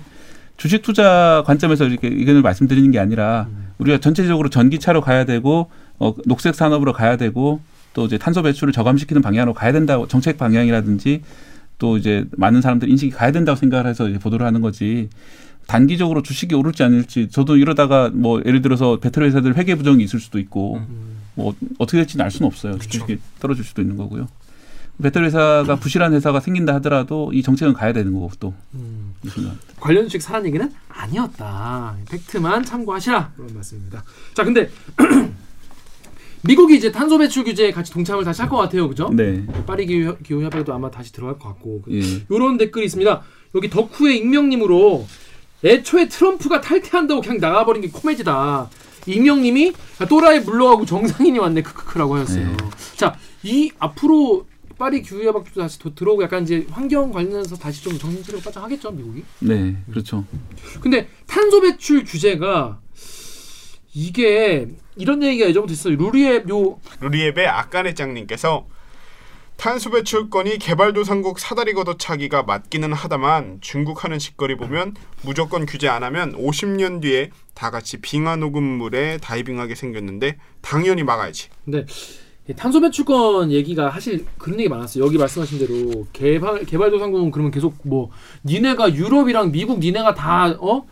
주식 0.57 0.81
투자 0.81 1.43
관점에서 1.47 1.87
이렇게 1.87 2.09
의견을 2.09 2.41
말씀드리는 2.41 2.91
게 2.91 2.99
아니라 2.99 3.47
우리가 3.77 3.99
전체적으로 3.99 4.49
전기차로 4.49 5.03
가야 5.03 5.25
되고 5.27 5.71
어, 5.99 6.15
녹색 6.25 6.55
산업으로 6.55 6.95
가야 6.95 7.19
되고 7.19 7.61
또 7.93 8.07
이제 8.07 8.17
탄소 8.17 8.41
배출을 8.43 8.73
저감시키는 8.73 9.21
방향으로 9.21 9.53
가야 9.53 9.73
된다고 9.73 10.09
정책 10.09 10.39
방향이라든지 10.39 11.23
또 11.79 11.97
이제 11.97 12.25
많은 12.33 12.61
사람들 12.61 12.89
인식이 12.89 13.11
가야 13.11 13.33
된다고 13.33 13.57
생각을 13.57 13.87
해서 13.87 14.09
보도를 14.21 14.47
하는 14.47 14.61
거지. 14.61 15.09
단기적으로 15.71 16.21
주식이 16.23 16.53
오를지 16.57 16.83
아닐지 16.83 17.29
저도 17.31 17.57
이러다가 17.57 18.11
뭐 18.13 18.43
예를 18.45 18.61
들어서 18.61 18.99
배터리 18.99 19.27
회사들 19.27 19.57
회계 19.57 19.77
부정이 19.77 20.03
있을 20.03 20.19
수도 20.19 20.41
있고 20.41 20.83
뭐 21.37 21.55
어떻게 21.79 21.99
될지는 21.99 22.25
알 22.25 22.31
수는 22.33 22.49
없어요. 22.49 22.77
주식이 22.79 23.19
떨어질 23.39 23.65
수도 23.65 23.81
있는 23.81 23.97
거고요. 23.97 24.27
배터리 25.01 25.27
회사가 25.27 25.77
부실한 25.77 26.13
회사가 26.13 26.41
생긴다 26.41 26.75
하더라도 26.75 27.33
이 27.33 27.43
정책은 27.45 27.73
가야 27.73 27.93
되는 27.93 28.13
거고 28.13 28.33
또 28.41 28.53
음. 28.75 29.15
관련 29.79 30.07
주식 30.07 30.21
사란 30.23 30.45
얘기는 30.45 30.69
아니었다. 30.89 31.97
팩트만 32.11 32.65
참고하시라 32.65 33.35
그런 33.37 33.55
말씀입니다. 33.55 34.03
자, 34.35 34.43
근데 34.43 34.69
미국이 36.43 36.77
이제 36.77 36.91
탄소 36.91 37.17
배출 37.19 37.45
규제에 37.45 37.71
같이 37.71 37.93
동참을 37.93 38.25
다시 38.25 38.43
할 38.43 38.51
것 38.51 38.57
같아요, 38.57 38.89
그죠? 38.89 39.09
네. 39.13 39.47
파리 39.67 39.87
기후, 39.87 40.17
기후 40.25 40.43
협약도 40.43 40.75
아마 40.75 40.91
다시 40.91 41.13
들어갈 41.13 41.39
것 41.39 41.49
같고 41.51 41.83
예. 41.93 42.01
이런 42.29 42.59
댓글이 42.59 42.87
있습니다. 42.87 43.23
여기 43.55 43.71
덕후의 43.71 44.19
익명님으로 44.19 45.07
애초에 45.65 46.09
트럼프가 46.09 46.61
탈퇴한다고 46.61 47.21
그냥 47.21 47.39
나가버린 47.39 47.83
게 47.83 47.89
코미디다. 47.89 48.71
익명님이 49.07 49.73
또라이 50.09 50.41
물러가고 50.41 50.85
정상인이 50.87 51.39
왔네 51.39 51.63
크크크라고 51.63 52.17
하셨어요. 52.17 52.47
네. 52.47 52.57
자, 52.97 53.17
이 53.43 53.71
앞으로 53.79 54.47
파리 54.79 55.03
협약도 55.03 55.61
다시 55.61 55.79
도- 55.79 55.95
들어오고 55.95 56.23
약간 56.23 56.43
이제 56.43 56.67
환경 56.71 57.11
관련해서 57.13 57.57
다시 57.57 57.83
좀 57.83 57.99
정신차리고 57.99 58.43
빠져 58.43 58.61
하겠죠 58.63 58.91
미국이. 58.91 59.23
네. 59.41 59.77
그렇죠. 59.91 60.25
근데 60.81 61.09
탄소 61.27 61.61
배출 61.61 62.05
규제가 62.05 62.79
이게 63.95 64.69
이런 64.97 65.23
얘기가 65.23 65.49
예전부터 65.49 65.73
있어요. 65.73 65.97
루리앱 65.97 66.49
요 66.51 66.79
루리앱의 67.01 67.47
아까네 67.47 67.95
짱님께서 67.95 68.67
탄소 69.61 69.91
배출권이 69.91 70.57
개발도상국 70.57 71.39
사다리 71.39 71.75
걷어차기가 71.75 72.45
맞기는 72.45 72.95
하다만 72.95 73.59
중국 73.61 74.05
하는 74.05 74.19
짓거리 74.19 74.57
보면 74.57 74.95
무조건 75.23 75.67
규제 75.67 75.87
안 75.87 76.03
하면 76.03 76.33
50년 76.33 77.03
뒤에 77.03 77.29
다 77.53 77.71
같이 77.71 78.01
빙하 78.01 78.37
녹은 78.37 78.63
물에 78.63 79.19
다이빙하게 79.19 79.75
생겼는데 79.75 80.39
당연히 80.63 81.03
막아야지. 81.03 81.51
근데 81.67 81.85
이 82.49 82.55
탄소 82.55 82.81
배출권 82.81 83.53
얘기가 83.53 83.91
사실 83.91 84.25
그런 84.39 84.59
얘기 84.61 84.71
많았어요. 84.71 85.05
여기 85.05 85.19
말씀하신 85.19 85.59
대로 85.59 86.07
개발 86.15 86.65
개발도상국은 86.65 87.31
그러면 87.31 87.51
계속 87.51 87.75
뭐 87.83 88.09
니네가 88.47 88.95
유럽이랑 88.95 89.53
미국 89.53 89.81
니네가 89.81 90.15
다 90.15 90.57
어? 90.59 90.87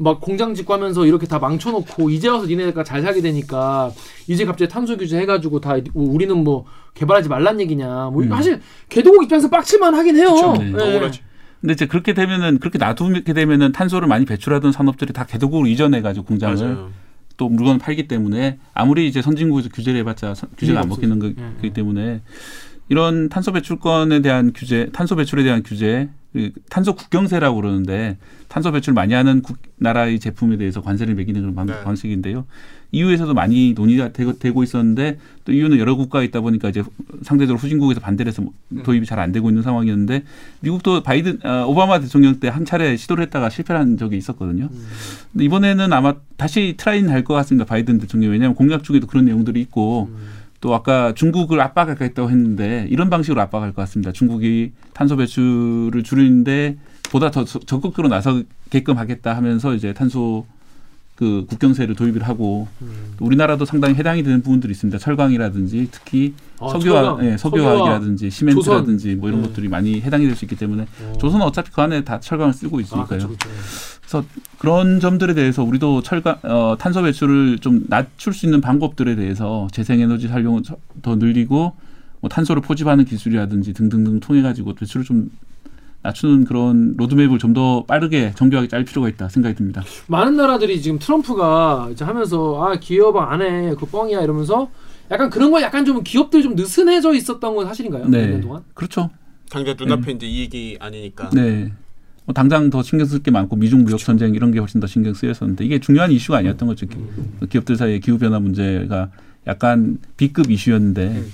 막 0.00 0.20
공장 0.20 0.54
짓고 0.54 0.72
하면서 0.72 1.04
이렇게 1.04 1.26
다 1.26 1.38
망쳐놓고 1.40 2.08
이제 2.10 2.28
와서 2.28 2.46
니네가 2.46 2.84
잘 2.84 3.02
살게 3.02 3.20
되니까 3.20 3.90
이제 4.28 4.44
갑자기 4.44 4.70
탄소 4.70 4.96
규제 4.96 5.18
해가지고 5.18 5.60
다 5.60 5.74
우리는 5.92 6.36
뭐 6.44 6.64
개발하지 6.94 7.28
말란 7.28 7.60
얘기냐 7.60 8.10
뭐 8.12 8.22
음. 8.22 8.28
사실 8.28 8.60
개도국 8.88 9.24
입장에서 9.24 9.48
빡칠만 9.50 9.94
하긴 9.94 10.16
해요. 10.16 10.34
그쵸? 10.34 10.52
네. 10.62 10.72
예. 10.72 10.96
억울하지. 10.96 11.20
근데 11.60 11.72
이제 11.72 11.86
그렇게 11.86 12.14
되면은 12.14 12.58
그렇게 12.60 12.78
놔두게 12.78 13.32
되면은 13.32 13.72
탄소를 13.72 14.06
많이 14.06 14.24
배출하던 14.24 14.70
산업들이 14.70 15.12
다 15.12 15.24
개도국으로 15.24 15.66
이전해 15.66 16.00
가지고 16.00 16.26
공장을 16.26 16.54
맞아요. 16.54 16.90
또 17.36 17.48
물건을 17.48 17.78
팔기 17.78 18.06
때문에 18.06 18.58
아무리 18.74 19.08
이제 19.08 19.20
선진국에서 19.20 19.68
규제를 19.70 19.98
해봤자 20.00 20.34
선- 20.34 20.50
규제가 20.56 20.80
안. 20.82 20.88
먹히는 20.88 21.16
예, 21.16 21.20
거기 21.34 21.34
기 21.62 21.72
때문에 21.72 22.22
이런 22.88 23.28
탄소 23.28 23.52
배출권에 23.52 24.22
대한 24.22 24.52
규제, 24.54 24.88
탄소 24.92 25.16
배출에 25.16 25.42
대한 25.42 25.62
규제, 25.64 26.08
그 26.08 26.17
탄소 26.68 26.94
국경세라고 26.94 27.56
그러는데 27.56 28.18
탄소 28.48 28.70
배출 28.70 28.94
많이 28.94 29.14
하는 29.14 29.42
국, 29.42 29.58
나라의 29.76 30.18
제품에 30.20 30.56
대해서 30.56 30.82
관세를 30.82 31.14
매기는 31.14 31.40
그런 31.40 31.54
방, 31.54 31.66
네. 31.66 31.82
방식인데요. 31.82 32.46
EU에서도 32.92 33.34
많이 33.34 33.74
논의가 33.74 34.12
되고, 34.12 34.62
있었는데 34.62 35.18
또 35.44 35.52
EU는 35.52 35.78
여러 35.78 35.94
국가가 35.94 36.22
있다 36.22 36.40
보니까 36.40 36.70
이제 36.70 36.82
상대적으로 37.22 37.58
후진국에서 37.58 38.00
반대를 38.00 38.30
해서 38.30 38.40
뭐 38.40 38.52
도입이 38.82 39.04
잘 39.04 39.18
안 39.18 39.30
되고 39.32 39.50
있는 39.50 39.62
상황이었는데 39.62 40.24
미국도 40.60 41.02
바이든 41.02 41.40
어, 41.44 41.66
오바마 41.66 42.00
대통령 42.00 42.40
때 42.40 42.48
한 42.48 42.64
차례 42.64 42.96
시도를 42.96 43.24
했다가 43.24 43.50
실패를 43.50 43.80
한 43.80 43.96
적이 43.98 44.16
있었거든요. 44.16 44.68
근데 45.32 45.44
이번에는 45.44 45.92
아마 45.92 46.14
다시 46.38 46.74
트라이는 46.78 47.10
할것 47.10 47.36
같습니다. 47.36 47.64
바이든 47.66 47.98
대통령 47.98 48.30
왜냐하면 48.32 48.54
공약 48.54 48.84
중에도 48.84 49.06
그런 49.06 49.26
내용들이 49.26 49.60
있고 49.62 50.08
또 50.60 50.74
아까 50.74 51.12
중국을 51.14 51.60
압박하겠다고 51.60 52.30
했는데 52.30 52.86
이런 52.90 53.10
방식으로 53.10 53.40
압박할 53.42 53.72
것 53.72 53.82
같습니다. 53.82 54.12
중국이 54.12 54.72
탄소 54.92 55.16
배출을 55.16 56.02
줄이는데 56.02 56.76
보다 57.10 57.30
더 57.30 57.44
적- 57.44 57.66
적극적으로 57.66 58.08
나서게끔 58.08 58.98
하겠다 58.98 59.36
하면서 59.36 59.74
이제 59.74 59.92
탄소 59.92 60.46
그 61.18 61.44
국경세를 61.48 61.96
도입을 61.96 62.22
하고 62.22 62.68
또 63.16 63.24
우리나라도 63.24 63.64
상당히 63.64 63.96
해당이 63.96 64.22
되는 64.22 64.40
부분들이 64.40 64.70
있습니다. 64.70 64.98
철강이라든지 64.98 65.88
특히 65.90 66.32
아, 66.60 66.68
석유화, 66.68 67.18
예, 67.22 67.36
석유화학이라든지 67.36 68.30
시멘트라든지 68.30 69.16
뭐 69.16 69.28
이런 69.28 69.42
네. 69.42 69.48
것들이 69.48 69.66
많이 69.66 70.00
해당이 70.00 70.26
될 70.26 70.36
수 70.36 70.44
있기 70.44 70.54
때문에 70.54 70.82
어. 71.02 71.12
조선은 71.18 71.44
어차피 71.44 71.72
그 71.72 71.82
안에 71.82 72.04
다 72.04 72.20
철강을 72.20 72.52
쓰고 72.54 72.78
아, 72.78 72.80
있으니까요. 72.82 73.06
그렇죠, 73.08 73.26
그렇죠. 73.26 73.48
그래서 74.00 74.24
그런 74.58 75.00
점들에 75.00 75.34
대해서 75.34 75.64
우리도 75.64 76.02
철강 76.02 76.36
어, 76.44 76.76
탄소 76.78 77.02
배출을 77.02 77.58
좀 77.58 77.82
낮출 77.88 78.32
수 78.32 78.46
있는 78.46 78.60
방법들에 78.60 79.16
대해서 79.16 79.66
재생에너지 79.72 80.28
활용을 80.28 80.62
더- 80.62 80.76
더 81.02 81.16
늘리고 81.16 81.72
뭐 82.20 82.30
탄소를 82.30 82.62
포집하는 82.62 83.04
기술이라든지 83.04 83.72
등등등 83.72 84.20
통해 84.20 84.40
가지고 84.42 84.74
배출을 84.76 85.04
좀 85.04 85.30
낮추는 86.08 86.44
그런 86.44 86.94
로드맵을 86.96 87.38
좀 87.38 87.48
더 87.54 87.84
빠르게 87.86 88.32
정교하게 88.36 88.68
짤 88.68 88.84
필요가 88.84 89.08
있다 89.08 89.28
생각이 89.28 89.54
듭니다. 89.56 89.82
많은 90.06 90.36
나라들이 90.36 90.80
지금 90.82 90.98
트럼프가 90.98 91.88
이제 91.92 92.04
하면서 92.04 92.62
아 92.62 92.76
기업 92.78 93.16
안에 93.16 93.74
그 93.78 93.86
뻥이야 93.86 94.20
이러면서 94.22 94.70
약간 95.10 95.30
그런 95.30 95.50
거 95.50 95.60
약간 95.62 95.84
좀 95.86 96.02
기업들이 96.04 96.42
좀 96.42 96.54
느슨해져 96.54 97.14
있었던 97.14 97.56
건 97.56 97.66
사실인가요? 97.66 98.04
몇년 98.06 98.30
네, 98.36 98.40
동안? 98.40 98.62
그렇죠. 98.74 99.08
당장 99.50 99.74
눈앞에 99.78 100.12
이제 100.12 100.26
이익이 100.26 100.76
아니니까. 100.78 101.30
네. 101.30 101.72
뭐 102.26 102.34
당장 102.34 102.68
더 102.68 102.82
신경 102.82 103.06
쓸 103.06 103.20
게 103.22 103.30
많고 103.30 103.56
미중 103.56 103.84
무역 103.84 103.98
전쟁 103.98 104.34
이런 104.34 104.52
게 104.52 104.58
훨씬 104.58 104.80
더 104.80 104.86
신경 104.86 105.14
쓰였었는데 105.14 105.64
이게 105.64 105.78
중요한 105.80 106.12
이슈가 106.12 106.38
아니었던 106.38 106.68
거죠. 106.68 106.86
기- 106.86 106.98
기업들 107.48 107.76
사이의 107.76 108.00
기후 108.00 108.18
변화 108.18 108.38
문제가 108.38 109.08
약간 109.46 109.96
B급 110.18 110.50
이슈였는데 110.50 111.24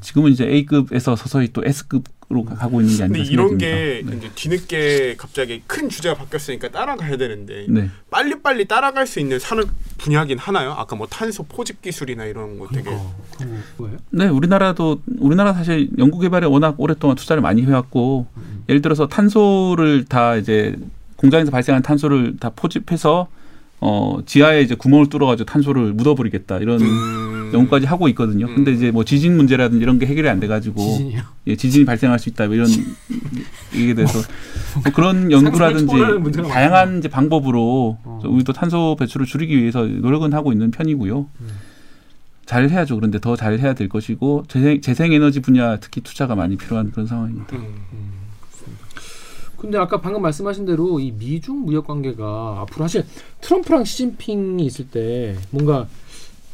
지금은 0.00 0.30
이제 0.30 0.46
A급에서 0.46 1.16
서서히 1.16 1.48
또 1.52 1.62
S급으 1.64 2.04
로 2.28 2.44
가고 2.44 2.80
있는 2.80 2.96
게 2.96 3.02
아닌가 3.04 3.18
근데 3.18 3.30
이런. 3.32 3.56
게 3.56 4.02
네. 4.04 4.16
이제 4.16 4.30
뒤늦게 4.34 5.14
갑자기 5.16 5.62
큰 5.66 5.88
주제가 5.88 6.16
바뀌었으니까 6.16 6.70
따라가야 6.70 7.16
되는데 7.16 7.66
네. 7.68 7.88
빨리 8.10 8.42
빨리 8.42 8.64
따라갈 8.66 9.06
수 9.06 9.20
있는 9.20 9.38
산업 9.38 9.68
분야긴 9.96 10.36
하나요? 10.36 10.72
아까 10.72 10.96
뭐 10.96 11.06
탄소 11.06 11.44
포집 11.44 11.82
기술이나 11.82 12.24
이런 12.24 12.58
거 12.58 12.66
되게 12.66 12.90
그러니까? 13.38 14.02
네, 14.10 14.26
우리나라도 14.26 15.00
우리나라 15.20 15.52
사실 15.52 15.88
연구 15.98 16.18
개발에 16.18 16.46
워낙 16.46 16.74
오랫동안 16.78 17.14
투자를 17.14 17.42
많이 17.42 17.62
해왔고 17.62 18.26
예를 18.68 18.82
들어서 18.82 19.06
탄소를 19.06 20.06
다 20.06 20.34
이제 20.34 20.74
공장에서 21.14 21.52
발생한 21.52 21.82
탄소를 21.82 22.38
다 22.40 22.50
포집해서 22.54 23.28
어 23.88 24.18
지하에 24.26 24.62
이제 24.62 24.74
구멍을 24.74 25.08
뚫어가지고 25.08 25.46
탄소를 25.46 25.92
묻어버리겠다 25.92 26.58
이런 26.58 26.80
음... 26.80 27.50
연구까지 27.54 27.86
하고 27.86 28.08
있거든요. 28.08 28.46
근데 28.48 28.72
이제 28.72 28.90
뭐 28.90 29.04
지진 29.04 29.36
문제라든지 29.36 29.80
이런 29.80 30.00
게 30.00 30.06
해결이 30.06 30.28
안 30.28 30.40
돼가지고 30.40 30.80
지진이요. 30.80 31.22
예, 31.46 31.54
지진이 31.54 31.84
발생할 31.84 32.18
수 32.18 32.28
있다 32.28 32.46
뭐 32.46 32.56
이런 32.56 32.66
얘기에 33.76 33.94
대해서 33.94 34.18
뭐 34.82 34.92
그런 34.92 35.30
연구라든지 35.30 35.94
다양한 36.48 36.98
이제 36.98 37.08
방법으로 37.08 37.98
어. 38.02 38.20
우리도 38.24 38.52
탄소 38.52 38.96
배출을 38.98 39.24
줄이기 39.24 39.56
위해서 39.56 39.84
노력은 39.84 40.32
하고 40.34 40.50
있는 40.50 40.72
편이고요. 40.72 41.28
음. 41.40 41.48
잘 42.44 42.68
해야죠. 42.68 42.96
그런데 42.96 43.20
더 43.20 43.36
잘 43.36 43.58
해야 43.60 43.74
될 43.74 43.88
것이고 43.88 44.44
재생, 44.48 44.80
재생에너지 44.80 45.40
분야 45.40 45.76
특히 45.76 46.00
투자가 46.00 46.34
많이 46.34 46.56
필요한 46.56 46.90
그런 46.90 47.06
상황입니다. 47.06 47.56
음. 47.56 48.15
근데 49.56 49.78
아까 49.78 50.00
방금 50.00 50.22
말씀하신 50.22 50.66
대로 50.66 51.00
이 51.00 51.12
미중 51.12 51.64
무역 51.64 51.86
관계가 51.86 52.58
앞으로 52.60 52.84
사실 52.84 53.06
트럼프랑 53.40 53.84
시진핑이 53.84 54.64
있을 54.66 54.88
때 54.88 55.36
뭔가 55.50 55.86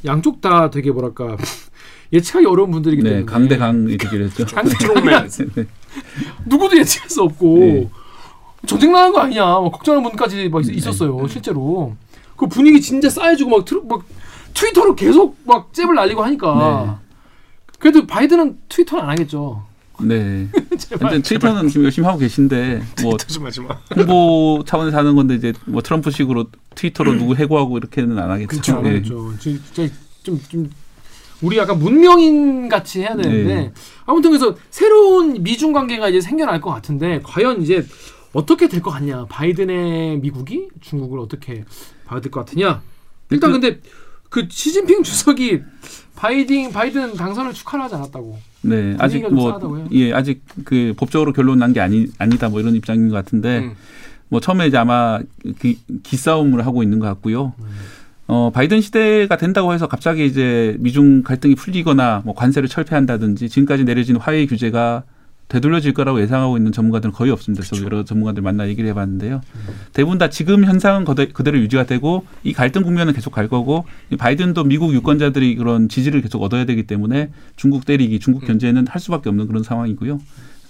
양쪽 0.04 0.40
다 0.40 0.70
되게 0.70 0.90
뭐랄까 0.90 1.36
예측하기 2.12 2.46
어려운 2.46 2.70
분들이기 2.70 3.02
네, 3.02 3.08
때문에 3.10 3.26
강대강이 3.26 3.96
되기로 3.96 4.24
했죠. 4.26 4.44
강대강이야. 4.54 5.26
네. 5.54 5.66
누구도 6.46 6.76
예측할 6.78 7.08
수 7.10 7.22
없고 7.22 7.58
네. 7.58 7.90
전쟁 8.66 8.92
나는 8.92 9.12
거 9.12 9.20
아니냐 9.20 9.44
뭐 9.44 9.70
걱정하는 9.70 10.08
분까지 10.10 10.48
막 10.48 10.62
있- 10.64 10.76
있었어요 10.76 11.26
실제로 11.26 11.94
그 12.36 12.46
분위기 12.46 12.80
진짜 12.80 13.08
쌓여지고 13.10 13.50
막, 13.50 13.64
트루, 13.64 13.82
막 13.88 14.04
트위터로 14.54 14.94
계속 14.94 15.36
막 15.44 15.72
잽을 15.74 15.94
날리고 15.94 16.22
하니까 16.22 17.00
그래도 17.78 18.06
바이든은 18.06 18.58
트위터는 18.68 19.04
안 19.04 19.10
하겠죠 19.10 19.64
네. 20.02 20.48
제발 20.78 21.22
트위터는 21.22 21.68
지금 21.68 21.84
열심히 21.84 22.06
하고 22.06 22.18
계신데 22.18 22.82
뭐. 23.02 23.16
홍보 23.96 24.62
차원에서 24.66 24.96
하는 24.96 25.14
건데 25.16 25.34
이제 25.34 25.52
뭐 25.66 25.82
트럼프식으로 25.82 26.46
트위터로 26.74 27.14
누구 27.14 27.34
해고하고 27.34 27.76
이렇게는 27.78 28.18
안 28.18 28.30
하겠죠. 28.30 28.48
그렇죠 28.48 28.76
안 28.76 28.82
네. 28.82 29.02
진짜 29.38 29.88
좀, 30.22 30.40
좀 30.48 30.70
우리 31.40 31.56
약간 31.58 31.78
문명인 31.78 32.68
같이 32.68 33.00
해야 33.00 33.16
되는데 33.16 33.54
네. 33.54 33.72
아무튼 34.06 34.30
그래서 34.30 34.56
새로운 34.70 35.42
미중 35.42 35.72
관계가 35.72 36.08
이제 36.08 36.20
생겨날 36.20 36.60
것 36.60 36.70
같은데 36.70 37.20
과연 37.24 37.62
이제 37.62 37.84
어떻게 38.32 38.68
될 38.68 38.80
것 38.80 38.90
같냐 38.90 39.26
바이든의 39.28 40.18
미국이 40.20 40.68
중국을 40.80 41.18
어떻게 41.18 41.64
받을 42.06 42.30
것 42.30 42.40
같으냐 42.46 42.80
일단 43.30 43.52
그- 43.52 43.60
근데 43.60 43.80
그 44.30 44.46
시진핑 44.48 45.02
주석이 45.04 45.60
바이든 46.16 46.72
바이든 46.72 47.14
당선을 47.14 47.52
축하를 47.52 47.84
하지 47.84 47.94
않았다고 47.96 48.38
네, 48.62 48.94
아직 48.98 49.22
분위기가 49.22 49.58
좀 49.58 49.68
뭐? 49.70 49.88
예, 49.92 50.12
아직 50.12 50.42
그 50.64 50.94
법적으로 50.96 51.32
결론 51.32 51.58
난 51.58 51.72
게 51.72 51.80
아니 51.80 52.06
아니다 52.18 52.48
뭐 52.48 52.60
이런 52.60 52.74
입장인 52.74 53.08
것 53.08 53.14
같은데 53.16 53.58
음. 53.58 53.72
뭐 54.28 54.40
처음에 54.40 54.66
이제 54.66 54.76
아마 54.76 55.20
기, 55.60 55.78
기싸움을 56.02 56.64
하고 56.64 56.82
있는 56.82 56.98
것 56.98 57.06
같고요. 57.06 57.52
음. 57.58 57.64
어 58.28 58.50
바이든 58.54 58.80
시대가 58.80 59.36
된다고 59.36 59.74
해서 59.74 59.88
갑자기 59.88 60.24
이제 60.26 60.76
미중 60.78 61.22
갈등이 61.22 61.54
풀리거나 61.56 62.22
뭐 62.24 62.34
관세를 62.34 62.68
철폐한다든지 62.68 63.48
지금까지 63.48 63.84
내려진 63.84 64.16
화해 64.16 64.46
규제가 64.46 65.02
되돌려질 65.52 65.92
거라고 65.92 66.22
예상하고 66.22 66.56
있는 66.56 66.72
전문가들은 66.72 67.12
거의 67.12 67.30
없습니다. 67.30 67.62
그래서 67.62 67.84
여러 67.84 68.04
전문가들 68.04 68.42
만나 68.42 68.66
얘기를 68.68 68.88
해봤는데요. 68.90 69.42
대부분 69.92 70.16
다 70.16 70.30
지금 70.30 70.64
현상은 70.64 71.04
그대로 71.04 71.58
유지가 71.58 71.84
되고 71.84 72.24
이 72.42 72.54
갈등 72.54 72.82
국면은 72.82 73.12
계속 73.12 73.32
갈 73.32 73.48
거고 73.48 73.84
이 74.10 74.16
바이든도 74.16 74.64
미국 74.64 74.94
유권자들이 74.94 75.56
그런 75.56 75.90
지지를 75.90 76.22
계속 76.22 76.42
얻어야 76.42 76.64
되기 76.64 76.84
때문에 76.84 77.30
중국 77.56 77.84
때리기, 77.84 78.18
중국 78.18 78.46
견제는 78.46 78.86
할 78.86 79.00
수밖에 79.00 79.28
없는 79.28 79.46
그런 79.46 79.62
상황이고요. 79.62 80.20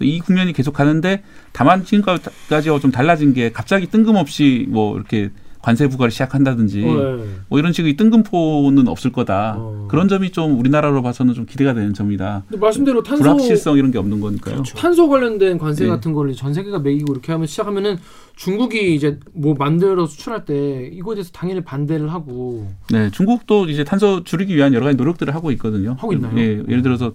이 0.01 0.18
국면이 0.18 0.53
계속 0.53 0.72
가는데 0.72 1.22
다만 1.53 1.85
지금까지와 1.85 2.80
좀 2.80 2.91
달라진 2.91 3.35
게 3.35 3.53
갑자기 3.53 3.87
뜬금없이 3.87 4.66
뭐 4.68 4.97
이렇게 4.97 5.30
관세 5.62 5.86
부과를 5.88 6.10
시작한다든지 6.10 6.84
어, 6.84 7.16
네. 7.16 7.24
뭐 7.48 7.58
이런 7.58 7.72
식의 7.72 7.96
뜬금포는 7.96 8.88
없을 8.88 9.12
거다. 9.12 9.54
어. 9.56 9.86
그런 9.88 10.08
점이 10.08 10.30
좀 10.30 10.58
우리나라로 10.58 11.02
봐서는 11.02 11.34
좀 11.34 11.46
기대가 11.46 11.72
되는 11.72 11.94
점이다. 11.94 12.44
말씀대로 12.58 13.02
탄소 13.02 13.22
불확실성 13.22 13.78
이런 13.78 13.92
게 13.92 13.98
없는 13.98 14.20
거니까요. 14.20 14.64
탄소 14.76 15.08
관련된 15.08 15.58
관세 15.58 15.84
네. 15.84 15.90
같은 15.90 16.12
거를 16.12 16.34
전 16.34 16.52
세계가 16.52 16.80
매기고 16.80 17.12
이렇게 17.12 17.30
하면 17.32 17.46
시작하면은 17.46 17.98
중국이 18.34 18.94
이제 18.94 19.20
뭐 19.32 19.54
만들어 19.56 20.04
수출할 20.06 20.44
때 20.44 20.90
이거에 20.92 21.14
대해서 21.14 21.30
당연히 21.32 21.62
반대를 21.62 22.12
하고 22.12 22.68
네, 22.90 23.10
중국도 23.10 23.68
이제 23.68 23.84
탄소 23.84 24.24
줄이기 24.24 24.56
위한 24.56 24.74
여러 24.74 24.84
가지 24.84 24.96
노력들을 24.96 25.32
하고 25.34 25.52
있거든요. 25.52 25.92
하고 25.98 26.12
있나요? 26.12 26.36
예, 26.38 26.62
예를 26.68 26.82
들어서 26.82 27.12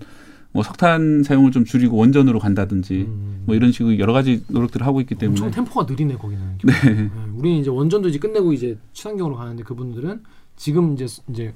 뭐 0.52 0.64
석탄 0.64 1.24
사용을 1.24 1.52
좀 1.52 1.66
줄이고 1.66 1.98
원전으로 1.98 2.40
간다든지 2.40 3.06
음. 3.08 3.44
뭐 3.46 3.56
이런 3.56 3.72
식의 3.72 4.00
여러 4.00 4.14
가지 4.14 4.44
노력들을 4.48 4.86
하고 4.86 5.02
있기 5.02 5.16
때문에 5.16 5.40
엄청 5.42 5.52
템포가 5.52 5.86
느리네 5.90 6.16
거기는. 6.16 6.58
네. 6.64 7.10
우리는 7.36 7.60
이제 7.60 7.70
원전도 7.70 8.10
이제 8.10 8.20
끝내고 8.20 8.54
이제 8.54 8.78
친환경으로 8.94 9.36
가는데 9.36 9.64
그분들은 9.64 10.22
지금 10.56 10.94
이제 10.94 11.06
이제 11.30 11.54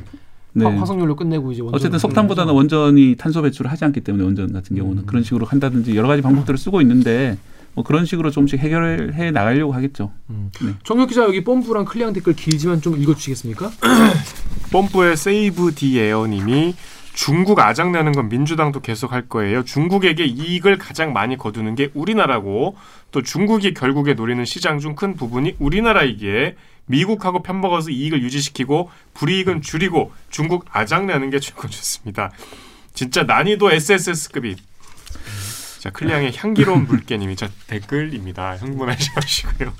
네. 0.53 0.65
화, 0.65 0.71
화석연료 0.81 1.15
끝내고 1.15 1.51
이제 1.51 1.61
원전 1.61 1.75
어쨌든 1.75 1.99
석탄보다는 1.99 2.53
원전이 2.53 3.15
탄소 3.17 3.41
배출을 3.41 3.71
하지 3.71 3.85
않기 3.85 4.01
때문에 4.01 4.23
원전 4.23 4.51
같은 4.53 4.75
경우는 4.75 5.03
음. 5.03 5.05
그런 5.05 5.23
식으로 5.23 5.45
한다든지 5.45 5.95
여러 5.95 6.07
가지 6.07 6.21
방법들을 6.21 6.57
쓰고 6.57 6.81
있는데 6.81 7.37
뭐 7.73 7.83
그런 7.83 8.05
식으로 8.05 8.31
조금씩 8.31 8.59
해결해 8.59 9.31
나가려고 9.31 9.73
하겠죠. 9.73 10.11
음. 10.29 10.51
네. 10.63 10.73
정혁 10.83 11.09
기자 11.09 11.23
여기 11.23 11.43
뽐뿌랑 11.43 11.85
클리앙 11.85 12.13
댓글 12.13 12.33
길지만 12.33 12.81
좀 12.81 13.01
읽어주시겠습니까? 13.01 13.71
펌프의 14.71 15.17
세이브 15.17 15.73
디 15.75 15.99
에어님이 15.99 16.75
중국 17.13 17.59
아장내는 17.59 18.13
건 18.13 18.29
민주당도 18.29 18.81
계속 18.81 19.11
할 19.11 19.27
거예요. 19.27 19.63
중국에게 19.63 20.25
이익을 20.25 20.77
가장 20.77 21.13
많이 21.13 21.37
거두는 21.37 21.75
게 21.75 21.89
우리나라고 21.93 22.77
또 23.11 23.21
중국이 23.21 23.73
결국에 23.73 24.13
노리는 24.13 24.43
시장 24.45 24.79
중 24.79 24.95
큰 24.95 25.15
부분이 25.15 25.55
우리나라이기에 25.59 26.55
미국하고 26.85 27.43
편먹어서 27.43 27.89
이익을 27.91 28.21
유지시키고 28.23 28.89
불이익은 29.13 29.61
줄이고 29.61 30.11
중국 30.29 30.65
아장내는 30.71 31.29
게 31.29 31.39
최고 31.39 31.67
좋습니다. 31.67 32.31
진짜 32.93 33.23
난이도 33.23 33.71
SSS급이 33.71 34.57
자 35.79 35.89
클리앙의 35.89 36.33
향기로운 36.35 36.85
물개님이 36.87 37.35
자 37.35 37.49
댓글입니다. 37.67 38.55
흥분하지 38.57 39.11
마시고요. 39.15 39.73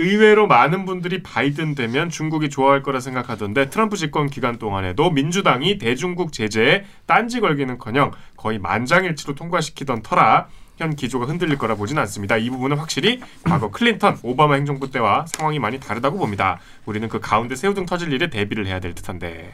의외로 0.00 0.46
많은 0.46 0.86
분들이 0.86 1.22
바이든 1.22 1.74
되면 1.74 2.08
중국이 2.08 2.48
좋아할 2.48 2.82
거라 2.82 3.00
생각하던데 3.00 3.70
트럼프 3.70 3.96
집권 3.96 4.28
기간 4.28 4.58
동안에도 4.58 5.10
민주당이 5.10 5.78
대중국 5.78 6.32
제재에 6.32 6.84
딴지 7.06 7.40
걸기는커녕 7.40 8.12
거의 8.36 8.58
만장일치로 8.58 9.34
통과시키던 9.34 10.02
터라 10.02 10.48
현 10.78 10.96
기조가 10.96 11.26
흔들릴 11.26 11.58
거라 11.58 11.74
보진 11.74 11.98
않습니다. 11.98 12.38
이 12.38 12.48
부분은 12.48 12.78
확실히 12.78 13.20
과거 13.42 13.70
클린턴, 13.70 14.18
오바마 14.22 14.54
행정부 14.54 14.90
때와 14.90 15.26
상황이 15.26 15.58
많이 15.58 15.78
다르다고 15.78 16.16
봅니다. 16.16 16.58
우리는 16.86 17.06
그 17.08 17.20
가운데 17.20 17.54
새우등 17.54 17.84
터질 17.84 18.10
일에 18.12 18.30
대비를 18.30 18.66
해야 18.66 18.80
될 18.80 18.94
듯한데. 18.94 19.50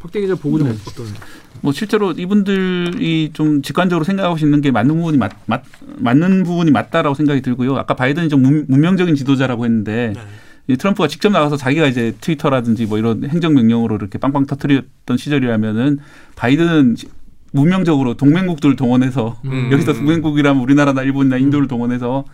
박대 0.00 0.20
기자 0.20 0.34
보고 0.34 0.58
좀 0.58 0.68
네. 0.68 0.74
어떤 0.88 1.06
뭐 1.60 1.72
실제로 1.72 2.12
이분들이 2.12 3.30
좀 3.32 3.62
직관적으로 3.62 4.04
생각하고 4.04 4.36
있는 4.38 4.60
게 4.60 4.70
맞는 4.70 4.94
부분이 4.96 5.18
맞, 5.18 5.32
맞 5.46 5.62
맞는 5.98 6.44
부분이 6.44 6.70
맞다라고 6.70 7.14
생각이 7.14 7.42
들고요. 7.42 7.76
아까 7.76 7.94
바이든이 7.94 8.28
좀 8.28 8.42
문, 8.42 8.64
문명적인 8.68 9.14
지도자라고 9.16 9.64
했는데 9.64 10.14
이 10.68 10.76
트럼프가 10.76 11.08
직접 11.08 11.30
나가서 11.30 11.56
자기가 11.56 11.86
이제 11.86 12.14
트위터라든지 12.20 12.86
뭐 12.86 12.98
이런 12.98 13.24
행정 13.24 13.54
명령으로 13.54 13.96
이렇게 13.96 14.18
빵빵 14.18 14.46
터트렸던 14.46 15.16
시절이라면은 15.16 15.98
바이든은 16.36 16.94
시- 16.96 17.08
문명적으로 17.52 18.14
동맹국들을 18.14 18.76
동원해서 18.76 19.40
음. 19.46 19.70
여기서 19.72 19.94
동맹국이라면 19.94 20.62
우리나라나 20.62 21.02
일본이나 21.02 21.38
인도를 21.38 21.66
동원해서 21.66 22.24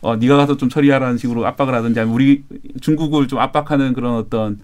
어 0.00 0.16
네가 0.16 0.36
가서 0.36 0.56
좀 0.56 0.68
처리하라는 0.68 1.18
식으로 1.18 1.46
압박을 1.46 1.74
하든지 1.74 1.98
아니면 2.00 2.14
우리 2.14 2.44
중국을 2.80 3.26
좀 3.28 3.38
압박하는 3.40 3.92
그런 3.92 4.14
어떤 4.14 4.58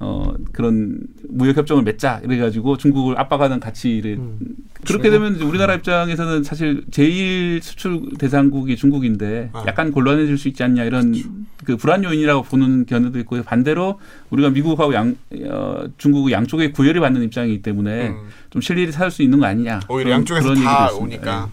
어 0.00 0.34
그런 0.52 0.98
무역 1.28 1.56
협정을 1.56 1.84
맺자 1.84 2.20
이래 2.24 2.36
가지고 2.38 2.76
중국을 2.76 3.18
압박하는 3.18 3.60
가치를 3.60 4.16
음. 4.18 4.38
그렇게 4.84 5.08
되면 5.08 5.36
이제 5.36 5.44
우리나라 5.44 5.74
입장에서는 5.74 6.42
사실 6.42 6.84
제일 6.90 7.60
수출 7.62 8.02
대상국이 8.18 8.76
중국인데 8.76 9.50
아. 9.52 9.64
약간 9.68 9.92
곤란해질 9.92 10.36
수 10.36 10.48
있지 10.48 10.62
않냐 10.64 10.84
이런 10.84 11.14
그 11.64 11.76
불안 11.76 12.02
요인이라고 12.02 12.42
보는 12.42 12.86
견해도 12.86 13.18
있고 13.20 13.40
반대로 13.44 14.00
우리가 14.30 14.50
미국하고 14.50 14.92
양 14.94 15.16
어, 15.48 15.84
중국 15.96 16.30
양쪽에 16.32 16.72
구애를 16.72 17.00
받는 17.00 17.22
입장이기 17.22 17.62
때문에 17.62 18.08
음. 18.08 18.28
좀 18.50 18.60
실리를 18.60 18.92
찾을 18.92 19.10
수 19.12 19.22
있는 19.22 19.38
거 19.38 19.46
아니냐 19.46 19.80
오히려 19.88 20.08
그런- 20.08 20.18
양쪽에서 20.20 20.48
그런 20.48 20.62
다 20.64 20.82
얘기도 20.90 21.04
있습니다. 21.06 21.30
오니까. 21.32 21.50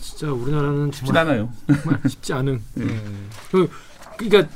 진짜 0.00 0.32
우리나라는 0.32 0.92
쉽지 0.92 1.06
정말 1.06 1.26
않아요. 1.26 1.50
정말 1.66 2.00
쉽지 2.08 2.32
않은 2.32 2.60
음. 2.78 3.00
그러니까 4.16 4.48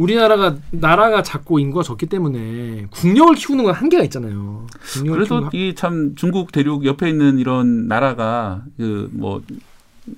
우리나라가 0.00 0.56
나라가 0.70 1.22
작고 1.22 1.58
인구가 1.58 1.82
적기 1.82 2.06
때문에 2.06 2.86
국력을 2.90 3.34
키우는 3.34 3.64
건 3.64 3.74
한계가 3.74 4.02
있잖아요. 4.04 4.66
그래서 5.12 5.48
이 5.52 5.74
참 5.76 6.14
중국 6.16 6.52
대륙 6.52 6.84
옆에 6.86 7.08
있는 7.10 7.38
이런 7.38 7.86
나라가 7.86 8.64
그 8.76 9.08
뭐 9.12 9.42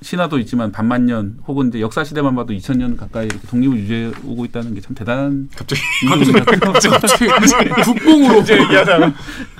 신화도 0.00 0.38
있지만 0.40 0.70
반만 0.72 1.06
년 1.06 1.38
혹은 1.46 1.68
이제 1.68 1.80
역사 1.80 2.04
시대만 2.04 2.34
봐도 2.34 2.52
2000년 2.52 2.96
가까이 2.96 3.26
이렇게 3.26 3.46
독립을 3.48 3.76
유지해 3.78 4.10
오고 4.26 4.44
있다는 4.46 4.74
게 4.74 4.80
참 4.82 4.94
대단한 4.94 5.48
갑자기 5.54 5.80
갑자기 6.88 7.28
국뽕으로 7.84 8.40
이제 8.40 8.60
얘기하다가 8.60 9.12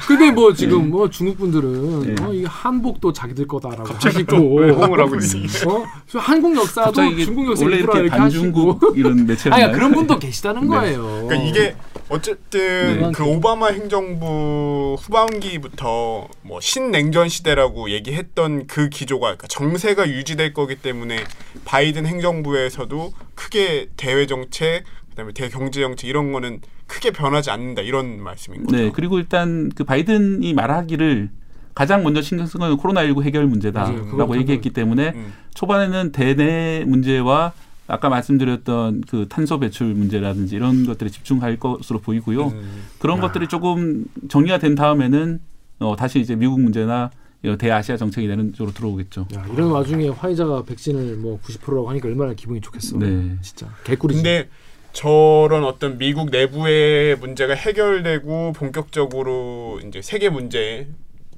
근데 0.08 0.30
뭐 0.32 0.52
지금 0.52 0.90
뭐 0.90 1.08
중국 1.08 1.38
분들은 1.38 2.14
네. 2.14 2.24
어, 2.24 2.32
이 2.32 2.44
한복도 2.44 3.12
자기들 3.12 3.46
거다라고 3.46 3.84
갑자기 3.84 4.16
하시고 4.16 4.36
호응을 4.36 5.00
하고 5.00 5.16
있어? 5.16 5.38
어? 5.68 5.86
저 6.08 6.18
한국 6.18 6.56
역사도 6.56 6.86
갑자기 6.86 7.24
중국 7.24 7.46
역사 7.46 7.64
원래 7.64 7.76
이렇게 7.78 8.08
반중국 8.08 8.94
이런 8.96 9.26
매체였나요? 9.26 9.64
아니 9.66 9.74
그런 9.74 9.92
분도 9.92 10.18
계시다는 10.18 10.62
네. 10.62 10.66
거예요. 10.68 11.26
그러니까 11.28 11.34
이게 11.48 11.76
어쨌든 12.12 13.00
네. 13.00 13.12
그 13.14 13.24
오바마 13.24 13.68
행정부 13.68 14.96
후반기부터 15.00 16.28
뭐 16.42 16.60
신냉전 16.60 17.30
시대라고 17.30 17.88
얘기했던 17.90 18.66
그 18.66 18.90
기조가 18.90 19.20
그러니까 19.28 19.46
정세가 19.48 20.08
유지될 20.08 20.52
거기 20.52 20.76
때문에 20.76 21.24
바이든 21.64 22.04
행정부에서도 22.04 23.12
크게 23.34 23.88
대외 23.96 24.26
정책 24.26 24.84
그다음에 25.10 25.32
대경제 25.32 25.80
정책 25.80 26.08
이런 26.08 26.32
거는 26.32 26.60
크게 26.86 27.12
변하지 27.12 27.50
않는다 27.50 27.80
이런 27.80 28.22
말씀인 28.22 28.66
거죠. 28.66 28.76
네, 28.76 28.90
그리고 28.92 29.18
일단 29.18 29.70
그 29.74 29.84
바이든이 29.84 30.52
말하기를 30.52 31.30
가장 31.74 32.02
먼저 32.02 32.20
신경 32.20 32.46
쓴 32.46 32.60
건 32.60 32.76
코로나19 32.76 33.22
해결. 33.22 33.46
문제다라고 33.46 34.04
그거 34.04 34.36
얘기했기 34.36 34.68
때문에 34.68 35.12
음. 35.14 35.32
초반에는 35.54 36.12
대내 36.12 36.84
문제와 36.86 37.54
아까 37.92 38.08
말씀드렸던 38.08 39.02
그 39.02 39.26
탄소 39.28 39.60
배출 39.60 39.88
문제라든지 39.88 40.56
이런 40.56 40.86
것들에 40.86 41.10
집중할 41.10 41.58
것으로 41.58 42.00
보이고요. 42.00 42.46
음. 42.46 42.84
그런 42.98 43.20
것들이 43.20 43.48
조금 43.48 44.06
정리가 44.30 44.58
된 44.58 44.74
다음에는 44.74 45.40
어, 45.80 45.94
다시 45.94 46.18
이제 46.18 46.34
미국 46.34 46.58
문제나 46.58 47.10
이 47.44 47.54
대아시아 47.58 47.98
정책이 47.98 48.28
되는 48.28 48.54
쪽으로 48.54 48.72
들어오겠죠. 48.72 49.26
야, 49.34 49.46
이런 49.52 49.70
와중에 49.72 50.08
화이자가 50.08 50.62
백신을 50.64 51.16
뭐 51.16 51.38
90%라고 51.42 51.90
하니까 51.90 52.08
얼마나 52.08 52.32
기분이 52.32 52.62
좋겠어. 52.62 52.98
네. 52.98 53.36
진짜 53.42 53.68
개꿀이지. 53.84 54.22
근데 54.22 54.48
저런 54.94 55.64
어떤 55.64 55.98
미국 55.98 56.30
내부의 56.30 57.16
문제가 57.16 57.52
해결되고 57.52 58.54
본격적으로 58.54 59.80
이제 59.86 60.00
세계 60.00 60.30
문제에 60.30 60.86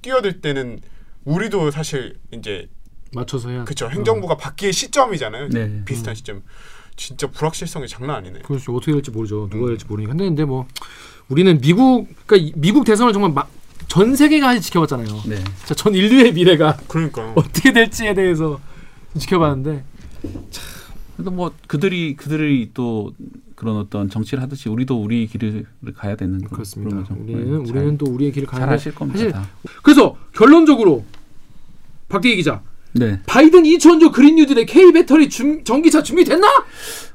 뛰어들 0.03 0.41
때는 0.41 0.79
우리도 1.25 1.73
사실 1.73 2.15
이제 2.31 2.69
맞춰서 3.15 3.49
해야. 3.51 3.65
그쵸 3.65 3.89
행정부가 3.91 4.37
바뀔 4.37 4.73
시점이잖아요. 4.73 5.49
네. 5.51 5.83
비슷한 5.85 6.15
시점. 6.15 6.43
진짜 6.97 7.27
불확실성이 7.29 7.89
장난 7.89 8.17
아니네. 8.17 8.41
그렇죠. 8.41 8.75
어떻게 8.75 8.93
될지 8.93 9.11
모르죠. 9.11 9.49
누가 9.51 9.65
음. 9.65 9.69
될지 9.69 9.85
모르니까. 9.87 10.13
근데, 10.13 10.25
근데 10.27 10.45
뭐 10.45 10.67
우리는 11.29 11.59
미국 11.61 12.07
그러니까 12.27 12.37
이- 12.37 12.53
미국 12.61 12.85
대선을 12.85 13.13
정말 13.13 13.33
막, 13.33 13.51
전 13.89 14.15
세계가 14.15 14.59
지켜봤잖아요. 14.61 15.23
네. 15.27 15.43
자, 15.65 15.75
전 15.75 15.95
인류의 15.95 16.33
미래가 16.35 16.77
그러니까 16.89 17.33
어떻게 17.37 17.73
될지에 17.73 18.15
대해서 18.15 18.61
지켜봤는데 19.19 19.85
그래도 21.17 21.31
뭐 21.31 21.53
그들이 21.67 22.15
그들이 22.17 22.71
또 22.75 23.13
그런 23.57 23.77
어떤 23.77 24.09
정치를 24.11 24.43
하듯이 24.43 24.69
우리도 24.69 25.01
우리 25.01 25.27
길을 25.27 25.65
가야 25.97 26.17
되는 26.17 26.41
그렇습니다. 26.43 26.91
그런 26.91 27.05
거죠. 27.05 27.21
우리는 27.23 27.63
네, 27.63 27.67
잘- 27.67 27.77
우리는 27.77 27.99
또 27.99 28.07
우리의 28.07 28.33
길을 28.33 28.47
잘 28.47 28.53
가는데 28.61 28.71
하실 28.73 28.95
겁니다. 28.95 29.19
사실 29.19 29.33
다. 29.33 29.49
그래서 29.83 30.17
결론적으로 30.33 31.05
박대기 32.09 32.37
기자 32.37 32.63
네. 32.95 33.19
바이든 33.27 33.65
2천조 33.65 34.13
그린 34.13 34.37
뉴딜의 34.37 34.67
K 34.67 34.93
배터리 34.93 35.29
준- 35.29 35.65
전기차 35.65 36.03
준비됐나? 36.03 36.47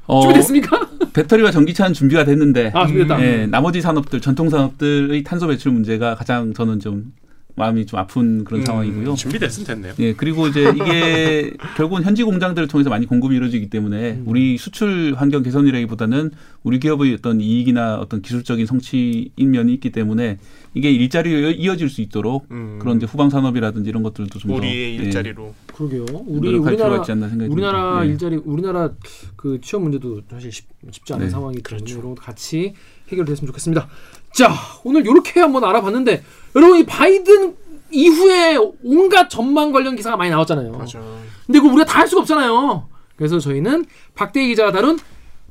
어, 0.08 0.22
준비됐습니까? 0.22 0.90
배터리와 1.14 1.52
전기차는 1.52 1.94
준비가 1.94 2.26
됐는데 2.26 2.72
아 2.74 2.86
준비됐다. 2.86 3.24
예, 3.24 3.46
나머지 3.46 3.80
산업들 3.82 4.20
전통 4.22 4.50
산업들의 4.50 5.24
탄소 5.24 5.48
배출 5.48 5.72
문제가 5.72 6.16
가장 6.16 6.54
저는 6.54 6.80
좀 6.80 7.14
마음이 7.56 7.86
좀 7.86 8.00
아픈 8.00 8.46
그런 8.46 8.62
음, 8.62 8.66
상황이고요. 8.66 9.16
준비됐으면 9.16 9.68
됐네요. 9.68 9.94
예, 10.00 10.14
그리고 10.14 10.48
이제 10.48 10.72
이게 10.76 11.52
결국은 11.76 12.04
현지 12.04 12.24
공장들을 12.24 12.68
통해서 12.70 12.90
많이 12.90 13.06
공급이 13.06 13.36
이루어지기 13.36 13.70
때문에 13.70 14.12
음. 14.12 14.24
우리 14.28 14.58
수출 14.58 15.14
환경 15.18 15.44
개선이라기보다는 15.44 16.32
우리 16.64 16.80
기업의 16.80 17.14
어떤 17.16 17.42
이익이나 17.42 17.96
어떤 17.96 18.22
기술적인 18.22 18.66
성취인 18.66 19.30
면이 19.38 19.74
있기 19.74 19.92
때문에 19.92 20.38
이게 20.74 20.90
일자리로 20.92 21.52
이어질 21.52 21.90
수 21.90 22.02
있도록 22.02 22.46
음, 22.52 22.80
그런 22.80 22.98
이제 22.98 23.06
후방 23.06 23.30
산업이라든지 23.30 23.90
이런 23.90 24.04
것들도 24.04 24.40
좀 24.40 24.52
우리의 24.52 24.98
더, 24.98 25.04
예, 25.04 25.06
일자리로 25.08 25.54
그러게요. 25.80 26.06
우리 26.28 26.52
노력할 26.52 26.74
필요가 26.74 26.86
우리나라 26.90 26.96
있지 26.98 27.12
않나 27.14 27.30
생각이 27.30 27.52
우리나라. 27.52 28.02
예. 28.06 28.10
일자리 28.10 28.36
우리나라 28.36 28.90
그 29.38 29.62
취업 29.62 29.82
문제도 29.82 30.22
사실 30.30 30.52
쉽, 30.52 30.66
쉽지 30.92 31.14
않은 31.14 31.26
네, 31.26 31.32
상황이기 31.32 31.64
때문에 31.64 31.90
이런 31.90 32.02
것도 32.16 32.16
같이 32.16 32.74
해결됐으면 33.10 33.48
좋겠습니다. 33.48 33.88
자 34.34 34.54
오늘 34.84 35.02
이렇게 35.06 35.40
한번 35.40 35.64
알아봤는데 35.64 36.24
여러분 36.56 36.80
이 36.80 36.86
바이든 36.86 37.56
이후에 37.92 38.58
온갖 38.84 39.30
전망 39.30 39.72
관련 39.72 39.96
기사가 39.96 40.18
많이 40.18 40.30
나왔잖아요. 40.30 40.74
맞아. 40.74 41.00
근데 41.46 41.60
그거 41.60 41.74
우리가 41.74 41.86
다 41.86 42.00
할 42.00 42.08
수가 42.08 42.22
없잖아요. 42.22 42.88
그래서 43.16 43.40
저희는 43.40 43.86
박대기 44.16 44.50
기자가 44.50 44.72
다룬 44.72 45.00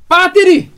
배터리, 0.07 0.69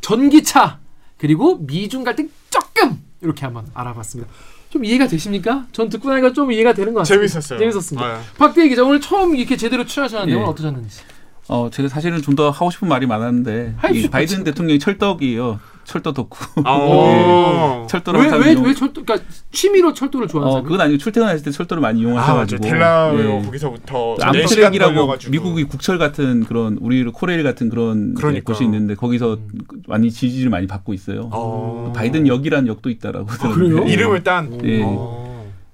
전기차 0.00 0.80
그리고 1.18 1.56
미중 1.58 2.04
갈등 2.04 2.28
조금 2.50 3.00
이렇게 3.20 3.44
한번 3.44 3.66
알아봤습니다. 3.74 4.30
좀 4.74 4.84
이해가 4.84 5.06
되십니까? 5.06 5.66
전 5.70 5.88
듣고 5.88 6.08
나니까 6.10 6.32
좀 6.32 6.50
이해가 6.50 6.72
되는 6.72 6.92
것 6.92 6.98
같습니다. 7.00 7.28
재밌었어요. 7.28 7.58
재밌었습니다. 7.60 8.04
아, 8.04 8.20
박대기 8.36 8.70
기자 8.70 8.82
오늘 8.82 9.00
처음 9.00 9.36
이렇게 9.36 9.56
제대로 9.56 9.86
출연하셨는데 9.86 10.32
예. 10.32 10.36
오늘 10.36 10.48
어떠셨는지. 10.48 11.00
어, 11.46 11.70
제가 11.72 11.88
사실은 11.88 12.20
좀 12.22 12.34
더 12.34 12.50
하고 12.50 12.72
싶은 12.72 12.88
말이 12.88 13.06
많았는데 13.06 13.76
바이든 14.10 14.42
대통령이 14.42 14.80
철덕이에요. 14.80 15.60
철도 15.84 16.12
덕후. 16.12 16.62
아, 16.64 16.76
어. 16.76 17.86
철도를 17.90 18.20
왜 18.20 18.28
항상 18.28 18.64
왜 18.64 18.74
철도 18.74 19.04
그러니까 19.04 19.28
취미로 19.52 19.92
철도를 19.92 20.28
좋아하는 20.28 20.48
어, 20.48 20.52
사람? 20.52 20.64
그건 20.64 20.80
아니고 20.80 20.98
출퇴근하실 20.98 21.44
때 21.44 21.50
철도를 21.50 21.80
많이 21.80 22.00
아. 22.00 22.02
이용하셔가지고 22.02 22.62
델라웨어 22.62 23.38
예. 23.38 23.42
거기서부터 23.44 24.16
4시간 24.18 24.24
Amtrak이라고 24.24 25.16
미국이 25.30 25.64
국철 25.64 25.98
같은 25.98 26.44
그런 26.44 26.78
우리 26.80 27.04
코레일 27.04 27.42
같은 27.42 27.68
그런 27.68 28.14
그러니까. 28.14 28.52
곳이 28.52 28.64
있는데 28.64 28.94
거기서 28.94 29.38
많이 29.86 30.10
지지를 30.10 30.50
많이 30.50 30.66
받고 30.66 30.92
있어요. 30.94 31.28
어. 31.32 31.92
바이든 31.94 32.26
역이란 32.26 32.66
역도 32.66 32.90
있다라고 32.90 33.26
그래요? 33.26 33.54
들었는데 33.54 33.92
이름을 33.92 34.24
딴. 34.24 34.60
예. 34.64 34.82
어. 34.82 35.24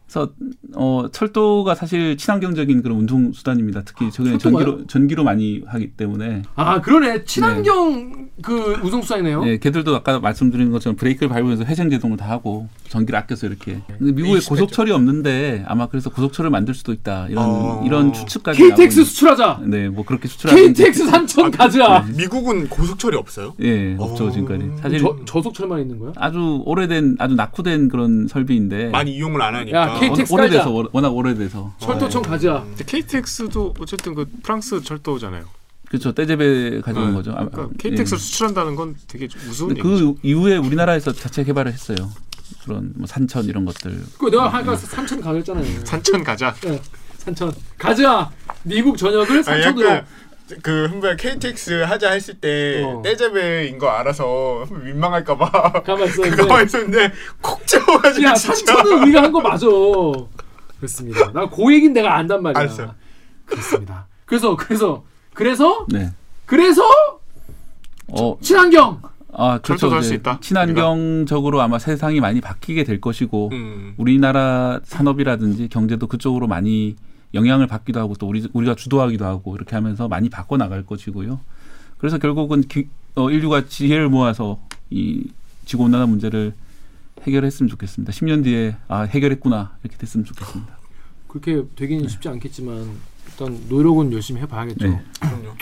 그래서 0.07 0.33
어 0.77 1.07
철도가 1.13 1.75
사실 1.75 2.17
친환경적인 2.17 2.83
그런 2.83 2.99
운송 2.99 3.33
수단입니다. 3.33 3.83
특히 3.85 4.11
최근에 4.11 4.39
철도가요? 4.39 4.65
전기로 4.67 4.87
전기로 4.87 5.25
많이 5.25 5.63
하기 5.67 5.91
때문에 5.93 6.43
아 6.55 6.81
그러네 6.81 7.25
친환경 7.25 8.29
그 8.43 8.79
우성수단이네요. 8.83 9.47
예, 9.47 9.59
걔들도 9.59 9.95
아까 9.97 10.19
말씀드린 10.21 10.71
것처럼 10.71 10.97
브레이크를 10.97 11.29
밟으면서 11.29 11.65
회생 11.65 11.91
제동을 11.91 12.17
다 12.17 12.29
하고 12.31 12.69
전기를 12.89 13.19
아껴서 13.19 13.47
이렇게. 13.47 13.81
근데 13.99 14.13
미국에 14.13 14.39
20 14.39 14.49
고속철이 14.49 14.91
없는데 14.93 15.65
아마 15.67 15.87
그래서 15.87 16.09
고속철을 16.11 16.51
만들 16.51 16.75
수도 16.75 16.93
있다 16.93 17.27
이런 17.29 17.45
어. 17.45 17.83
이런 17.85 18.13
추측까지 18.13 18.59
KTX 18.63 19.05
수출하자. 19.05 19.61
있- 19.65 19.69
네, 19.69 19.89
뭐 19.89 20.05
그렇게 20.05 20.29
수출하는 20.29 20.69
KTX 20.69 21.07
산천 21.11 21.51
가자. 21.51 22.07
미국은 22.17 22.69
고속철이 22.69 23.17
없어요? 23.17 23.55
예, 23.61 23.95
없죠 23.99 24.27
어. 24.27 24.31
지금까지. 24.31 24.71
사실 24.81 24.99
저 25.01 25.17
저속철만 25.27 25.81
있는 25.81 25.99
거야? 25.99 26.13
아주 26.17 26.63
오래된 26.65 27.17
아주 27.19 27.35
낙후된 27.35 27.89
그런 27.89 28.27
설비인데 28.29 28.89
많이 28.91 29.13
이용을 29.15 29.43
안 29.43 29.55
하니까. 29.55 29.79
야, 29.79 29.99
KTX 30.01 30.33
오- 30.33 30.37
오래돼서. 30.69 30.71
워- 30.71 30.89
워낙 30.93 31.09
오래돼서 31.11 31.75
철도청 31.79 32.23
가자. 32.23 32.65
근데 32.69 32.85
KTX도 32.85 33.75
어쨌든 33.81 34.15
그 34.15 34.27
프랑스 34.43 34.83
철도잖아요. 34.83 35.45
그렇죠 35.89 36.13
떼제배 36.13 36.83
가져온 36.83 37.09
네. 37.09 37.15
거죠. 37.15 37.33
아, 37.33 37.45
그러니까 37.47 37.69
예. 37.73 37.77
KTX를 37.91 38.19
수출한다는 38.19 38.77
건 38.77 38.95
되게 39.09 39.27
좀 39.27 39.41
우스운. 39.49 39.75
그 39.75 40.15
이후에 40.23 40.57
우리나라에서 40.57 41.13
자체 41.13 41.43
개발을 41.43 41.73
했어요. 41.73 41.97
그런 42.65 42.93
뭐 42.95 43.07
산천 43.07 43.45
이런 43.47 43.65
것들. 43.65 44.01
그 44.19 44.27
내가 44.31 44.49
하니까 44.49 44.77
산천 44.77 45.21
가겠잖아요. 45.21 45.65
산천 45.85 46.23
가자. 46.23 46.55
네, 46.63 46.81
산천 47.19 47.53
가자. 47.79 48.31
미국 48.63 48.97
전역을 48.99 49.41
아, 49.41 49.43
산천으로. 49.43 49.89
약간 49.89 50.07
그 50.63 50.87
한번 50.91 51.17
KTX 51.17 51.83
하자 51.85 52.11
했을 52.11 52.35
때 52.35 52.83
어. 52.85 53.01
떼제배인 53.05 53.79
거 53.79 53.89
알아서 53.89 54.67
민망할까봐 54.69 55.83
가만 55.85 56.09
했었는데 56.09 57.13
콕 57.41 57.65
집어가지고 57.67 58.27
야. 58.27 58.35
산천은 58.35 59.03
우리가 59.03 59.23
한 59.23 59.33
거 59.33 59.41
맞아. 59.41 59.67
그렇습니다. 60.81 61.31
나그 61.33 61.73
얘기는 61.75 61.93
내가 61.93 62.17
안단 62.17 62.43
말이야. 62.43 62.61
알았어요. 62.61 62.95
그렇습니다. 63.45 64.07
그래서 64.25 64.57
그래서 64.57 65.05
그래서 65.35 65.87
네. 65.89 66.11
그래서 66.47 66.83
어, 68.09 68.37
친환경. 68.41 69.03
아, 69.33 69.59
그렇죠. 69.59 69.89
할수 69.91 70.15
있다, 70.15 70.41
친환경적으로 70.41 71.61
아마 71.61 71.79
세상이 71.79 72.19
많이 72.19 72.41
바뀌게 72.41 72.83
될 72.83 73.01
것이고 73.01 73.51
음. 73.53 73.95
우리나라 73.97 74.81
산업이라든지 74.83 75.69
경제도 75.69 76.09
그쪽으로 76.09 76.49
많이 76.49 76.97
영향을 77.33 77.69
받기도 77.69 78.01
하고 78.01 78.15
또 78.17 78.27
우리 78.27 78.49
우리가 78.53 78.75
주도하기도 78.75 79.25
하고 79.25 79.55
이렇게 79.55 79.77
하면서 79.77 80.09
많이 80.09 80.29
바꿔 80.29 80.57
나갈 80.57 80.85
것이고요. 80.85 81.39
그래서 81.99 82.19
결국은 82.19 82.63
기, 82.63 82.89
어, 83.15 83.31
인류가 83.31 83.67
지혜를 83.67 84.09
모아서 84.09 84.59
이 84.91 85.29
지구 85.65 85.85
온난화 85.85 86.07
문제를 86.07 86.53
해결했으면 87.27 87.69
좋겠습니다. 87.71 88.13
10년 88.13 88.45
뒤에 88.45 88.77
아 88.89 89.03
해결했구나 89.03 89.77
이렇게 89.83 89.97
됐으면 89.99 90.25
좋겠습니다. 90.25 90.79
그렇게 91.29 91.63
되기는 91.77 92.09
쉽지 92.09 92.29
않겠지만 92.29 92.91
일단 93.27 93.61
노력은 93.69 94.13
열심히 94.13 94.41
해봐야겠죠. 94.43 94.89
네. 94.89 95.03
그럼요. 95.21 95.55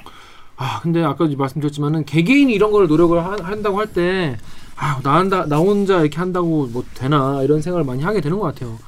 아 0.56 0.80
근데 0.80 1.02
아까 1.04 1.26
말씀드렸지만은 1.26 2.04
개개인이 2.04 2.52
이런 2.52 2.72
걸 2.72 2.88
노력을 2.88 3.16
하, 3.22 3.36
한다고 3.42 3.78
할 3.78 3.88
때 3.92 4.36
아, 4.80 5.00
나, 5.02 5.16
한다, 5.16 5.44
나 5.46 5.56
혼자 5.58 6.00
이렇게 6.00 6.18
한다고 6.18 6.68
뭐 6.68 6.84
되나 6.94 7.42
이런 7.42 7.60
생각을 7.60 7.84
많이 7.84 8.02
하게 8.04 8.20
되는 8.20 8.38
것 8.38 8.46
같아요. 8.46 8.78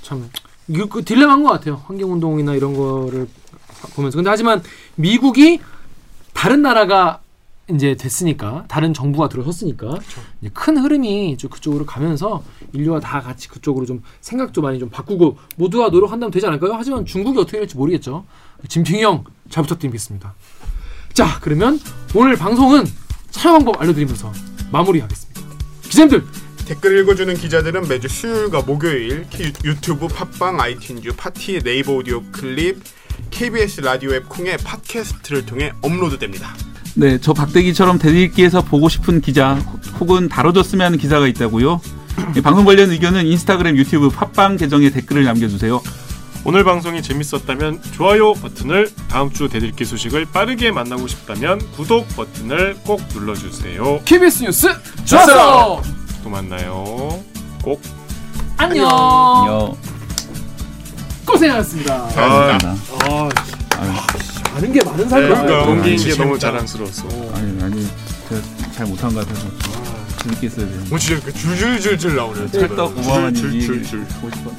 참 0.00 0.30
이거 0.66 0.86
그 0.86 1.04
딜레마인 1.04 1.42
것 1.42 1.50
같아요. 1.50 1.82
환경운동이나 1.86 2.54
이런 2.54 2.74
거를 2.74 3.28
보면서 3.94 4.16
근데 4.16 4.30
하지만 4.30 4.62
미국이 4.96 5.60
다른 6.32 6.62
나라가 6.62 7.20
이제 7.74 7.94
됐으니까 7.94 8.64
다른 8.68 8.92
정부가 8.94 9.28
들어섰으니까 9.28 9.98
이제 10.40 10.50
큰 10.52 10.78
흐름이 10.78 11.36
좀 11.38 11.50
그쪽으로 11.50 11.86
가면서 11.86 12.42
인류가 12.72 13.00
다 13.00 13.20
같이 13.20 13.48
그쪽으로 13.48 13.86
좀 13.86 14.02
생각 14.20 14.52
좀 14.52 14.64
많이 14.64 14.78
좀 14.78 14.88
바꾸고 14.90 15.38
모두가 15.56 15.88
노력한다면 15.88 16.30
되지 16.30 16.46
않을까요? 16.46 16.72
하지만 16.74 17.04
중국이 17.06 17.38
어떻게 17.38 17.58
될지 17.58 17.76
모르겠죠. 17.76 18.24
진핑이 18.68 19.02
형잘 19.02 19.62
부탁드리겠습니다. 19.64 20.34
자 21.12 21.38
그러면 21.40 21.78
오늘 22.14 22.36
방송은 22.36 22.84
촬영 23.30 23.56
방법 23.58 23.80
알려드리면서 23.80 24.32
마무리하겠습니다. 24.72 25.40
기자님들 25.82 26.24
댓글 26.66 27.00
읽어주는 27.00 27.34
기자들은 27.34 27.88
매주 27.88 28.06
수요일과 28.08 28.62
목요일 28.62 29.26
키- 29.28 29.52
유튜브, 29.64 30.06
팟빵, 30.06 30.58
아이튠즈, 30.58 31.16
팟티, 31.16 31.58
네이버 31.64 31.94
오디오 31.94 32.22
클립, 32.30 32.80
KBS 33.30 33.80
라디오 33.80 34.14
앱 34.14 34.28
콩의 34.28 34.56
팟캐스트를 34.58 35.46
통해 35.46 35.72
업로드됩니다. 35.82 36.54
네, 36.94 37.18
저 37.20 37.32
박대기처럼 37.32 37.98
대들기에서 37.98 38.62
보고 38.62 38.88
싶은 38.88 39.20
기자 39.20 39.54
혹은 40.00 40.28
다뤄줬으면 40.28 40.86
하는 40.86 40.98
기사가 40.98 41.26
있다고요. 41.28 41.80
예, 42.36 42.40
방송 42.40 42.64
관련 42.64 42.90
의견은 42.90 43.26
인스타그램, 43.26 43.76
유튜브, 43.76 44.08
팟빵 44.08 44.56
계정에 44.56 44.90
댓글을 44.90 45.24
남겨주세요. 45.24 45.80
오늘 46.42 46.64
방송이 46.64 47.02
재밌었다면 47.02 47.82
좋아요 47.92 48.32
버튼을 48.32 48.90
다음 49.08 49.30
주 49.30 49.48
대들기 49.48 49.84
소식을 49.84 50.26
빠르게 50.26 50.70
만나고 50.70 51.06
싶다면 51.06 51.60
구독 51.72 52.08
버튼을 52.16 52.78
꼭 52.84 53.02
눌러주세요. 53.12 54.00
KBS 54.04 54.44
뉴스 54.44 54.68
좋았어. 55.04 55.82
또 56.24 56.30
만나요. 56.30 57.22
꼭. 57.62 57.82
안녕. 58.56 58.88
안녕. 58.88 59.76
고생하셨습니다. 61.26 61.98
감사합니다. 62.08 62.74
아, 63.02 63.28
아유, 63.78 63.92
아는 64.54 64.72
게 64.72 64.82
많은 64.84 65.08
사람이야. 65.08 65.42
그러니까요. 65.42 65.66
넘기는 65.66 65.96
게 65.96 66.02
진짜 66.02 66.22
너무. 66.24 66.38
자랑스러웠어. 66.38 67.08
아니, 67.34 67.62
아니, 67.62 67.86
제가 68.28 68.40
잘 68.74 68.86
못한 68.86 69.12
것 69.14 69.26
같아서 69.26 69.48
재밌게 70.22 70.46
했어야 70.48 70.66
돼요. 70.66 70.80
뭐 70.88 70.98
진짜 70.98 71.22
그 71.24 71.32
줄줄줄줄 71.32 72.16
나오네요. 72.16 72.50
찰떡 72.50 72.98
우아한 72.98 73.34
줄, 73.34 73.50
줄, 73.52 73.60
얘기를 73.60 73.82
줄, 73.82 74.06
줄. 74.06 74.16
하고 74.16 74.30
싶어. 74.30 74.50